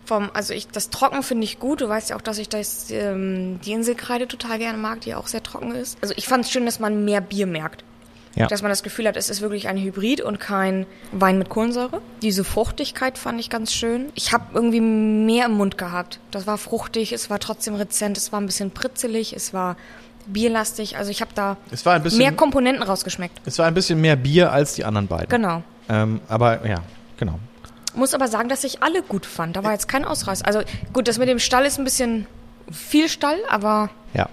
vom, 0.06 0.30
also 0.34 0.54
ich, 0.54 0.68
das 0.68 0.90
Trocken 0.90 1.22
finde 1.24 1.44
ich 1.44 1.60
gut. 1.60 1.82
Du 1.82 1.90
weißt 1.90 2.12
ja 2.12 2.16
auch, 2.16 2.22
dass 2.22 2.38
ich 2.38 2.48
das, 2.48 2.90
ähm, 2.92 3.60
die 3.66 3.74
Inselkreide 3.74 4.28
total 4.28 4.58
gerne 4.60 4.78
mag, 4.78 5.02
die 5.02 5.16
auch 5.16 5.28
sehr 5.28 5.44
trocken 5.44 5.76
ist. 5.76 5.98
Also 6.02 6.14
ich 6.18 6.28
fand 6.28 6.46
es 6.46 6.52
schön, 6.52 6.66
dass 6.66 6.80
man 6.80 7.04
mehr 7.04 7.22
Bier 7.22 7.46
merkt. 7.46 7.84
Ja. 8.36 8.48
Dass 8.48 8.64
man 8.64 8.70
das 8.70 8.82
Gefühl 8.82 9.08
hat, 9.08 9.16
es 9.16 9.30
ist 9.30 9.42
wirklich 9.42 9.68
ein 9.68 9.78
Hybrid 9.78 10.22
und 10.22 10.40
kein 10.40 10.88
Wein 11.12 11.38
mit 11.38 11.50
Kohlensäure. 11.50 12.02
Diese 12.24 12.44
Fruchtigkeit 12.44 13.20
fand 13.20 13.40
ich 13.40 13.52
ganz 13.52 13.72
schön. 13.74 14.12
Ich 14.16 14.34
habe 14.34 14.46
irgendwie 14.56 14.82
mehr 14.82 15.46
im 15.46 15.52
Mund 15.52 15.78
gehabt. 15.78 16.20
Das 16.32 16.48
war 16.48 16.58
fruchtig, 16.58 17.12
es 17.12 17.30
war 17.30 17.40
trotzdem 17.40 17.76
rezent, 17.76 18.18
es 18.18 18.32
war 18.32 18.42
ein 18.42 18.48
bisschen 18.48 18.72
pritzelig, 18.72 19.34
es 19.34 19.54
war 19.54 19.78
bierlastig. 20.28 20.98
Also 20.98 21.12
ich 21.12 21.22
habe 21.22 21.32
da 21.36 21.58
Es 21.72 21.86
war 21.86 21.94
ein 21.96 22.04
bisschen, 22.04 22.20
mehr 22.20 22.32
Komponenten 22.32 22.84
rausgeschmeckt. 22.84 23.42
es 23.46 23.58
war 23.60 23.66
ein 23.66 23.74
bisschen 23.74 24.00
mehr 24.02 24.16
Bier 24.16 24.52
als 24.52 24.74
die 24.76 24.86
anderen 24.86 25.08
beiden. 25.08 25.30
Genau. 25.30 25.64
Ähm, 25.90 26.22
aber 26.28 26.68
ja, 26.68 26.78
genau. 27.18 27.40
Muss 27.96 28.14
aber 28.14 28.28
sagen, 28.28 28.50
dass 28.50 28.64
ich 28.64 28.82
alle 28.82 29.04
gut 29.04 29.26
fand. 29.26 29.56
Da 29.56 29.64
war 29.64 29.72
jetzt 29.72 29.88
kein 29.88 30.06
Ausreißer. 30.06 30.46
Also 30.46 30.62
gut, 30.94 31.08
das 31.08 31.20
mit 31.20 31.30
dem 31.30 31.40
Stall 31.40 31.66
ist 31.66 31.78
ein 31.78 31.84
bisschen 31.84 32.26
viel 32.72 33.10
Stall, 33.10 33.38
aber 33.50 33.90
Ja. 34.14 34.30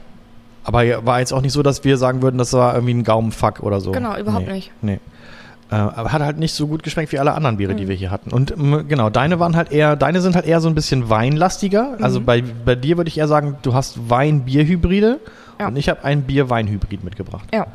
Aber 0.62 1.06
war 1.06 1.20
jetzt 1.20 1.32
auch 1.32 1.40
nicht 1.40 1.52
so, 1.52 1.62
dass 1.62 1.84
wir 1.84 1.96
sagen 1.96 2.22
würden, 2.22 2.36
das 2.38 2.52
war 2.52 2.74
irgendwie 2.74 2.94
ein 2.94 3.04
Gaumenfuck 3.04 3.60
oder 3.60 3.80
so. 3.80 3.92
Genau, 3.92 4.16
überhaupt 4.16 4.46
nee, 4.46 4.52
nicht. 4.52 4.72
Nee. 4.82 5.00
Äh, 5.70 5.74
aber 5.74 6.12
hat 6.12 6.20
halt 6.22 6.38
nicht 6.38 6.52
so 6.52 6.66
gut 6.66 6.82
geschmeckt 6.82 7.12
wie 7.12 7.18
alle 7.18 7.32
anderen 7.32 7.56
Biere, 7.56 7.74
die 7.74 7.88
wir 7.88 7.94
hier 7.94 8.10
hatten. 8.10 8.30
Und 8.30 8.54
genau, 8.88 9.08
deine 9.08 9.38
waren 9.38 9.56
halt 9.56 9.70
eher, 9.70 9.96
deine 9.96 10.20
sind 10.20 10.34
halt 10.34 10.44
eher 10.44 10.60
so 10.60 10.68
ein 10.68 10.74
bisschen 10.74 11.08
weinlastiger. 11.08 11.96
Mhm. 11.98 12.04
Also 12.04 12.20
bei, 12.20 12.42
bei 12.42 12.74
dir 12.74 12.96
würde 12.96 13.08
ich 13.08 13.18
eher 13.18 13.28
sagen, 13.28 13.56
du 13.62 13.72
hast 13.72 14.10
Wein-Bier-Hybride 14.10 15.20
Ja. 15.60 15.68
und 15.68 15.76
ich 15.76 15.88
habe 15.88 16.02
ein 16.04 16.22
Bier-Wein-Hybrid 16.22 17.04
mitgebracht. 17.04 17.48
ja. 17.52 17.66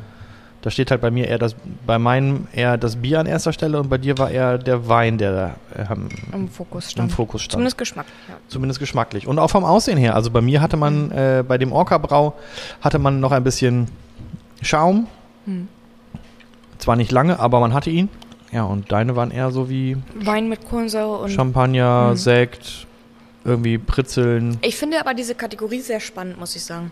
Da 0.62 0.70
steht 0.70 0.90
halt 0.90 1.00
bei 1.00 1.12
mir 1.12 1.28
eher 1.28 1.38
das, 1.38 1.54
bei 1.86 1.96
meinem 1.96 2.48
eher 2.52 2.76
das 2.76 2.96
Bier 2.96 3.20
an 3.20 3.26
erster 3.26 3.52
Stelle 3.52 3.78
und 3.78 3.88
bei 3.88 3.98
dir 3.98 4.18
war 4.18 4.30
eher 4.32 4.58
der 4.58 4.88
Wein, 4.88 5.16
der 5.16 5.54
da 5.76 5.90
ähm, 5.92 6.08
Im 6.32 6.48
Fokus 6.48 6.90
stand. 6.90 7.08
im 7.10 7.14
Fokus 7.14 7.42
stand. 7.42 7.52
Zumindest 7.52 7.78
Geschmack. 7.78 8.06
Ja. 8.28 8.34
Zumindest 8.48 8.80
geschmacklich. 8.80 9.28
Und 9.28 9.38
auch 9.38 9.50
vom 9.50 9.64
Aussehen 9.64 9.96
her. 9.96 10.16
Also 10.16 10.32
bei 10.32 10.40
mir 10.40 10.60
hatte 10.60 10.76
man, 10.76 11.12
äh, 11.12 11.44
bei 11.46 11.56
dem 11.56 11.70
Orca-Brau 11.72 12.34
hatte 12.80 12.98
man 12.98 13.20
noch 13.20 13.30
ein 13.30 13.44
bisschen 13.44 13.86
Schaum. 14.60 15.06
Hm. 15.44 15.68
Zwar 16.78 16.96
nicht 16.96 17.12
lange, 17.12 17.38
aber 17.38 17.60
man 17.60 17.72
hatte 17.72 17.90
ihn. 17.90 18.08
Ja, 18.50 18.64
und 18.64 18.90
deine 18.90 19.14
waren 19.14 19.30
eher 19.30 19.52
so 19.52 19.68
wie 19.70 19.96
Wein 20.16 20.48
mit 20.48 20.68
Kohlensäure 20.68 21.18
und. 21.18 21.30
Champagner, 21.30 22.08
Hm. 22.10 22.16
Sekt, 22.16 22.86
irgendwie 23.44 23.78
Pritzeln. 23.78 24.58
Ich 24.62 24.74
finde 24.74 24.98
aber 24.98 25.14
diese 25.14 25.36
Kategorie 25.36 25.80
sehr 25.80 26.00
spannend, 26.00 26.40
muss 26.40 26.56
ich 26.56 26.64
sagen. 26.64 26.90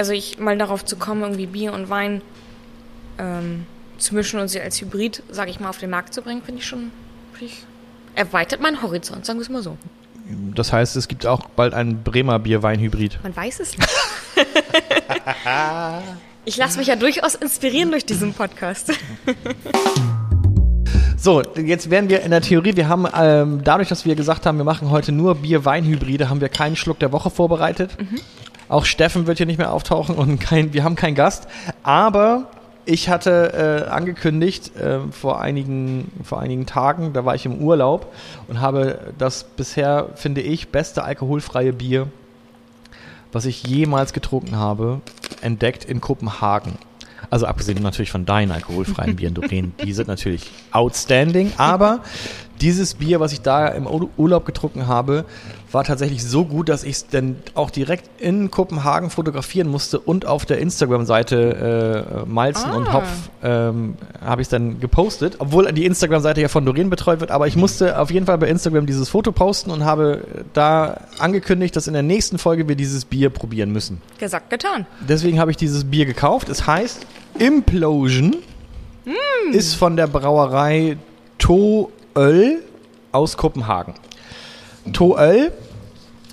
Also 0.00 0.12
ich 0.12 0.38
mal 0.38 0.56
darauf 0.56 0.82
zu 0.82 0.96
kommen, 0.96 1.20
irgendwie 1.20 1.44
Bier 1.44 1.74
und 1.74 1.90
Wein 1.90 2.22
ähm, 3.18 3.66
zu 3.98 4.14
mischen 4.14 4.40
und 4.40 4.48
sie 4.48 4.58
als 4.58 4.80
Hybrid, 4.80 5.22
sage 5.28 5.50
ich 5.50 5.60
mal, 5.60 5.68
auf 5.68 5.76
den 5.76 5.90
Markt 5.90 6.14
zu 6.14 6.22
bringen, 6.22 6.40
finde 6.42 6.62
ich 6.62 6.66
schon. 6.66 6.90
Find 7.34 7.50
ich, 7.50 7.64
erweitert 8.14 8.62
meinen 8.62 8.80
Horizont, 8.80 9.26
sagen 9.26 9.38
wir 9.40 9.42
es 9.42 9.50
mal 9.50 9.62
so. 9.62 9.76
Das 10.54 10.72
heißt, 10.72 10.96
es 10.96 11.06
gibt 11.06 11.26
auch 11.26 11.50
bald 11.50 11.74
einen 11.74 12.02
Bremer 12.02 12.38
Bier-Wein-Hybrid. 12.38 13.18
Man 13.22 13.36
weiß 13.36 13.60
es 13.60 13.76
nicht. 13.76 13.90
ich 16.46 16.56
lasse 16.56 16.78
mich 16.78 16.86
ja 16.86 16.96
durchaus 16.96 17.34
inspirieren 17.34 17.90
durch 17.90 18.06
diesen 18.06 18.32
Podcast. 18.32 18.94
So, 21.18 21.42
jetzt 21.42 21.90
werden 21.90 22.08
wir 22.08 22.22
in 22.22 22.30
der 22.30 22.40
Theorie, 22.40 22.74
wir 22.76 22.88
haben 22.88 23.06
ähm, 23.14 23.60
dadurch, 23.62 23.90
dass 23.90 24.06
wir 24.06 24.14
gesagt 24.14 24.46
haben, 24.46 24.56
wir 24.56 24.64
machen 24.64 24.88
heute 24.88 25.12
nur 25.12 25.34
Bier-Wein-Hybride, 25.34 26.30
haben 26.30 26.40
wir 26.40 26.48
keinen 26.48 26.76
Schluck 26.76 26.98
der 26.98 27.12
Woche 27.12 27.28
vorbereitet. 27.28 27.90
Auch 28.70 28.84
Steffen 28.84 29.26
wird 29.26 29.38
hier 29.38 29.46
nicht 29.46 29.58
mehr 29.58 29.72
auftauchen 29.72 30.14
und 30.14 30.38
kein, 30.40 30.72
wir 30.72 30.84
haben 30.84 30.94
keinen 30.94 31.16
Gast. 31.16 31.48
Aber 31.82 32.46
ich 32.84 33.08
hatte 33.08 33.86
äh, 33.88 33.90
angekündigt 33.90 34.76
äh, 34.76 35.00
vor, 35.10 35.40
einigen, 35.40 36.12
vor 36.22 36.40
einigen 36.40 36.66
Tagen, 36.66 37.12
da 37.12 37.24
war 37.24 37.34
ich 37.34 37.44
im 37.44 37.58
Urlaub 37.58 38.14
und 38.46 38.60
habe 38.60 39.12
das 39.18 39.42
bisher, 39.42 40.10
finde 40.14 40.40
ich, 40.40 40.68
beste 40.68 41.02
alkoholfreie 41.02 41.72
Bier, 41.72 42.06
was 43.32 43.44
ich 43.44 43.64
jemals 43.66 44.12
getrunken 44.12 44.56
habe, 44.56 45.00
entdeckt 45.40 45.84
in 45.84 46.00
Kopenhagen. 46.00 46.78
Also 47.28 47.46
abgesehen 47.46 47.82
natürlich 47.82 48.12
von 48.12 48.24
deinen 48.24 48.52
alkoholfreien 48.52 49.16
Bieren, 49.16 49.34
Doreen, 49.40 49.74
die 49.84 49.92
sind 49.92 50.06
natürlich 50.06 50.48
outstanding, 50.70 51.52
aber 51.56 52.00
dieses 52.60 52.94
Bier, 52.94 53.20
was 53.20 53.32
ich 53.32 53.40
da 53.40 53.68
im 53.68 53.86
Ur- 53.86 54.10
Urlaub 54.16 54.44
getrunken 54.44 54.86
habe, 54.86 55.24
war 55.72 55.84
tatsächlich 55.84 56.24
so 56.24 56.44
gut, 56.44 56.68
dass 56.68 56.82
ich 56.82 56.92
es 56.96 57.06
dann 57.06 57.36
auch 57.54 57.70
direkt 57.70 58.10
in 58.20 58.50
Kopenhagen 58.50 59.08
fotografieren 59.08 59.68
musste 59.68 60.00
und 60.00 60.26
auf 60.26 60.44
der 60.44 60.58
Instagram-Seite 60.58 62.24
äh, 62.26 62.28
Malzen 62.28 62.70
Ah. 62.70 62.76
und 62.76 62.92
Hopf 62.92 63.08
ähm, 63.42 63.94
habe 64.20 64.42
ich 64.42 64.46
es 64.46 64.50
dann 64.50 64.80
gepostet, 64.80 65.36
obwohl 65.38 65.70
die 65.72 65.86
Instagram-Seite 65.86 66.40
ja 66.40 66.48
von 66.48 66.64
Doreen 66.64 66.90
betreut 66.90 67.20
wird, 67.20 67.30
aber 67.30 67.46
ich 67.46 67.54
musste 67.56 67.98
auf 67.98 68.10
jeden 68.10 68.26
Fall 68.26 68.38
bei 68.38 68.48
Instagram 68.48 68.86
dieses 68.86 69.08
Foto 69.08 69.30
posten 69.32 69.70
und 69.70 69.84
habe 69.84 70.24
da 70.52 71.00
angekündigt, 71.18 71.76
dass 71.76 71.86
in 71.86 71.92
der 71.94 72.02
nächsten 72.02 72.38
Folge 72.38 72.66
wir 72.68 72.74
dieses 72.74 73.04
Bier 73.04 73.30
probieren 73.30 73.70
müssen. 73.70 74.02
Gesagt, 74.18 74.50
getan. 74.50 74.86
Deswegen 75.08 75.38
habe 75.38 75.50
ich 75.52 75.56
dieses 75.56 75.84
Bier 75.84 76.04
gekauft. 76.04 76.48
Es 76.48 76.66
heißt 76.66 77.06
Implosion. 77.38 78.36
Ist 79.52 79.74
von 79.74 79.96
der 79.96 80.06
Brauerei 80.06 80.96
Toöl 82.14 82.62
aus 83.12 83.36
Kopenhagen. 83.36 83.94
Toöl 84.92 85.52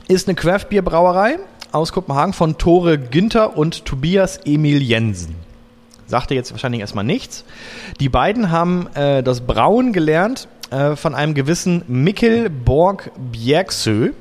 ist 0.07 0.27
eine 0.27 0.35
Craft-Bier-Brauerei 0.35 1.37
aus 1.71 1.91
Kopenhagen 1.91 2.33
von 2.33 2.57
Tore 2.57 2.97
Günther 2.97 3.57
und 3.57 3.85
Tobias 3.85 4.39
Emil 4.45 4.81
Jensen. 4.81 5.35
Sagte 6.07 6.33
jetzt 6.35 6.51
wahrscheinlich 6.51 6.81
erstmal 6.81 7.03
nichts. 7.03 7.43
Die 7.99 8.09
beiden 8.09 8.49
haben 8.49 8.87
äh, 8.95 9.21
das 9.21 9.41
Brauen 9.41 9.93
gelernt 9.93 10.47
äh, 10.71 10.95
von 10.95 11.13
einem 11.13 11.33
gewissen 11.33 11.83
Mikkel 11.87 12.49
Borg 12.49 13.11
Bjergsø. 13.31 14.11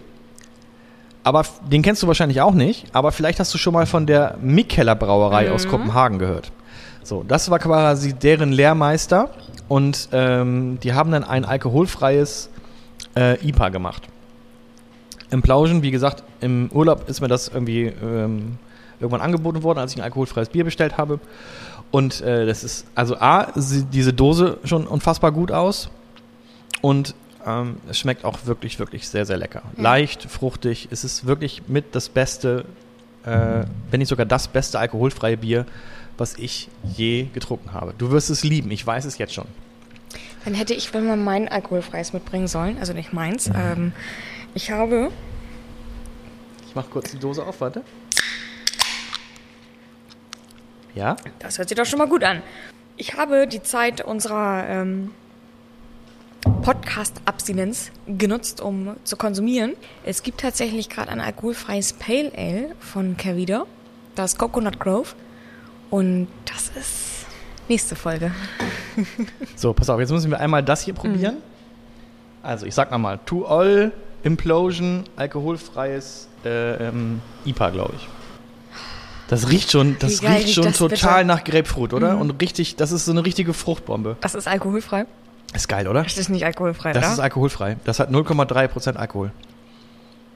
Aber 1.22 1.44
den 1.70 1.82
kennst 1.82 2.02
du 2.02 2.06
wahrscheinlich 2.06 2.40
auch 2.40 2.54
nicht, 2.54 2.86
aber 2.92 3.12
vielleicht 3.12 3.40
hast 3.40 3.52
du 3.54 3.58
schon 3.58 3.72
mal 3.72 3.86
von 3.86 4.06
der 4.06 4.36
Mikkeller 4.40 4.94
Brauerei 4.94 5.50
aus 5.50 5.66
Kopenhagen 5.66 6.18
gehört. 6.18 6.52
So, 7.06 7.22
das 7.22 7.48
war 7.50 7.60
quasi 7.60 8.14
deren 8.14 8.50
Lehrmeister 8.50 9.30
und 9.68 10.08
ähm, 10.10 10.80
die 10.82 10.92
haben 10.92 11.12
dann 11.12 11.22
ein 11.22 11.44
alkoholfreies 11.44 12.50
äh, 13.14 13.48
IPA 13.48 13.68
gemacht. 13.68 14.02
Im 15.30 15.40
Plauschen, 15.40 15.82
wie 15.82 15.92
gesagt, 15.92 16.24
im 16.40 16.68
Urlaub 16.72 17.08
ist 17.08 17.20
mir 17.20 17.28
das 17.28 17.46
irgendwie 17.46 17.84
ähm, 17.86 18.58
irgendwann 18.98 19.20
angeboten 19.20 19.62
worden, 19.62 19.78
als 19.78 19.92
ich 19.92 19.98
ein 19.98 20.02
alkoholfreies 20.02 20.48
Bier 20.48 20.64
bestellt 20.64 20.98
habe. 20.98 21.20
Und 21.92 22.22
äh, 22.22 22.44
das 22.44 22.64
ist, 22.64 22.86
also 22.96 23.16
A, 23.20 23.52
sie, 23.54 23.84
diese 23.84 24.12
Dose 24.12 24.58
schon 24.64 24.84
unfassbar 24.88 25.30
gut 25.30 25.52
aus 25.52 25.90
und 26.82 27.14
Ähm, 27.46 27.76
es 27.88 27.96
schmeckt 27.98 28.24
auch 28.24 28.38
wirklich, 28.46 28.80
wirklich 28.80 29.08
sehr, 29.08 29.24
sehr 29.24 29.36
lecker. 29.36 29.62
Leicht, 29.76 30.24
fruchtig. 30.24 30.88
Es 30.90 31.04
ist 31.04 31.26
wirklich 31.26 31.68
mit 31.68 31.94
das 31.94 32.08
beste, 32.08 32.64
äh, 33.24 33.62
wenn 33.88 34.00
nicht 34.00 34.08
sogar 34.08 34.26
das 34.26 34.48
beste 34.48 34.80
alkoholfreie 34.80 35.36
Bier, 35.36 35.64
was 36.18 36.34
ich 36.38 36.68
je 36.82 37.28
getrunken 37.32 37.72
habe. 37.72 37.94
Du 37.96 38.10
wirst 38.10 38.30
es 38.30 38.44
lieben, 38.44 38.70
ich 38.70 38.86
weiß 38.86 39.04
es 39.04 39.18
jetzt 39.18 39.34
schon. 39.34 39.46
Dann 40.44 40.54
hätte 40.54 40.74
ich 40.74 40.94
wohl 40.94 41.02
mal 41.02 41.16
mein 41.16 41.48
alkoholfreies 41.48 42.12
mitbringen 42.12 42.46
sollen, 42.46 42.78
also 42.78 42.92
nicht 42.92 43.12
meins. 43.12 43.50
Ähm, 43.54 43.92
ich 44.54 44.70
habe 44.70 45.10
Ich 46.68 46.74
mach 46.74 46.88
kurz 46.88 47.10
die 47.10 47.18
Dose 47.18 47.44
auf, 47.44 47.60
warte. 47.60 47.82
Ja? 50.94 51.16
Das 51.40 51.58
hört 51.58 51.68
sich 51.68 51.76
doch 51.76 51.84
schon 51.84 51.98
mal 51.98 52.08
gut 52.08 52.24
an. 52.24 52.42
Ich 52.96 53.14
habe 53.14 53.46
die 53.46 53.62
Zeit 53.62 54.00
unserer 54.00 54.66
ähm, 54.68 55.10
Podcast-Abstinenz 56.62 57.90
genutzt, 58.06 58.60
um 58.60 58.96
zu 59.04 59.16
konsumieren. 59.16 59.74
Es 60.04 60.22
gibt 60.22 60.40
tatsächlich 60.40 60.88
gerade 60.88 61.10
ein 61.10 61.20
alkoholfreies 61.20 61.92
Pale 61.92 62.32
Ale 62.36 62.74
von 62.80 63.16
Carvida, 63.16 63.66
das 64.14 64.38
Coconut 64.38 64.78
Grove. 64.78 65.14
Und 65.90 66.28
das 66.44 66.68
ist 66.76 67.26
nächste 67.68 67.94
Folge. 67.96 68.32
So, 69.56 69.72
pass 69.72 69.90
auf, 69.90 70.00
jetzt 70.00 70.10
müssen 70.10 70.30
wir 70.30 70.40
einmal 70.40 70.62
das 70.62 70.82
hier 70.82 70.94
probieren. 70.94 71.36
Also, 72.42 72.64
ich 72.66 72.74
sag 72.74 72.90
nochmal, 72.90 73.18
To 73.26 73.44
All 73.46 73.92
Implosion, 74.22 75.04
alkoholfreies 75.16 76.28
äh, 76.44 76.88
ähm, 76.88 77.20
IPA, 77.44 77.70
glaube 77.70 77.94
ich. 77.96 78.08
Das 79.28 79.50
riecht 79.50 79.72
schon, 79.72 79.96
das 79.98 80.20
geil 80.20 80.38
riecht 80.38 80.54
schon 80.54 80.64
das 80.64 80.78
total 80.78 81.24
bitte? 81.24 81.26
nach 81.26 81.44
Grapefruit, 81.44 81.92
oder? 81.92 82.16
Und 82.18 82.40
richtig, 82.40 82.76
das 82.76 82.92
ist 82.92 83.04
so 83.06 83.12
eine 83.12 83.24
richtige 83.24 83.52
Fruchtbombe. 83.54 84.16
Das 84.20 84.34
ist 84.34 84.46
alkoholfrei? 84.46 85.06
Ist 85.52 85.68
geil, 85.68 85.88
oder? 85.88 86.02
Das 86.02 86.16
ist 86.16 86.28
nicht 86.28 86.44
alkoholfrei, 86.44 86.92
Das 86.92 87.04
oder? 87.04 87.12
ist 87.14 87.20
alkoholfrei. 87.20 87.76
Das 87.84 87.98
hat 87.98 88.10
0,3% 88.10 88.96
Alkohol. 88.96 89.32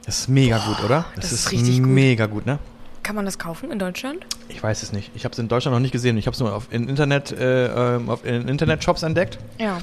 Das 0.05 0.21
ist 0.21 0.29
mega 0.29 0.59
gut, 0.59 0.83
oder? 0.85 1.05
das 1.17 1.31
ist 1.33 1.53
richtig 1.53 1.79
gut. 1.79 1.87
mega 1.89 2.27
gut, 2.27 2.47
ne? 2.47 2.59
Kann 3.03 3.17
man 3.17 3.25
das 3.25 3.39
kaufen 3.39 3.71
in 3.71 3.79
Deutschland? 3.79 4.27
Ich 4.49 4.63
weiß 4.63 4.83
es 4.83 4.93
nicht. 4.93 5.11
Ich 5.15 5.25
habe 5.25 5.33
es 5.33 5.39
in 5.39 5.49
Deutschland 5.49 5.75
noch 5.75 5.81
nicht 5.81 5.93
gesehen. 5.93 6.17
Ich 6.19 6.27
habe 6.27 6.35
es 6.35 6.41
nur 6.41 6.55
auf, 6.55 6.69
in 6.71 6.89
Internet, 6.89 7.33
äh, 7.33 7.97
ähm, 7.97 8.11
auf, 8.11 8.25
in 8.25 8.47
Internetshops 8.49 9.03
entdeckt. 9.03 9.39
Ja. 9.59 9.79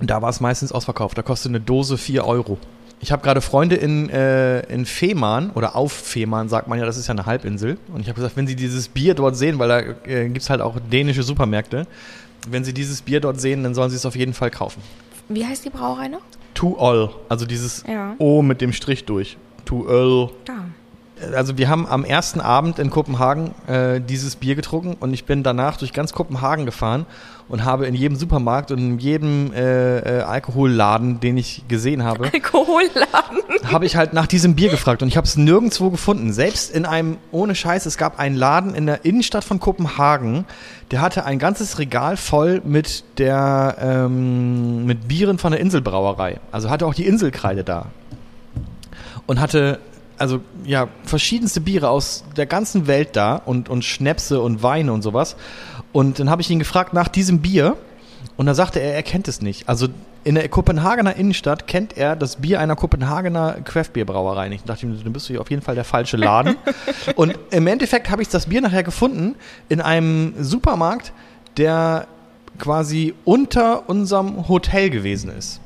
Und 0.00 0.10
da 0.10 0.20
war 0.22 0.30
es 0.30 0.40
meistens 0.40 0.72
ausverkauft. 0.72 1.16
Da 1.16 1.22
kostet 1.22 1.50
eine 1.50 1.60
Dose 1.60 1.96
4 1.98 2.24
Euro. 2.24 2.58
Ich 3.02 3.12
habe 3.12 3.22
gerade 3.22 3.40
Freunde 3.40 3.76
in, 3.76 4.10
äh, 4.10 4.60
in 4.72 4.84
Fehmarn 4.84 5.50
oder 5.50 5.74
auf 5.74 5.92
Fehmarn, 5.92 6.48
sagt 6.50 6.68
man 6.68 6.78
ja, 6.78 6.84
das 6.84 6.98
ist 6.98 7.06
ja 7.06 7.12
eine 7.12 7.24
Halbinsel. 7.24 7.78
Und 7.92 8.00
ich 8.00 8.08
habe 8.08 8.16
gesagt, 8.16 8.36
wenn 8.36 8.46
sie 8.46 8.56
dieses 8.56 8.88
Bier 8.88 9.14
dort 9.14 9.36
sehen, 9.36 9.58
weil 9.58 9.68
da 9.68 9.78
äh, 10.06 10.26
gibt 10.28 10.42
es 10.42 10.50
halt 10.50 10.60
auch 10.60 10.76
dänische 10.90 11.22
Supermärkte, 11.22 11.86
wenn 12.48 12.64
sie 12.64 12.74
dieses 12.74 13.00
Bier 13.02 13.20
dort 13.20 13.40
sehen, 13.40 13.62
dann 13.62 13.74
sollen 13.74 13.90
sie 13.90 13.96
es 13.96 14.04
auf 14.04 14.16
jeden 14.16 14.34
Fall 14.34 14.50
kaufen. 14.50 14.82
Wie 15.28 15.46
heißt 15.46 15.64
die 15.64 15.70
Brauerei 15.70 16.08
noch? 16.08 16.20
To 16.54 16.76
all, 16.78 17.10
also 17.28 17.46
dieses 17.46 17.84
Ja. 17.88 18.16
O 18.18 18.42
mit 18.42 18.60
dem 18.60 18.72
Strich 18.72 19.04
durch. 19.06 19.38
To 19.64 19.86
all. 19.88 20.30
Da. 20.44 20.64
Also 21.34 21.58
wir 21.58 21.68
haben 21.68 21.86
am 21.86 22.04
ersten 22.04 22.40
Abend 22.40 22.78
in 22.78 22.90
Kopenhagen 22.90 23.52
äh, 23.66 24.00
dieses 24.00 24.36
Bier 24.36 24.54
getrunken 24.54 24.96
und 24.98 25.12
ich 25.12 25.24
bin 25.24 25.42
danach 25.42 25.76
durch 25.76 25.92
ganz 25.92 26.12
Kopenhagen 26.12 26.66
gefahren 26.66 27.06
und 27.48 27.64
habe 27.64 27.86
in 27.86 27.94
jedem 27.94 28.16
Supermarkt 28.16 28.70
und 28.70 28.78
in 28.78 28.98
jedem 28.98 29.52
äh, 29.52 29.98
äh, 29.98 30.22
Alkoholladen, 30.22 31.20
den 31.20 31.36
ich 31.36 31.64
gesehen 31.68 32.04
habe, 32.04 32.24
Alkoholladen. 32.32 33.40
habe 33.64 33.86
ich 33.86 33.96
halt 33.96 34.12
nach 34.12 34.26
diesem 34.26 34.54
Bier 34.54 34.70
gefragt 34.70 35.02
und 35.02 35.08
ich 35.08 35.16
habe 35.16 35.26
es 35.26 35.36
nirgendwo 35.36 35.90
gefunden. 35.90 36.32
Selbst 36.32 36.70
in 36.70 36.86
einem, 36.86 37.18
ohne 37.32 37.54
Scheiß, 37.54 37.86
es 37.86 37.98
gab 37.98 38.18
einen 38.18 38.36
Laden 38.36 38.74
in 38.74 38.86
der 38.86 39.04
Innenstadt 39.04 39.44
von 39.44 39.60
Kopenhagen, 39.60 40.46
der 40.90 41.00
hatte 41.00 41.24
ein 41.24 41.38
ganzes 41.38 41.78
Regal 41.78 42.16
voll 42.16 42.62
mit 42.64 43.04
der 43.18 43.76
ähm, 43.80 44.86
mit 44.86 45.08
Bieren 45.08 45.38
von 45.38 45.52
der 45.52 45.60
Inselbrauerei. 45.60 46.40
Also 46.52 46.70
hatte 46.70 46.86
auch 46.86 46.94
die 46.94 47.06
Inselkreide 47.06 47.64
da 47.64 47.86
und 49.26 49.40
hatte 49.40 49.78
also 50.20 50.40
ja 50.64 50.88
verschiedenste 51.04 51.60
Biere 51.60 51.88
aus 51.88 52.24
der 52.36 52.46
ganzen 52.46 52.86
Welt 52.86 53.16
da 53.16 53.36
und 53.36 53.68
und 53.68 53.84
Schnäpse 53.84 54.40
und 54.40 54.62
Weine 54.62 54.92
und 54.92 55.02
sowas. 55.02 55.36
Und 55.92 56.20
dann 56.20 56.30
habe 56.30 56.42
ich 56.42 56.50
ihn 56.50 56.58
gefragt 56.58 56.92
nach 56.92 57.08
diesem 57.08 57.40
Bier 57.40 57.76
und 58.36 58.46
da 58.46 58.54
sagte 58.54 58.80
er, 58.80 58.94
er 58.94 59.02
kennt 59.02 59.28
es 59.28 59.40
nicht. 59.40 59.68
Also 59.68 59.88
in 60.22 60.34
der 60.34 60.48
Kopenhagener 60.48 61.16
Innenstadt 61.16 61.66
kennt 61.66 61.96
er 61.96 62.14
das 62.14 62.36
Bier 62.36 62.60
einer 62.60 62.76
Kopenhagener 62.76 63.58
Craftbierbrauerei 63.64 64.48
nicht. 64.48 64.64
Da 64.64 64.74
dachte 64.74 64.86
ich 64.86 64.92
mir, 64.92 65.02
dann 65.02 65.12
bist 65.12 65.28
du 65.28 65.32
hier 65.32 65.40
auf 65.40 65.50
jeden 65.50 65.62
Fall 65.62 65.74
der 65.74 65.84
falsche 65.84 66.16
Laden. 66.16 66.56
und 67.16 67.38
im 67.50 67.66
Endeffekt 67.66 68.10
habe 68.10 68.22
ich 68.22 68.28
das 68.28 68.46
Bier 68.46 68.60
nachher 68.60 68.82
gefunden 68.82 69.34
in 69.68 69.80
einem 69.80 70.34
Supermarkt, 70.38 71.12
der 71.56 72.06
quasi 72.58 73.14
unter 73.24 73.88
unserem 73.88 74.48
Hotel 74.48 74.90
gewesen 74.90 75.30
ist. 75.30 75.59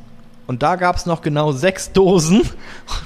Und 0.46 0.62
da 0.62 0.76
gab 0.76 0.96
es 0.96 1.06
noch 1.06 1.22
genau 1.22 1.52
sechs 1.52 1.92
Dosen. 1.92 2.42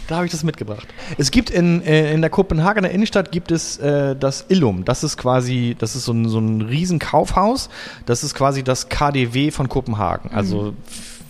Da 0.07 0.17
habe 0.17 0.27
ich 0.27 0.33
das 0.33 0.45
mitgebracht. 0.45 0.87
Es 1.17 1.31
gibt 1.31 1.51
in, 1.51 1.83
äh, 1.83 2.13
in 2.13 2.21
der 2.21 2.31
Kopenhagener 2.31 2.91
Innenstadt 2.91 3.33
gibt 3.33 3.51
es 3.51 3.79
äh, 3.79 4.17
das 4.17 4.47
Illum. 4.49 4.85
Das 4.85 5.05
ist 5.05 5.17
quasi, 5.17 5.77
das 5.79 5.97
ist 5.97 6.05
so 6.05 6.13
ein, 6.13 6.29
so 6.29 6.39
ein 6.39 6.63
riesen 6.63 6.99
Kaufhaus. 6.99 7.69
Das 8.07 8.25
ist 8.25 8.35
quasi 8.35 8.63
das 8.63 8.89
KDW 8.89 9.51
von 9.51 9.69
Kopenhagen. 9.69 10.31
Also 10.33 10.75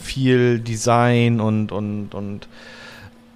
viel 0.01 0.59
Design 0.61 1.41
und, 1.41 1.73
und, 1.73 2.15
und 2.15 2.49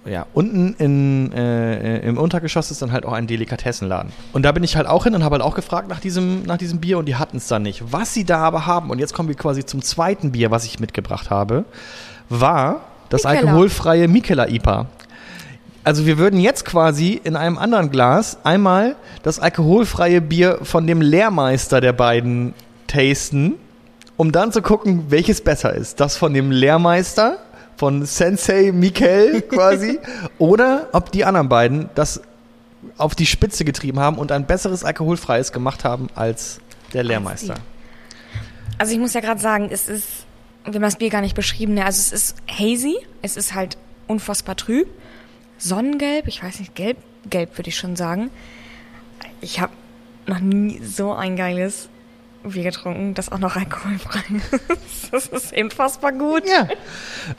ja, 0.05 0.25
unten 0.33 0.73
in, 0.79 1.31
äh, 1.31 1.99
im 1.99 2.17
Untergeschoss 2.17 2.71
ist 2.71 2.81
dann 2.81 2.91
halt 2.91 3.05
auch 3.05 3.13
ein 3.13 3.27
Delikatessenladen. 3.27 4.11
Und 4.33 4.43
da 4.43 4.51
bin 4.51 4.63
ich 4.63 4.75
halt 4.75 4.87
auch 4.87 5.05
hin 5.05 5.15
und 5.15 5.23
habe 5.23 5.35
halt 5.35 5.43
auch 5.43 5.55
gefragt 5.55 5.87
nach 5.87 5.99
diesem, 5.99 6.43
nach 6.43 6.57
diesem 6.57 6.79
Bier 6.79 6.97
und 6.97 7.05
die 7.05 7.15
hatten 7.15 7.37
es 7.37 7.47
dann 7.47 7.63
nicht. 7.63 7.93
Was 7.93 8.13
sie 8.13 8.25
da 8.25 8.39
aber 8.39 8.65
haben, 8.65 8.89
und 8.89 8.99
jetzt 8.99 9.13
kommen 9.13 9.29
wir 9.29 9.35
quasi 9.35 9.65
zum 9.65 9.81
zweiten 9.81 10.33
Bier, 10.33 10.51
was 10.51 10.65
ich 10.65 10.79
mitgebracht 10.79 11.29
habe, 11.29 11.63
war 12.29 12.81
das 13.09 13.23
Mikkeller. 13.23 13.47
alkoholfreie 13.47 14.07
Mikela 14.07 14.47
IPA. 14.47 14.87
Also 15.83 16.05
wir 16.05 16.17
würden 16.17 16.39
jetzt 16.39 16.63
quasi 16.65 17.19
in 17.23 17.35
einem 17.35 17.57
anderen 17.57 17.91
Glas 17.91 18.37
einmal 18.43 18.95
das 19.21 19.39
alkoholfreie 19.39 20.21
Bier 20.21 20.59
von 20.63 20.87
dem 20.87 21.01
Lehrmeister 21.01 21.81
der 21.81 21.93
beiden 21.93 22.53
tasten, 22.87 23.55
um 24.15 24.31
dann 24.31 24.51
zu 24.51 24.61
gucken, 24.61 25.05
welches 25.09 25.41
besser 25.41 25.73
ist. 25.73 25.99
Das 25.99 26.15
von 26.15 26.33
dem 26.33 26.51
Lehrmeister, 26.51 27.37
von 27.75 28.05
Sensei 28.05 28.71
Mikel 28.71 29.41
quasi, 29.49 29.99
oder 30.37 30.87
ob 30.93 31.11
die 31.11 31.25
anderen 31.25 31.49
beiden 31.49 31.89
das 31.95 32.21
auf 32.97 33.15
die 33.15 33.25
Spitze 33.25 33.65
getrieben 33.65 33.99
haben 33.99 34.17
und 34.17 34.31
ein 34.31 34.45
besseres 34.45 34.83
alkoholfreies 34.83 35.51
gemacht 35.51 35.83
haben 35.83 36.07
als 36.15 36.59
der 36.93 37.03
Lehrmeister. 37.03 37.55
Also 38.77 38.93
ich 38.93 38.99
muss 38.99 39.13
ja 39.13 39.21
gerade 39.21 39.39
sagen, 39.39 39.69
es 39.71 39.89
ist, 39.89 40.22
wir 40.65 40.73
haben 40.73 40.81
das 40.81 40.97
Bier 40.97 41.09
gar 41.09 41.21
nicht 41.21 41.35
beschrieben, 41.35 41.73
ne? 41.73 41.85
also 41.85 41.99
es 41.99 42.11
ist 42.11 42.35
hazy, 42.47 42.95
es 43.21 43.37
ist 43.37 43.53
halt 43.53 43.77
unfassbar 44.07 44.55
trüb, 44.55 44.87
sonnengelb, 45.57 46.27
ich 46.27 46.43
weiß 46.43 46.59
nicht, 46.59 46.75
gelb, 46.75 46.97
gelb 47.29 47.57
würde 47.57 47.69
ich 47.69 47.77
schon 47.77 47.95
sagen. 47.95 48.29
Ich 49.41 49.59
habe 49.59 49.73
noch 50.25 50.39
nie 50.39 50.81
so 50.83 51.13
ein 51.13 51.35
geiles 51.35 51.89
Bier 52.43 52.63
getrunken, 52.63 53.13
das 53.13 53.31
auch 53.31 53.39
noch 53.39 53.55
alkoholfrei 53.55 54.21
ist. 54.37 54.61
Das 55.11 55.27
ist 55.27 55.55
unfassbar 55.55 56.11
gut. 56.11 56.41
Ja. 56.47 56.67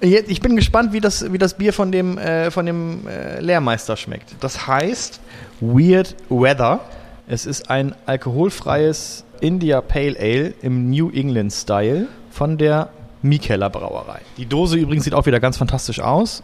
Ich 0.00 0.40
bin 0.40 0.54
gespannt, 0.54 0.92
wie 0.92 1.00
das, 1.00 1.32
wie 1.32 1.38
das 1.38 1.56
Bier 1.56 1.72
von 1.72 1.90
dem, 1.90 2.18
äh, 2.18 2.52
von 2.52 2.66
dem 2.66 3.08
äh, 3.08 3.40
Lehrmeister 3.40 3.96
schmeckt. 3.96 4.36
Das 4.38 4.68
heißt 4.68 5.20
Weird 5.60 6.14
Weather. 6.28 6.80
Es 7.26 7.46
ist 7.46 7.70
ein 7.70 7.96
alkoholfreies 8.06 9.24
India 9.40 9.80
Pale 9.80 10.16
Ale 10.20 10.54
im 10.62 10.88
New 10.88 11.10
England 11.10 11.52
Style 11.52 12.06
von 12.30 12.58
der 12.58 12.90
Mikeller 13.24 13.70
Brauerei. 13.70 14.20
Die 14.36 14.44
Dose 14.44 14.76
übrigens 14.76 15.04
sieht 15.04 15.14
auch 15.14 15.24
wieder 15.24 15.40
ganz 15.40 15.56
fantastisch 15.56 15.98
aus. 15.98 16.42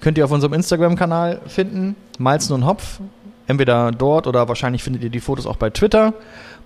Könnt 0.00 0.18
ihr 0.18 0.24
auf 0.24 0.32
unserem 0.32 0.54
Instagram-Kanal 0.54 1.40
finden. 1.46 1.94
Malzen 2.18 2.52
und 2.54 2.66
Hopf. 2.66 3.00
Entweder 3.46 3.92
dort 3.92 4.26
oder 4.26 4.48
wahrscheinlich 4.48 4.82
findet 4.82 5.04
ihr 5.04 5.10
die 5.10 5.20
Fotos 5.20 5.46
auch 5.46 5.56
bei 5.56 5.70
Twitter. 5.70 6.14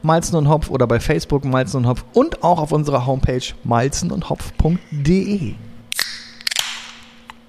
Malzen 0.03 0.37
und 0.37 0.49
Hopf 0.49 0.71
oder 0.71 0.87
bei 0.87 0.99
Facebook 0.99 1.45
Malzen 1.45 1.77
und 1.77 1.87
Hopf 1.87 2.07
und 2.15 2.43
auch 2.43 2.59
auf 2.59 2.73
unserer 2.73 3.05
Homepage 3.05 3.43
malzenundhopf.de. 3.65 5.55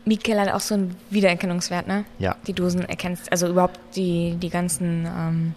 Mikkel 0.04 0.42
hat 0.42 0.52
auch 0.52 0.60
so 0.60 0.74
einen 0.74 0.98
Wiedererkennungswert, 1.12 1.88
ne? 1.88 2.04
Ja. 2.20 2.36
Die 2.46 2.54
Dosen 2.54 2.82
erkennst, 2.82 3.32
also 3.32 3.48
überhaupt 3.48 3.80
die, 3.96 4.36
die 4.36 4.50
ganzen 4.50 5.06
ähm, 5.06 5.56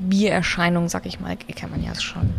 Biererscheinungen, 0.00 0.90
sag 0.90 1.06
ich 1.06 1.18
mal, 1.18 1.30
erkennt 1.30 1.70
man 1.70 1.82
ja 1.82 1.94
schon, 1.94 2.34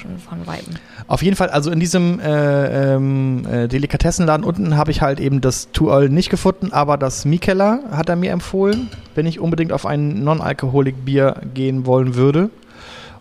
schon 0.00 0.18
von 0.18 0.46
Weiben. 0.46 0.74
Auf 1.06 1.22
jeden 1.22 1.36
Fall, 1.36 1.50
also 1.50 1.70
in 1.70 1.80
diesem 1.80 2.20
äh, 2.20 2.94
ähm, 2.94 3.46
äh, 3.46 3.68
Delikatessenladen 3.68 4.44
unten 4.44 4.76
habe 4.76 4.90
ich 4.90 5.02
halt 5.02 5.20
eben 5.20 5.40
das 5.40 5.70
Two 5.72 5.90
All 5.90 6.08
nicht 6.08 6.30
gefunden, 6.30 6.72
aber 6.72 6.96
das 6.96 7.24
Mikeller 7.24 7.80
hat 7.90 8.08
er 8.08 8.16
mir 8.16 8.32
empfohlen, 8.32 8.88
wenn 9.14 9.26
ich 9.26 9.40
unbedingt 9.40 9.72
auf 9.72 9.86
ein 9.86 10.24
Non-Alkoholik-Bier 10.24 11.42
gehen 11.54 11.86
wollen 11.86 12.14
würde. 12.14 12.50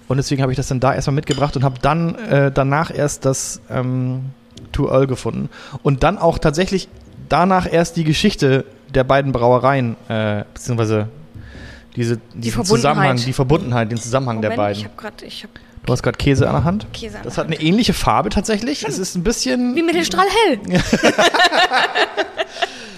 Und 0.08 0.18
deswegen 0.18 0.42
habe 0.42 0.52
ich 0.52 0.56
das 0.56 0.68
dann 0.68 0.80
da 0.80 0.94
erstmal 0.94 1.16
mitgebracht 1.16 1.56
und 1.56 1.64
habe 1.64 1.76
dann 1.82 2.16
äh, 2.16 2.52
danach 2.52 2.92
erst 2.94 3.26
das 3.26 3.62
ähm, 3.70 4.32
Two 4.72 4.88
All 4.88 5.06
gefunden. 5.06 5.50
Und 5.84 6.04
dann 6.04 6.18
auch 6.18 6.40
tatsächlich 6.40 6.90
danach 7.28 7.72
erst 7.72 7.96
die 7.96 8.04
Geschichte 8.04 8.66
der 8.94 9.04
beiden 9.04 9.32
Brauereien, 9.32 9.96
äh, 10.08 10.44
beziehungsweise 10.54 11.10
diese, 11.96 12.18
diesen 12.34 12.54
Verbundenheit. 12.54 12.66
Zusammenhang, 12.66 13.18
die 13.18 13.34
Verbundenheit, 13.34 13.92
den 13.92 13.98
Zusammenhang 13.98 14.42
der 14.42 14.52
Moment, 14.52 14.68
beiden. 14.68 14.80
ich 14.80 14.86
habe 14.86 14.96
gerade, 14.96 15.26
ich 15.26 15.44
habe 15.44 15.54
Du 15.86 15.94
hast 15.94 16.04
gerade 16.04 16.18
Käse 16.18 16.48
an 16.48 16.56
der 16.56 16.64
Hand. 16.66 16.88
Käse 16.94 17.18
an 17.18 17.24
Das 17.24 17.38
hat 17.38 17.48
eine 17.48 17.60
ähnliche 17.60 17.94
Farbe 17.94 18.30
tatsächlich. 18.30 18.86
Es 18.88 19.00
ist 19.00 19.16
ein 19.16 19.24
bisschen. 19.24 19.76
wie 19.76 19.84
Mittelstrahl 19.84 20.28
hell. 20.46 20.60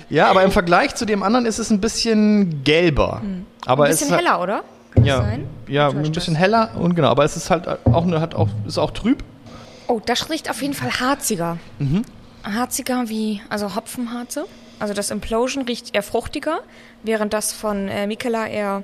Ja, 0.09 0.27
aber 0.29 0.43
im 0.43 0.51
Vergleich 0.51 0.93
zu 0.95 1.05
dem 1.05 1.23
anderen 1.23 1.45
ist 1.45 1.57
es 1.57 1.69
ein 1.69 1.79
bisschen 1.79 2.65
gelber. 2.65 3.21
Aber 3.65 3.85
Ein 3.85 3.91
bisschen 3.91 4.13
heller, 4.13 4.41
oder? 4.41 4.63
Kann 4.93 5.03
das 5.03 5.07
Ja, 5.07 5.17
sein? 5.21 5.47
ja, 5.69 5.87
ein 5.89 6.03
das? 6.03 6.11
bisschen 6.11 6.35
heller 6.35 6.71
und 6.75 6.95
genau. 6.95 7.07
Aber 7.07 7.23
es 7.23 7.37
ist 7.37 7.49
halt 7.49 7.65
auch, 7.85 8.05
hat 8.11 8.35
auch, 8.35 8.49
ist 8.67 8.77
auch 8.77 8.91
trüb. 8.91 9.23
Oh, 9.87 10.01
das 10.05 10.29
riecht 10.29 10.49
auf 10.49 10.61
jeden 10.61 10.73
Fall 10.73 10.91
harziger. 10.99 11.57
Mhm. 11.79 12.01
Harziger 12.43 13.07
wie, 13.07 13.39
also 13.47 13.73
Hopfenharze. 13.73 14.45
Also 14.79 14.93
das 14.93 15.11
Implosion 15.11 15.63
riecht 15.63 15.95
eher 15.95 16.03
fruchtiger, 16.03 16.59
während 17.03 17.31
das 17.31 17.53
von 17.53 17.87
äh, 17.87 18.05
Mikela 18.05 18.47
eher 18.47 18.83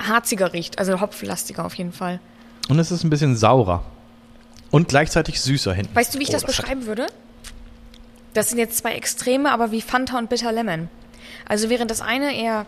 harziger 0.00 0.52
riecht. 0.52 0.78
Also 0.78 1.00
hopflastiger 1.00 1.64
auf 1.64 1.74
jeden 1.74 1.92
Fall. 1.92 2.20
Und 2.68 2.78
es 2.78 2.90
ist 2.90 3.04
ein 3.04 3.10
bisschen 3.10 3.36
saurer. 3.36 3.82
Und 4.70 4.88
gleichzeitig 4.88 5.40
süßer 5.40 5.72
hinten. 5.74 5.94
Weißt 5.94 6.14
du, 6.14 6.18
wie 6.18 6.22
ich 6.24 6.30
Oh, 6.30 6.32
das 6.32 6.42
hat- 6.42 6.48
beschreiben 6.48 6.86
würde? 6.86 7.06
Das 8.32 8.48
sind 8.48 8.58
jetzt 8.58 8.78
zwei 8.78 8.92
Extreme, 8.94 9.50
aber 9.52 9.70
wie 9.70 9.80
Fanta 9.80 10.18
und 10.18 10.28
Bitter 10.28 10.50
Lemon. 10.50 10.88
Also 11.46 11.68
während 11.70 11.90
das 11.90 12.00
eine 12.00 12.36
eher 12.36 12.66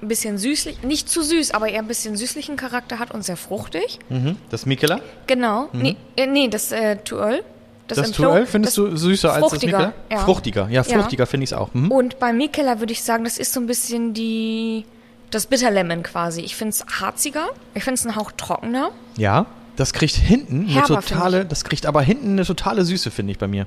ein 0.00 0.08
bisschen 0.08 0.38
süßlich, 0.38 0.82
nicht 0.82 1.08
zu 1.08 1.22
süß, 1.22 1.50
aber 1.52 1.68
eher 1.68 1.80
ein 1.80 1.86
bisschen 1.88 2.16
süßlichen 2.16 2.56
Charakter 2.56 2.98
hat 2.98 3.10
und 3.12 3.22
sehr 3.24 3.36
fruchtig. 3.36 3.98
Mhm. 4.08 4.36
Das 4.50 4.64
Mikela? 4.66 5.00
Genau. 5.26 5.68
Nee, 5.72 5.96
äh, 6.16 6.26
nee, 6.26 6.48
das 6.48 6.72
äh, 6.72 6.96
Earl. 7.10 7.42
Das, 7.86 7.98
Implo- 7.98 8.30
Tuel 8.32 8.46
findest 8.46 8.78
das- 8.78 8.84
du 8.84 8.96
süßer 8.96 9.34
als 9.34 9.50
das 9.52 9.60
Mikela? 9.60 9.92
ja. 10.10 10.18
Fruchtiger, 10.20 10.68
ja, 10.70 10.82
Ja. 10.82 10.84
fruchtiger 10.84 11.26
finde 11.26 11.44
ich 11.44 11.50
es 11.50 11.56
auch. 11.56 11.74
Mhm. 11.74 11.90
Und 11.90 12.18
bei 12.18 12.32
Mikela 12.32 12.80
würde 12.80 12.92
ich 12.94 13.02
sagen, 13.02 13.24
das 13.24 13.36
ist 13.36 13.52
so 13.52 13.60
ein 13.60 13.66
bisschen 13.66 14.14
die 14.14 14.86
das 15.34 15.46
Bitter 15.46 15.70
Lemon 15.70 16.02
quasi. 16.02 16.40
Ich 16.40 16.56
finde 16.56 16.70
es 16.70 17.00
harziger, 17.00 17.48
ich 17.74 17.84
finde 17.84 17.94
es 17.94 18.06
einen 18.06 18.16
Hauch 18.16 18.32
trockener. 18.32 18.90
Ja, 19.16 19.46
das 19.76 19.92
kriegt 19.92 20.14
hinten 20.14 20.62
eine 20.62 20.72
Herber, 20.72 21.00
totale, 21.00 21.44
das 21.44 21.64
kriegt 21.64 21.86
aber 21.86 22.02
hinten 22.02 22.32
eine 22.32 22.44
totale 22.44 22.84
Süße, 22.84 23.10
finde 23.10 23.32
ich 23.32 23.38
bei 23.38 23.48
mir. 23.48 23.66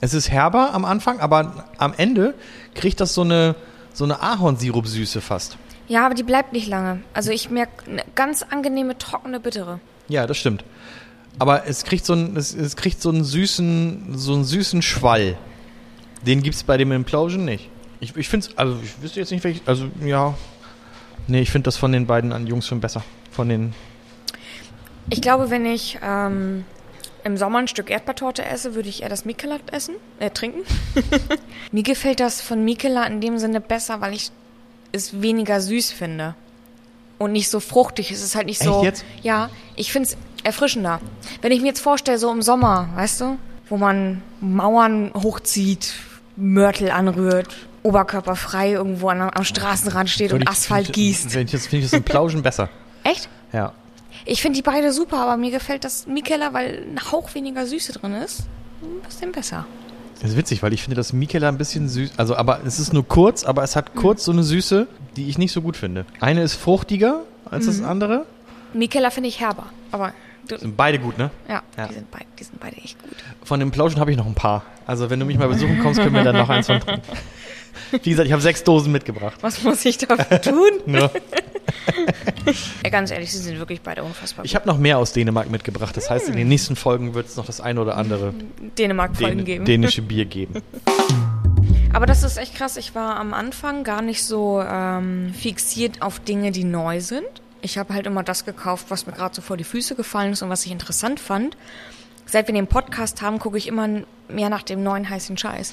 Es 0.00 0.14
ist 0.14 0.30
herber 0.30 0.72
am 0.74 0.84
Anfang, 0.84 1.18
aber 1.18 1.64
am 1.78 1.92
Ende 1.96 2.34
kriegt 2.74 3.00
das 3.00 3.14
so 3.14 3.22
eine, 3.22 3.56
so 3.92 4.04
eine 4.04 4.22
Ahornsirup-Süße 4.22 5.20
fast. 5.20 5.58
Ja, 5.88 6.06
aber 6.06 6.14
die 6.14 6.22
bleibt 6.22 6.52
nicht 6.52 6.68
lange. 6.68 7.00
Also 7.14 7.32
ich 7.32 7.50
merke 7.50 7.90
eine 7.90 8.04
ganz 8.14 8.44
angenehme, 8.44 8.96
trockene, 8.96 9.40
bittere. 9.40 9.80
Ja, 10.08 10.26
das 10.26 10.36
stimmt. 10.36 10.64
Aber 11.40 11.66
es 11.66 11.84
kriegt 11.84 12.04
so 12.06 12.12
einen, 12.12 12.36
es, 12.36 12.54
es 12.54 12.76
kriegt 12.76 13.02
so 13.02 13.08
einen 13.08 13.24
süßen, 13.24 14.16
so 14.16 14.34
einen 14.34 14.44
süßen 14.44 14.82
Schwall. 14.82 15.36
Den 16.24 16.42
gibt 16.42 16.56
es 16.56 16.62
bei 16.62 16.76
dem 16.76 16.92
Implosion 16.92 17.44
nicht. 17.44 17.70
Ich, 18.00 18.16
ich 18.16 18.28
finde 18.28 18.46
es, 18.46 18.58
also 18.58 18.78
ich 18.82 19.02
wüsste 19.02 19.20
jetzt 19.20 19.32
nicht, 19.32 19.42
welch, 19.42 19.62
also 19.66 19.86
ja. 20.04 20.34
Nee, 21.26 21.40
ich 21.40 21.50
finde 21.50 21.64
das 21.64 21.76
von 21.76 21.92
den 21.92 22.06
beiden 22.06 22.32
an 22.32 22.46
Jungs 22.46 22.66
schon 22.66 22.80
besser. 22.80 23.02
Von 23.30 23.48
den, 23.48 23.74
Ich 25.10 25.20
glaube, 25.20 25.50
wenn 25.50 25.66
ich 25.66 25.98
ähm, 26.02 26.64
im 27.24 27.36
Sommer 27.36 27.58
ein 27.58 27.68
Stück 27.68 27.90
Erdbeertorte 27.90 28.44
esse, 28.44 28.74
würde 28.74 28.88
ich 28.88 29.02
eher 29.02 29.08
das 29.08 29.24
Mikela 29.24 29.58
essen, 29.70 29.96
äh, 30.18 30.30
trinken. 30.30 30.60
Mir 31.72 31.82
gefällt 31.82 32.20
das 32.20 32.40
von 32.40 32.64
Mikela 32.64 33.04
in 33.04 33.20
dem 33.20 33.38
Sinne 33.38 33.60
besser, 33.60 34.00
weil 34.00 34.14
ich 34.14 34.30
es 34.92 35.20
weniger 35.20 35.60
süß 35.60 35.92
finde. 35.92 36.34
Und 37.18 37.32
nicht 37.32 37.50
so 37.50 37.60
fruchtig. 37.60 38.10
Es 38.10 38.22
ist 38.22 38.34
halt 38.36 38.46
nicht 38.46 38.62
so. 38.62 38.76
Echt 38.76 38.84
jetzt? 38.84 39.04
Ja, 39.22 39.50
ich 39.76 39.92
finde 39.92 40.08
es 40.08 40.16
erfrischender. 40.44 41.00
Wenn 41.42 41.52
ich 41.52 41.60
mir 41.60 41.68
jetzt 41.68 41.80
vorstelle, 41.80 42.16
so 42.18 42.30
im 42.30 42.42
Sommer, 42.42 42.88
weißt 42.94 43.20
du, 43.20 43.38
wo 43.68 43.76
man 43.76 44.22
Mauern 44.40 45.10
hochzieht, 45.14 45.94
Mörtel 46.36 46.90
anrührt, 46.90 47.56
oberkörperfrei 47.88 48.72
irgendwo 48.72 49.08
an, 49.08 49.20
am 49.20 49.44
Straßenrand 49.44 50.08
steht 50.10 50.30
Würde 50.30 50.36
und 50.36 50.42
ich- 50.42 50.48
Asphalt 50.48 50.86
finde 50.86 51.00
ich- 51.00 51.06
gießt. 51.06 51.30
Finde 51.32 51.40
ich, 51.44 51.50
das- 51.52 51.66
finde 51.66 51.84
ich 51.84 51.90
das 51.90 51.98
Implosion 51.98 52.42
besser. 52.42 52.68
Echt? 53.04 53.28
Ja. 53.52 53.72
Ich 54.24 54.42
finde 54.42 54.56
die 54.56 54.62
beide 54.62 54.92
super, 54.92 55.18
aber 55.18 55.36
mir 55.36 55.50
gefällt 55.50 55.84
das 55.84 56.06
Mikela, 56.06 56.52
weil 56.52 56.84
ein 56.90 57.00
Hauch 57.12 57.34
weniger 57.34 57.66
Süße 57.66 57.92
drin 57.92 58.12
ist, 58.14 58.40
ein 58.82 59.00
bisschen 59.06 59.32
besser. 59.32 59.64
Das 60.20 60.30
ist 60.30 60.36
witzig, 60.36 60.62
weil 60.62 60.72
ich 60.72 60.82
finde 60.82 60.96
das 60.96 61.12
Mikela 61.12 61.48
ein 61.48 61.58
bisschen 61.58 61.88
süß. 61.88 62.10
Also, 62.16 62.34
aber 62.36 62.60
es 62.66 62.78
ist 62.80 62.92
nur 62.92 63.06
kurz, 63.06 63.44
aber 63.44 63.62
es 63.62 63.76
hat 63.76 63.94
kurz 63.94 64.24
so 64.24 64.32
eine 64.32 64.42
Süße, 64.42 64.88
die 65.16 65.28
ich 65.28 65.38
nicht 65.38 65.52
so 65.52 65.62
gut 65.62 65.76
finde. 65.76 66.04
Eine 66.20 66.42
ist 66.42 66.54
fruchtiger 66.54 67.22
als 67.50 67.66
das 67.66 67.80
andere. 67.82 68.26
Mikela 68.74 69.10
finde 69.10 69.28
ich 69.28 69.40
herber, 69.40 69.66
aber 69.92 70.12
Sind 70.48 70.76
beide 70.76 70.98
gut, 70.98 71.16
ne? 71.18 71.30
ja, 71.48 71.62
Ja. 71.76 71.86
Die, 71.86 71.94
sind 71.94 72.10
beide, 72.10 72.24
die 72.38 72.44
sind 72.44 72.58
beide 72.60 72.76
echt 72.78 73.00
gut. 73.02 73.12
Von 73.44 73.60
Implosion 73.60 74.00
habe 74.00 74.10
ich 74.10 74.16
noch 74.16 74.26
ein 74.26 74.34
paar. 74.34 74.64
Also, 74.86 75.08
wenn 75.08 75.20
du 75.20 75.24
mich 75.26 75.38
mal 75.38 75.48
besuchen 75.48 75.78
kommst, 75.82 76.00
können 76.00 76.14
wir 76.14 76.24
dann 76.24 76.36
noch 76.36 76.48
eins 76.48 76.66
von 76.66 76.80
trinken. 76.80 77.02
Wie 78.02 78.10
gesagt, 78.10 78.26
ich 78.26 78.32
habe 78.32 78.42
sechs 78.42 78.64
Dosen 78.64 78.92
mitgebracht. 78.92 79.38
Was 79.40 79.62
muss 79.62 79.84
ich 79.84 79.98
dafür 79.98 80.40
tun? 80.40 80.70
Ja. 80.86 81.10
ja, 82.84 82.90
ganz 82.90 83.10
ehrlich, 83.10 83.32
sie 83.32 83.38
sind 83.38 83.58
wirklich 83.58 83.80
beide 83.80 84.02
unfassbar 84.02 84.44
Ich 84.44 84.54
habe 84.54 84.66
noch 84.66 84.78
mehr 84.78 84.98
aus 84.98 85.12
Dänemark 85.12 85.50
mitgebracht. 85.50 85.96
Das 85.96 86.10
heißt, 86.10 86.28
in 86.28 86.36
den 86.36 86.48
nächsten 86.48 86.76
Folgen 86.76 87.14
wird 87.14 87.26
es 87.26 87.36
noch 87.36 87.46
das 87.46 87.60
eine 87.60 87.80
oder 87.80 87.96
andere 87.96 88.32
gut. 88.32 88.78
Dänemark-Folgen 88.78 89.38
Dän 89.38 89.44
geben. 89.44 89.64
dänische 89.64 90.02
Bier 90.02 90.24
geben. 90.24 90.62
Aber 91.92 92.06
das 92.06 92.22
ist 92.22 92.36
echt 92.36 92.54
krass. 92.54 92.76
Ich 92.76 92.94
war 92.94 93.16
am 93.16 93.34
Anfang 93.34 93.84
gar 93.84 94.02
nicht 94.02 94.22
so 94.22 94.62
ähm, 94.62 95.32
fixiert 95.34 96.02
auf 96.02 96.20
Dinge, 96.20 96.52
die 96.52 96.64
neu 96.64 97.00
sind. 97.00 97.26
Ich 97.60 97.76
habe 97.76 97.94
halt 97.94 98.06
immer 98.06 98.22
das 98.22 98.44
gekauft, 98.44 98.86
was 98.88 99.06
mir 99.06 99.12
gerade 99.12 99.34
so 99.34 99.42
vor 99.42 99.56
die 99.56 99.64
Füße 99.64 99.94
gefallen 99.94 100.32
ist 100.32 100.42
und 100.42 100.48
was 100.48 100.64
ich 100.64 100.72
interessant 100.72 101.18
fand. 101.18 101.56
Seit 102.26 102.46
wir 102.46 102.54
den 102.54 102.66
Podcast 102.66 103.22
haben, 103.22 103.38
gucke 103.38 103.58
ich 103.58 103.66
immer 103.66 103.88
mehr 104.28 104.50
nach 104.50 104.62
dem 104.62 104.82
neuen 104.82 105.08
heißen 105.08 105.36
Scheiß. 105.36 105.72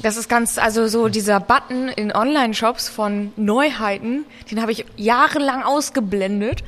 Das 0.00 0.16
ist 0.16 0.28
ganz, 0.28 0.58
also 0.58 0.88
so 0.88 1.08
dieser 1.08 1.38
Button 1.38 1.88
in 1.88 2.12
Online-Shops 2.12 2.88
von 2.88 3.32
Neuheiten, 3.36 4.24
den 4.50 4.60
habe 4.60 4.72
ich 4.72 4.84
jahrelang 4.96 5.62
ausgeblendet. 5.62 6.64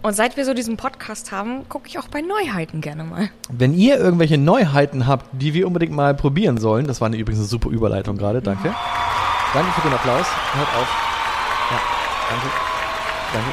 Und 0.00 0.14
seit 0.14 0.36
wir 0.36 0.44
so 0.44 0.54
diesen 0.54 0.76
Podcast 0.76 1.32
haben, 1.32 1.68
gucke 1.68 1.88
ich 1.88 1.98
auch 1.98 2.06
bei 2.06 2.20
Neuheiten 2.20 2.80
gerne 2.80 3.02
mal. 3.02 3.30
Wenn 3.50 3.74
ihr 3.74 3.98
irgendwelche 3.98 4.38
Neuheiten 4.38 5.08
habt, 5.08 5.26
die 5.32 5.54
wir 5.54 5.66
unbedingt 5.66 5.92
mal 5.92 6.14
probieren 6.14 6.58
sollen, 6.58 6.86
das 6.86 7.00
war 7.00 7.06
eine, 7.06 7.16
übrigens 7.16 7.40
eine 7.40 7.48
super 7.48 7.68
Überleitung 7.70 8.16
gerade, 8.16 8.40
danke. 8.40 8.72
Danke 9.52 9.72
für 9.72 9.80
den 9.80 9.94
Applaus. 9.94 10.26
Hört 10.54 10.68
auf. 10.76 10.88
Ja, 11.70 11.80
danke. 12.30 12.46
Danke. 13.32 13.50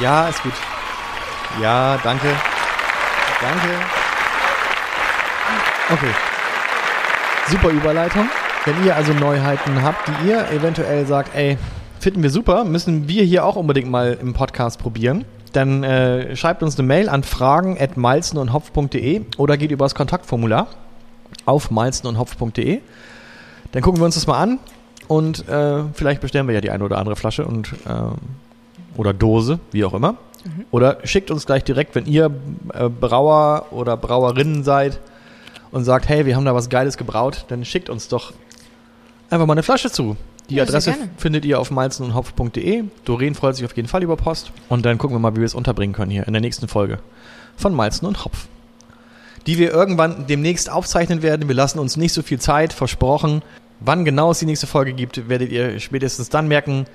Ja, 0.00 0.28
ist 0.28 0.42
gut. 0.42 0.54
Ja, 1.60 1.98
danke. 2.02 2.28
Danke. 3.40 3.68
Okay. 5.90 6.27
Super 7.50 7.70
Überleitung. 7.70 8.28
Wenn 8.66 8.84
ihr 8.84 8.94
also 8.94 9.14
Neuheiten 9.14 9.82
habt, 9.82 10.08
die 10.08 10.28
ihr 10.28 10.50
eventuell 10.50 11.06
sagt, 11.06 11.34
ey, 11.34 11.56
finden 11.98 12.22
wir 12.22 12.28
super, 12.28 12.64
müssen 12.64 13.08
wir 13.08 13.24
hier 13.24 13.44
auch 13.46 13.56
unbedingt 13.56 13.90
mal 13.90 14.18
im 14.20 14.34
Podcast 14.34 14.78
probieren, 14.78 15.24
dann 15.52 15.82
äh, 15.82 16.36
schreibt 16.36 16.62
uns 16.62 16.78
eine 16.78 16.86
Mail 16.86 17.08
an 17.08 17.22
fragen 17.22 17.78
at 17.80 17.96
malzenundhopf.de 17.96 19.22
oder 19.38 19.56
geht 19.56 19.70
über 19.70 19.86
das 19.86 19.94
Kontaktformular 19.94 20.68
auf 21.46 21.70
malzenundhopf.de. 21.70 22.80
Dann 23.72 23.82
gucken 23.82 24.00
wir 24.00 24.04
uns 24.04 24.16
das 24.16 24.26
mal 24.26 24.38
an 24.38 24.58
und 25.06 25.48
äh, 25.48 25.84
vielleicht 25.94 26.20
bestellen 26.20 26.46
wir 26.48 26.54
ja 26.54 26.60
die 26.60 26.70
eine 26.70 26.84
oder 26.84 26.98
andere 26.98 27.16
Flasche 27.16 27.46
und 27.46 27.72
äh, 27.86 28.98
oder 28.98 29.14
Dose, 29.14 29.58
wie 29.72 29.84
auch 29.86 29.94
immer. 29.94 30.16
Oder 30.70 30.98
schickt 31.04 31.30
uns 31.30 31.46
gleich 31.46 31.64
direkt, 31.64 31.94
wenn 31.94 32.06
ihr 32.06 32.30
äh, 32.74 32.88
Brauer 32.88 33.66
oder 33.70 33.96
Brauerinnen 33.96 34.64
seid 34.64 35.00
und 35.70 35.84
sagt, 35.84 36.08
hey, 36.08 36.26
wir 36.26 36.36
haben 36.36 36.44
da 36.44 36.54
was 36.54 36.68
Geiles 36.68 36.96
gebraut, 36.96 37.44
dann 37.48 37.64
schickt 37.64 37.90
uns 37.90 38.08
doch 38.08 38.32
einfach 39.30 39.46
mal 39.46 39.54
eine 39.54 39.62
Flasche 39.62 39.90
zu. 39.90 40.16
Die 40.48 40.56
Ja, 40.56 40.62
Adresse 40.62 40.94
findet 41.18 41.44
ihr 41.44 41.60
auf 41.60 41.70
malzenundhopf.de. 41.70 42.84
Doreen 43.04 43.34
freut 43.34 43.56
sich 43.56 43.66
auf 43.66 43.76
jeden 43.76 43.88
Fall 43.88 44.02
über 44.02 44.16
Post. 44.16 44.52
Und 44.68 44.86
dann 44.86 44.96
gucken 44.96 45.16
wir 45.16 45.20
mal, 45.20 45.34
wie 45.34 45.40
wir 45.40 45.46
es 45.46 45.54
unterbringen 45.54 45.92
können 45.92 46.10
hier 46.10 46.26
in 46.26 46.32
der 46.32 46.40
nächsten 46.40 46.68
Folge 46.68 47.00
von 47.56 47.74
Malzen 47.74 48.06
und 48.06 48.24
Hopf. 48.24 48.46
Die 49.46 49.58
wir 49.58 49.72
irgendwann 49.72 50.26
demnächst 50.26 50.70
aufzeichnen 50.70 51.22
werden. 51.22 51.48
Wir 51.48 51.54
lassen 51.54 51.78
uns 51.78 51.96
nicht 51.96 52.12
so 52.12 52.22
viel 52.22 52.40
Zeit, 52.40 52.72
versprochen. 52.72 53.42
Wann 53.80 54.04
genau 54.04 54.30
es 54.30 54.38
die 54.38 54.46
nächste 54.46 54.66
Folge 54.66 54.92
gibt, 54.94 55.28
werdet 55.28 55.52
ihr 55.52 55.78
spätestens 55.80 56.30
dann 56.30 56.48
merken, 56.48 56.86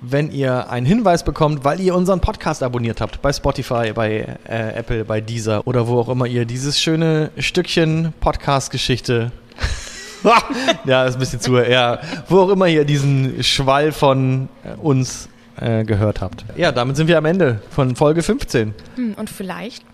wenn 0.00 0.30
ihr 0.30 0.70
einen 0.70 0.86
Hinweis 0.86 1.24
bekommt, 1.24 1.64
weil 1.64 1.80
ihr 1.80 1.94
unseren 1.94 2.20
Podcast 2.20 2.62
abonniert 2.62 3.00
habt. 3.00 3.20
Bei 3.22 3.32
Spotify, 3.32 3.92
bei 3.92 4.38
äh, 4.48 4.78
Apple, 4.78 5.04
bei 5.04 5.20
Deezer 5.20 5.66
oder 5.66 5.88
wo 5.88 5.98
auch 5.98 6.08
immer 6.08 6.26
ihr 6.26 6.44
dieses 6.44 6.80
schöne 6.80 7.30
Stückchen 7.38 8.12
Podcast-Geschichte. 8.20 9.32
ja, 10.84 11.04
ist 11.04 11.14
ein 11.14 11.20
bisschen 11.20 11.40
zu, 11.40 11.56
ja, 11.58 12.00
wo 12.28 12.40
auch 12.40 12.50
immer 12.50 12.66
ihr 12.66 12.84
diesen 12.84 13.42
Schwall 13.42 13.92
von 13.92 14.48
äh, 14.64 14.74
uns 14.80 15.28
äh, 15.60 15.84
gehört 15.84 16.20
habt. 16.20 16.44
Ja, 16.56 16.72
damit 16.72 16.96
sind 16.96 17.08
wir 17.08 17.18
am 17.18 17.24
Ende 17.24 17.60
von 17.70 17.96
Folge 17.96 18.22
15. 18.22 18.74
Hm, 18.96 19.14
und 19.14 19.30
vielleicht 19.30 19.84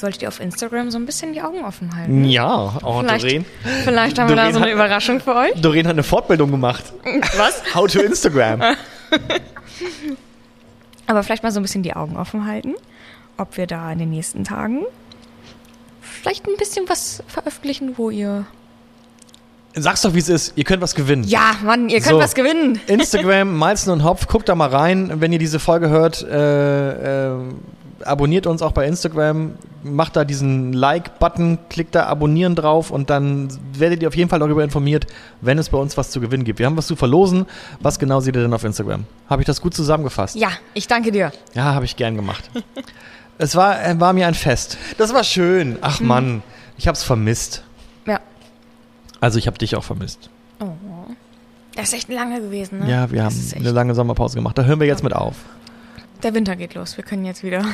solltet 0.00 0.22
ihr 0.22 0.28
auf 0.28 0.40
Instagram 0.40 0.90
so 0.90 0.98
ein 0.98 1.06
bisschen 1.06 1.32
die 1.32 1.42
Augen 1.42 1.64
offen 1.64 1.94
halten. 1.94 2.24
Ja, 2.24 2.78
oh, 2.82 3.00
Vielleicht, 3.00 3.24
Doreen. 3.24 3.44
vielleicht 3.84 4.18
haben 4.18 4.28
wir 4.28 4.36
da 4.36 4.42
Doreen 4.42 4.54
so 4.54 4.60
eine 4.60 4.66
hat- 4.70 4.74
Überraschung 4.74 5.20
für 5.20 5.34
euch. 5.36 5.52
Doreen 5.60 5.86
hat 5.86 5.92
eine 5.94 6.02
Fortbildung 6.02 6.50
gemacht. 6.50 6.84
Was? 7.36 7.62
How 7.74 7.86
to 7.90 8.00
Instagram. 8.00 8.62
Aber 11.06 11.22
vielleicht 11.22 11.42
mal 11.42 11.50
so 11.52 11.60
ein 11.60 11.62
bisschen 11.62 11.82
die 11.82 11.94
Augen 11.94 12.16
offen 12.16 12.46
halten, 12.46 12.74
ob 13.36 13.56
wir 13.56 13.66
da 13.66 13.90
in 13.92 13.98
den 13.98 14.10
nächsten 14.10 14.44
Tagen 14.44 14.82
vielleicht 16.00 16.46
ein 16.46 16.56
bisschen 16.58 16.88
was 16.88 17.22
veröffentlichen, 17.26 17.94
wo 17.96 18.10
ihr 18.10 18.46
Sag's 19.72 20.02
doch, 20.02 20.14
wie 20.14 20.18
es 20.18 20.28
ist. 20.28 20.54
Ihr 20.56 20.64
könnt 20.64 20.82
was 20.82 20.96
gewinnen. 20.96 21.22
Ja, 21.22 21.52
Mann, 21.62 21.88
ihr 21.90 22.00
könnt 22.00 22.10
So. 22.10 22.18
was 22.18 22.34
gewinnen. 22.34 22.80
Instagram, 22.88 23.56
Malzen 23.56 23.92
und 23.92 24.02
Hopf, 24.02 24.26
guckt 24.26 24.48
da 24.48 24.56
mal 24.56 24.68
rein. 24.68 25.20
Wenn 25.20 25.32
ihr 25.32 25.38
diese 25.38 25.60
Folge 25.60 25.88
hört, 25.88 26.22
äh, 26.24 27.28
äh, 27.28 27.38
abonniert 28.04 28.46
uns 28.46 28.62
auch 28.62 28.72
bei 28.72 28.86
Instagram, 28.86 29.54
macht 29.82 30.16
da 30.16 30.24
diesen 30.24 30.72
Like-Button, 30.72 31.58
klickt 31.68 31.94
da 31.94 32.06
Abonnieren 32.06 32.54
drauf 32.54 32.90
und 32.90 33.10
dann 33.10 33.48
werdet 33.72 34.02
ihr 34.02 34.08
auf 34.08 34.16
jeden 34.16 34.30
Fall 34.30 34.38
darüber 34.38 34.64
informiert, 34.64 35.06
wenn 35.40 35.58
es 35.58 35.68
bei 35.68 35.78
uns 35.78 35.96
was 35.96 36.10
zu 36.10 36.20
gewinnen 36.20 36.44
gibt. 36.44 36.58
Wir 36.58 36.66
haben 36.66 36.76
was 36.76 36.86
zu 36.86 36.96
verlosen. 36.96 37.46
Was 37.80 37.98
genau 37.98 38.20
seht 38.20 38.36
ihr 38.36 38.42
denn 38.42 38.54
auf 38.54 38.64
Instagram? 38.64 39.04
Habe 39.28 39.42
ich 39.42 39.46
das 39.46 39.60
gut 39.60 39.74
zusammengefasst? 39.74 40.36
Ja, 40.36 40.50
ich 40.74 40.86
danke 40.86 41.12
dir. 41.12 41.32
Ja, 41.54 41.74
habe 41.74 41.84
ich 41.84 41.96
gern 41.96 42.16
gemacht. 42.16 42.50
es 43.38 43.54
war, 43.54 43.84
äh, 43.84 43.98
war 44.00 44.12
mir 44.12 44.26
ein 44.26 44.34
Fest. 44.34 44.78
Das 44.98 45.12
war 45.14 45.24
schön. 45.24 45.78
Ach 45.80 46.00
Mann, 46.00 46.42
ich 46.76 46.86
habe 46.86 46.96
es 46.96 47.02
vermisst. 47.02 47.64
Ja. 48.06 48.20
Also 49.20 49.38
ich 49.38 49.46
habe 49.46 49.58
dich 49.58 49.76
auch 49.76 49.84
vermisst. 49.84 50.30
Das 51.74 51.88
ist 51.88 51.94
echt 51.94 52.08
lange 52.08 52.40
gewesen, 52.40 52.80
ne? 52.80 52.90
Ja, 52.90 53.10
wir 53.10 53.22
Das 53.22 53.34
haben 53.34 53.60
eine 53.60 53.70
lange 53.70 53.94
Sommerpause 53.94 54.36
gemacht. 54.36 54.58
Da 54.58 54.64
hören 54.64 54.80
wir 54.80 54.86
jetzt 54.86 55.02
mit 55.02 55.14
auf. 55.14 55.36
Der 56.22 56.34
Winter 56.34 56.56
geht 56.56 56.74
los. 56.74 56.96
Wir 56.96 57.04
können 57.04 57.24
jetzt 57.24 57.42
wieder. 57.42 57.64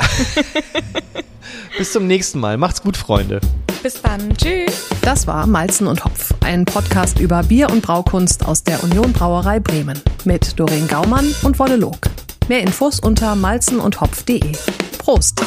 Bis 1.79 1.93
zum 1.93 2.07
nächsten 2.07 2.39
Mal. 2.39 2.57
Macht's 2.57 2.83
gut, 2.83 2.97
Freunde. 2.97 3.41
Bis 3.83 4.01
dann. 4.03 4.37
Tschüss. 4.37 4.89
Das 5.03 5.27
war 5.27 5.47
Malzen 5.47 5.87
und 5.87 6.05
Hopf, 6.05 6.33
ein 6.45 6.65
Podcast 6.65 7.19
über 7.19 7.43
Bier 7.43 7.71
und 7.71 7.83
Braukunst 7.83 8.47
aus 8.47 8.63
der 8.63 8.83
Union 8.83 9.13
Brauerei 9.13 9.61
Bremen 9.61 10.01
mit 10.25 10.59
Doreen 10.59 10.89
Gaumann 10.89 11.35
und 11.43 11.59
Wolle 11.59 11.77
Log. 11.77 11.99
Mehr 12.49 12.61
Infos 12.61 13.01
unter 13.01 13.35
malzenundhopf.de. 13.35 14.53
Prost! 14.99 15.43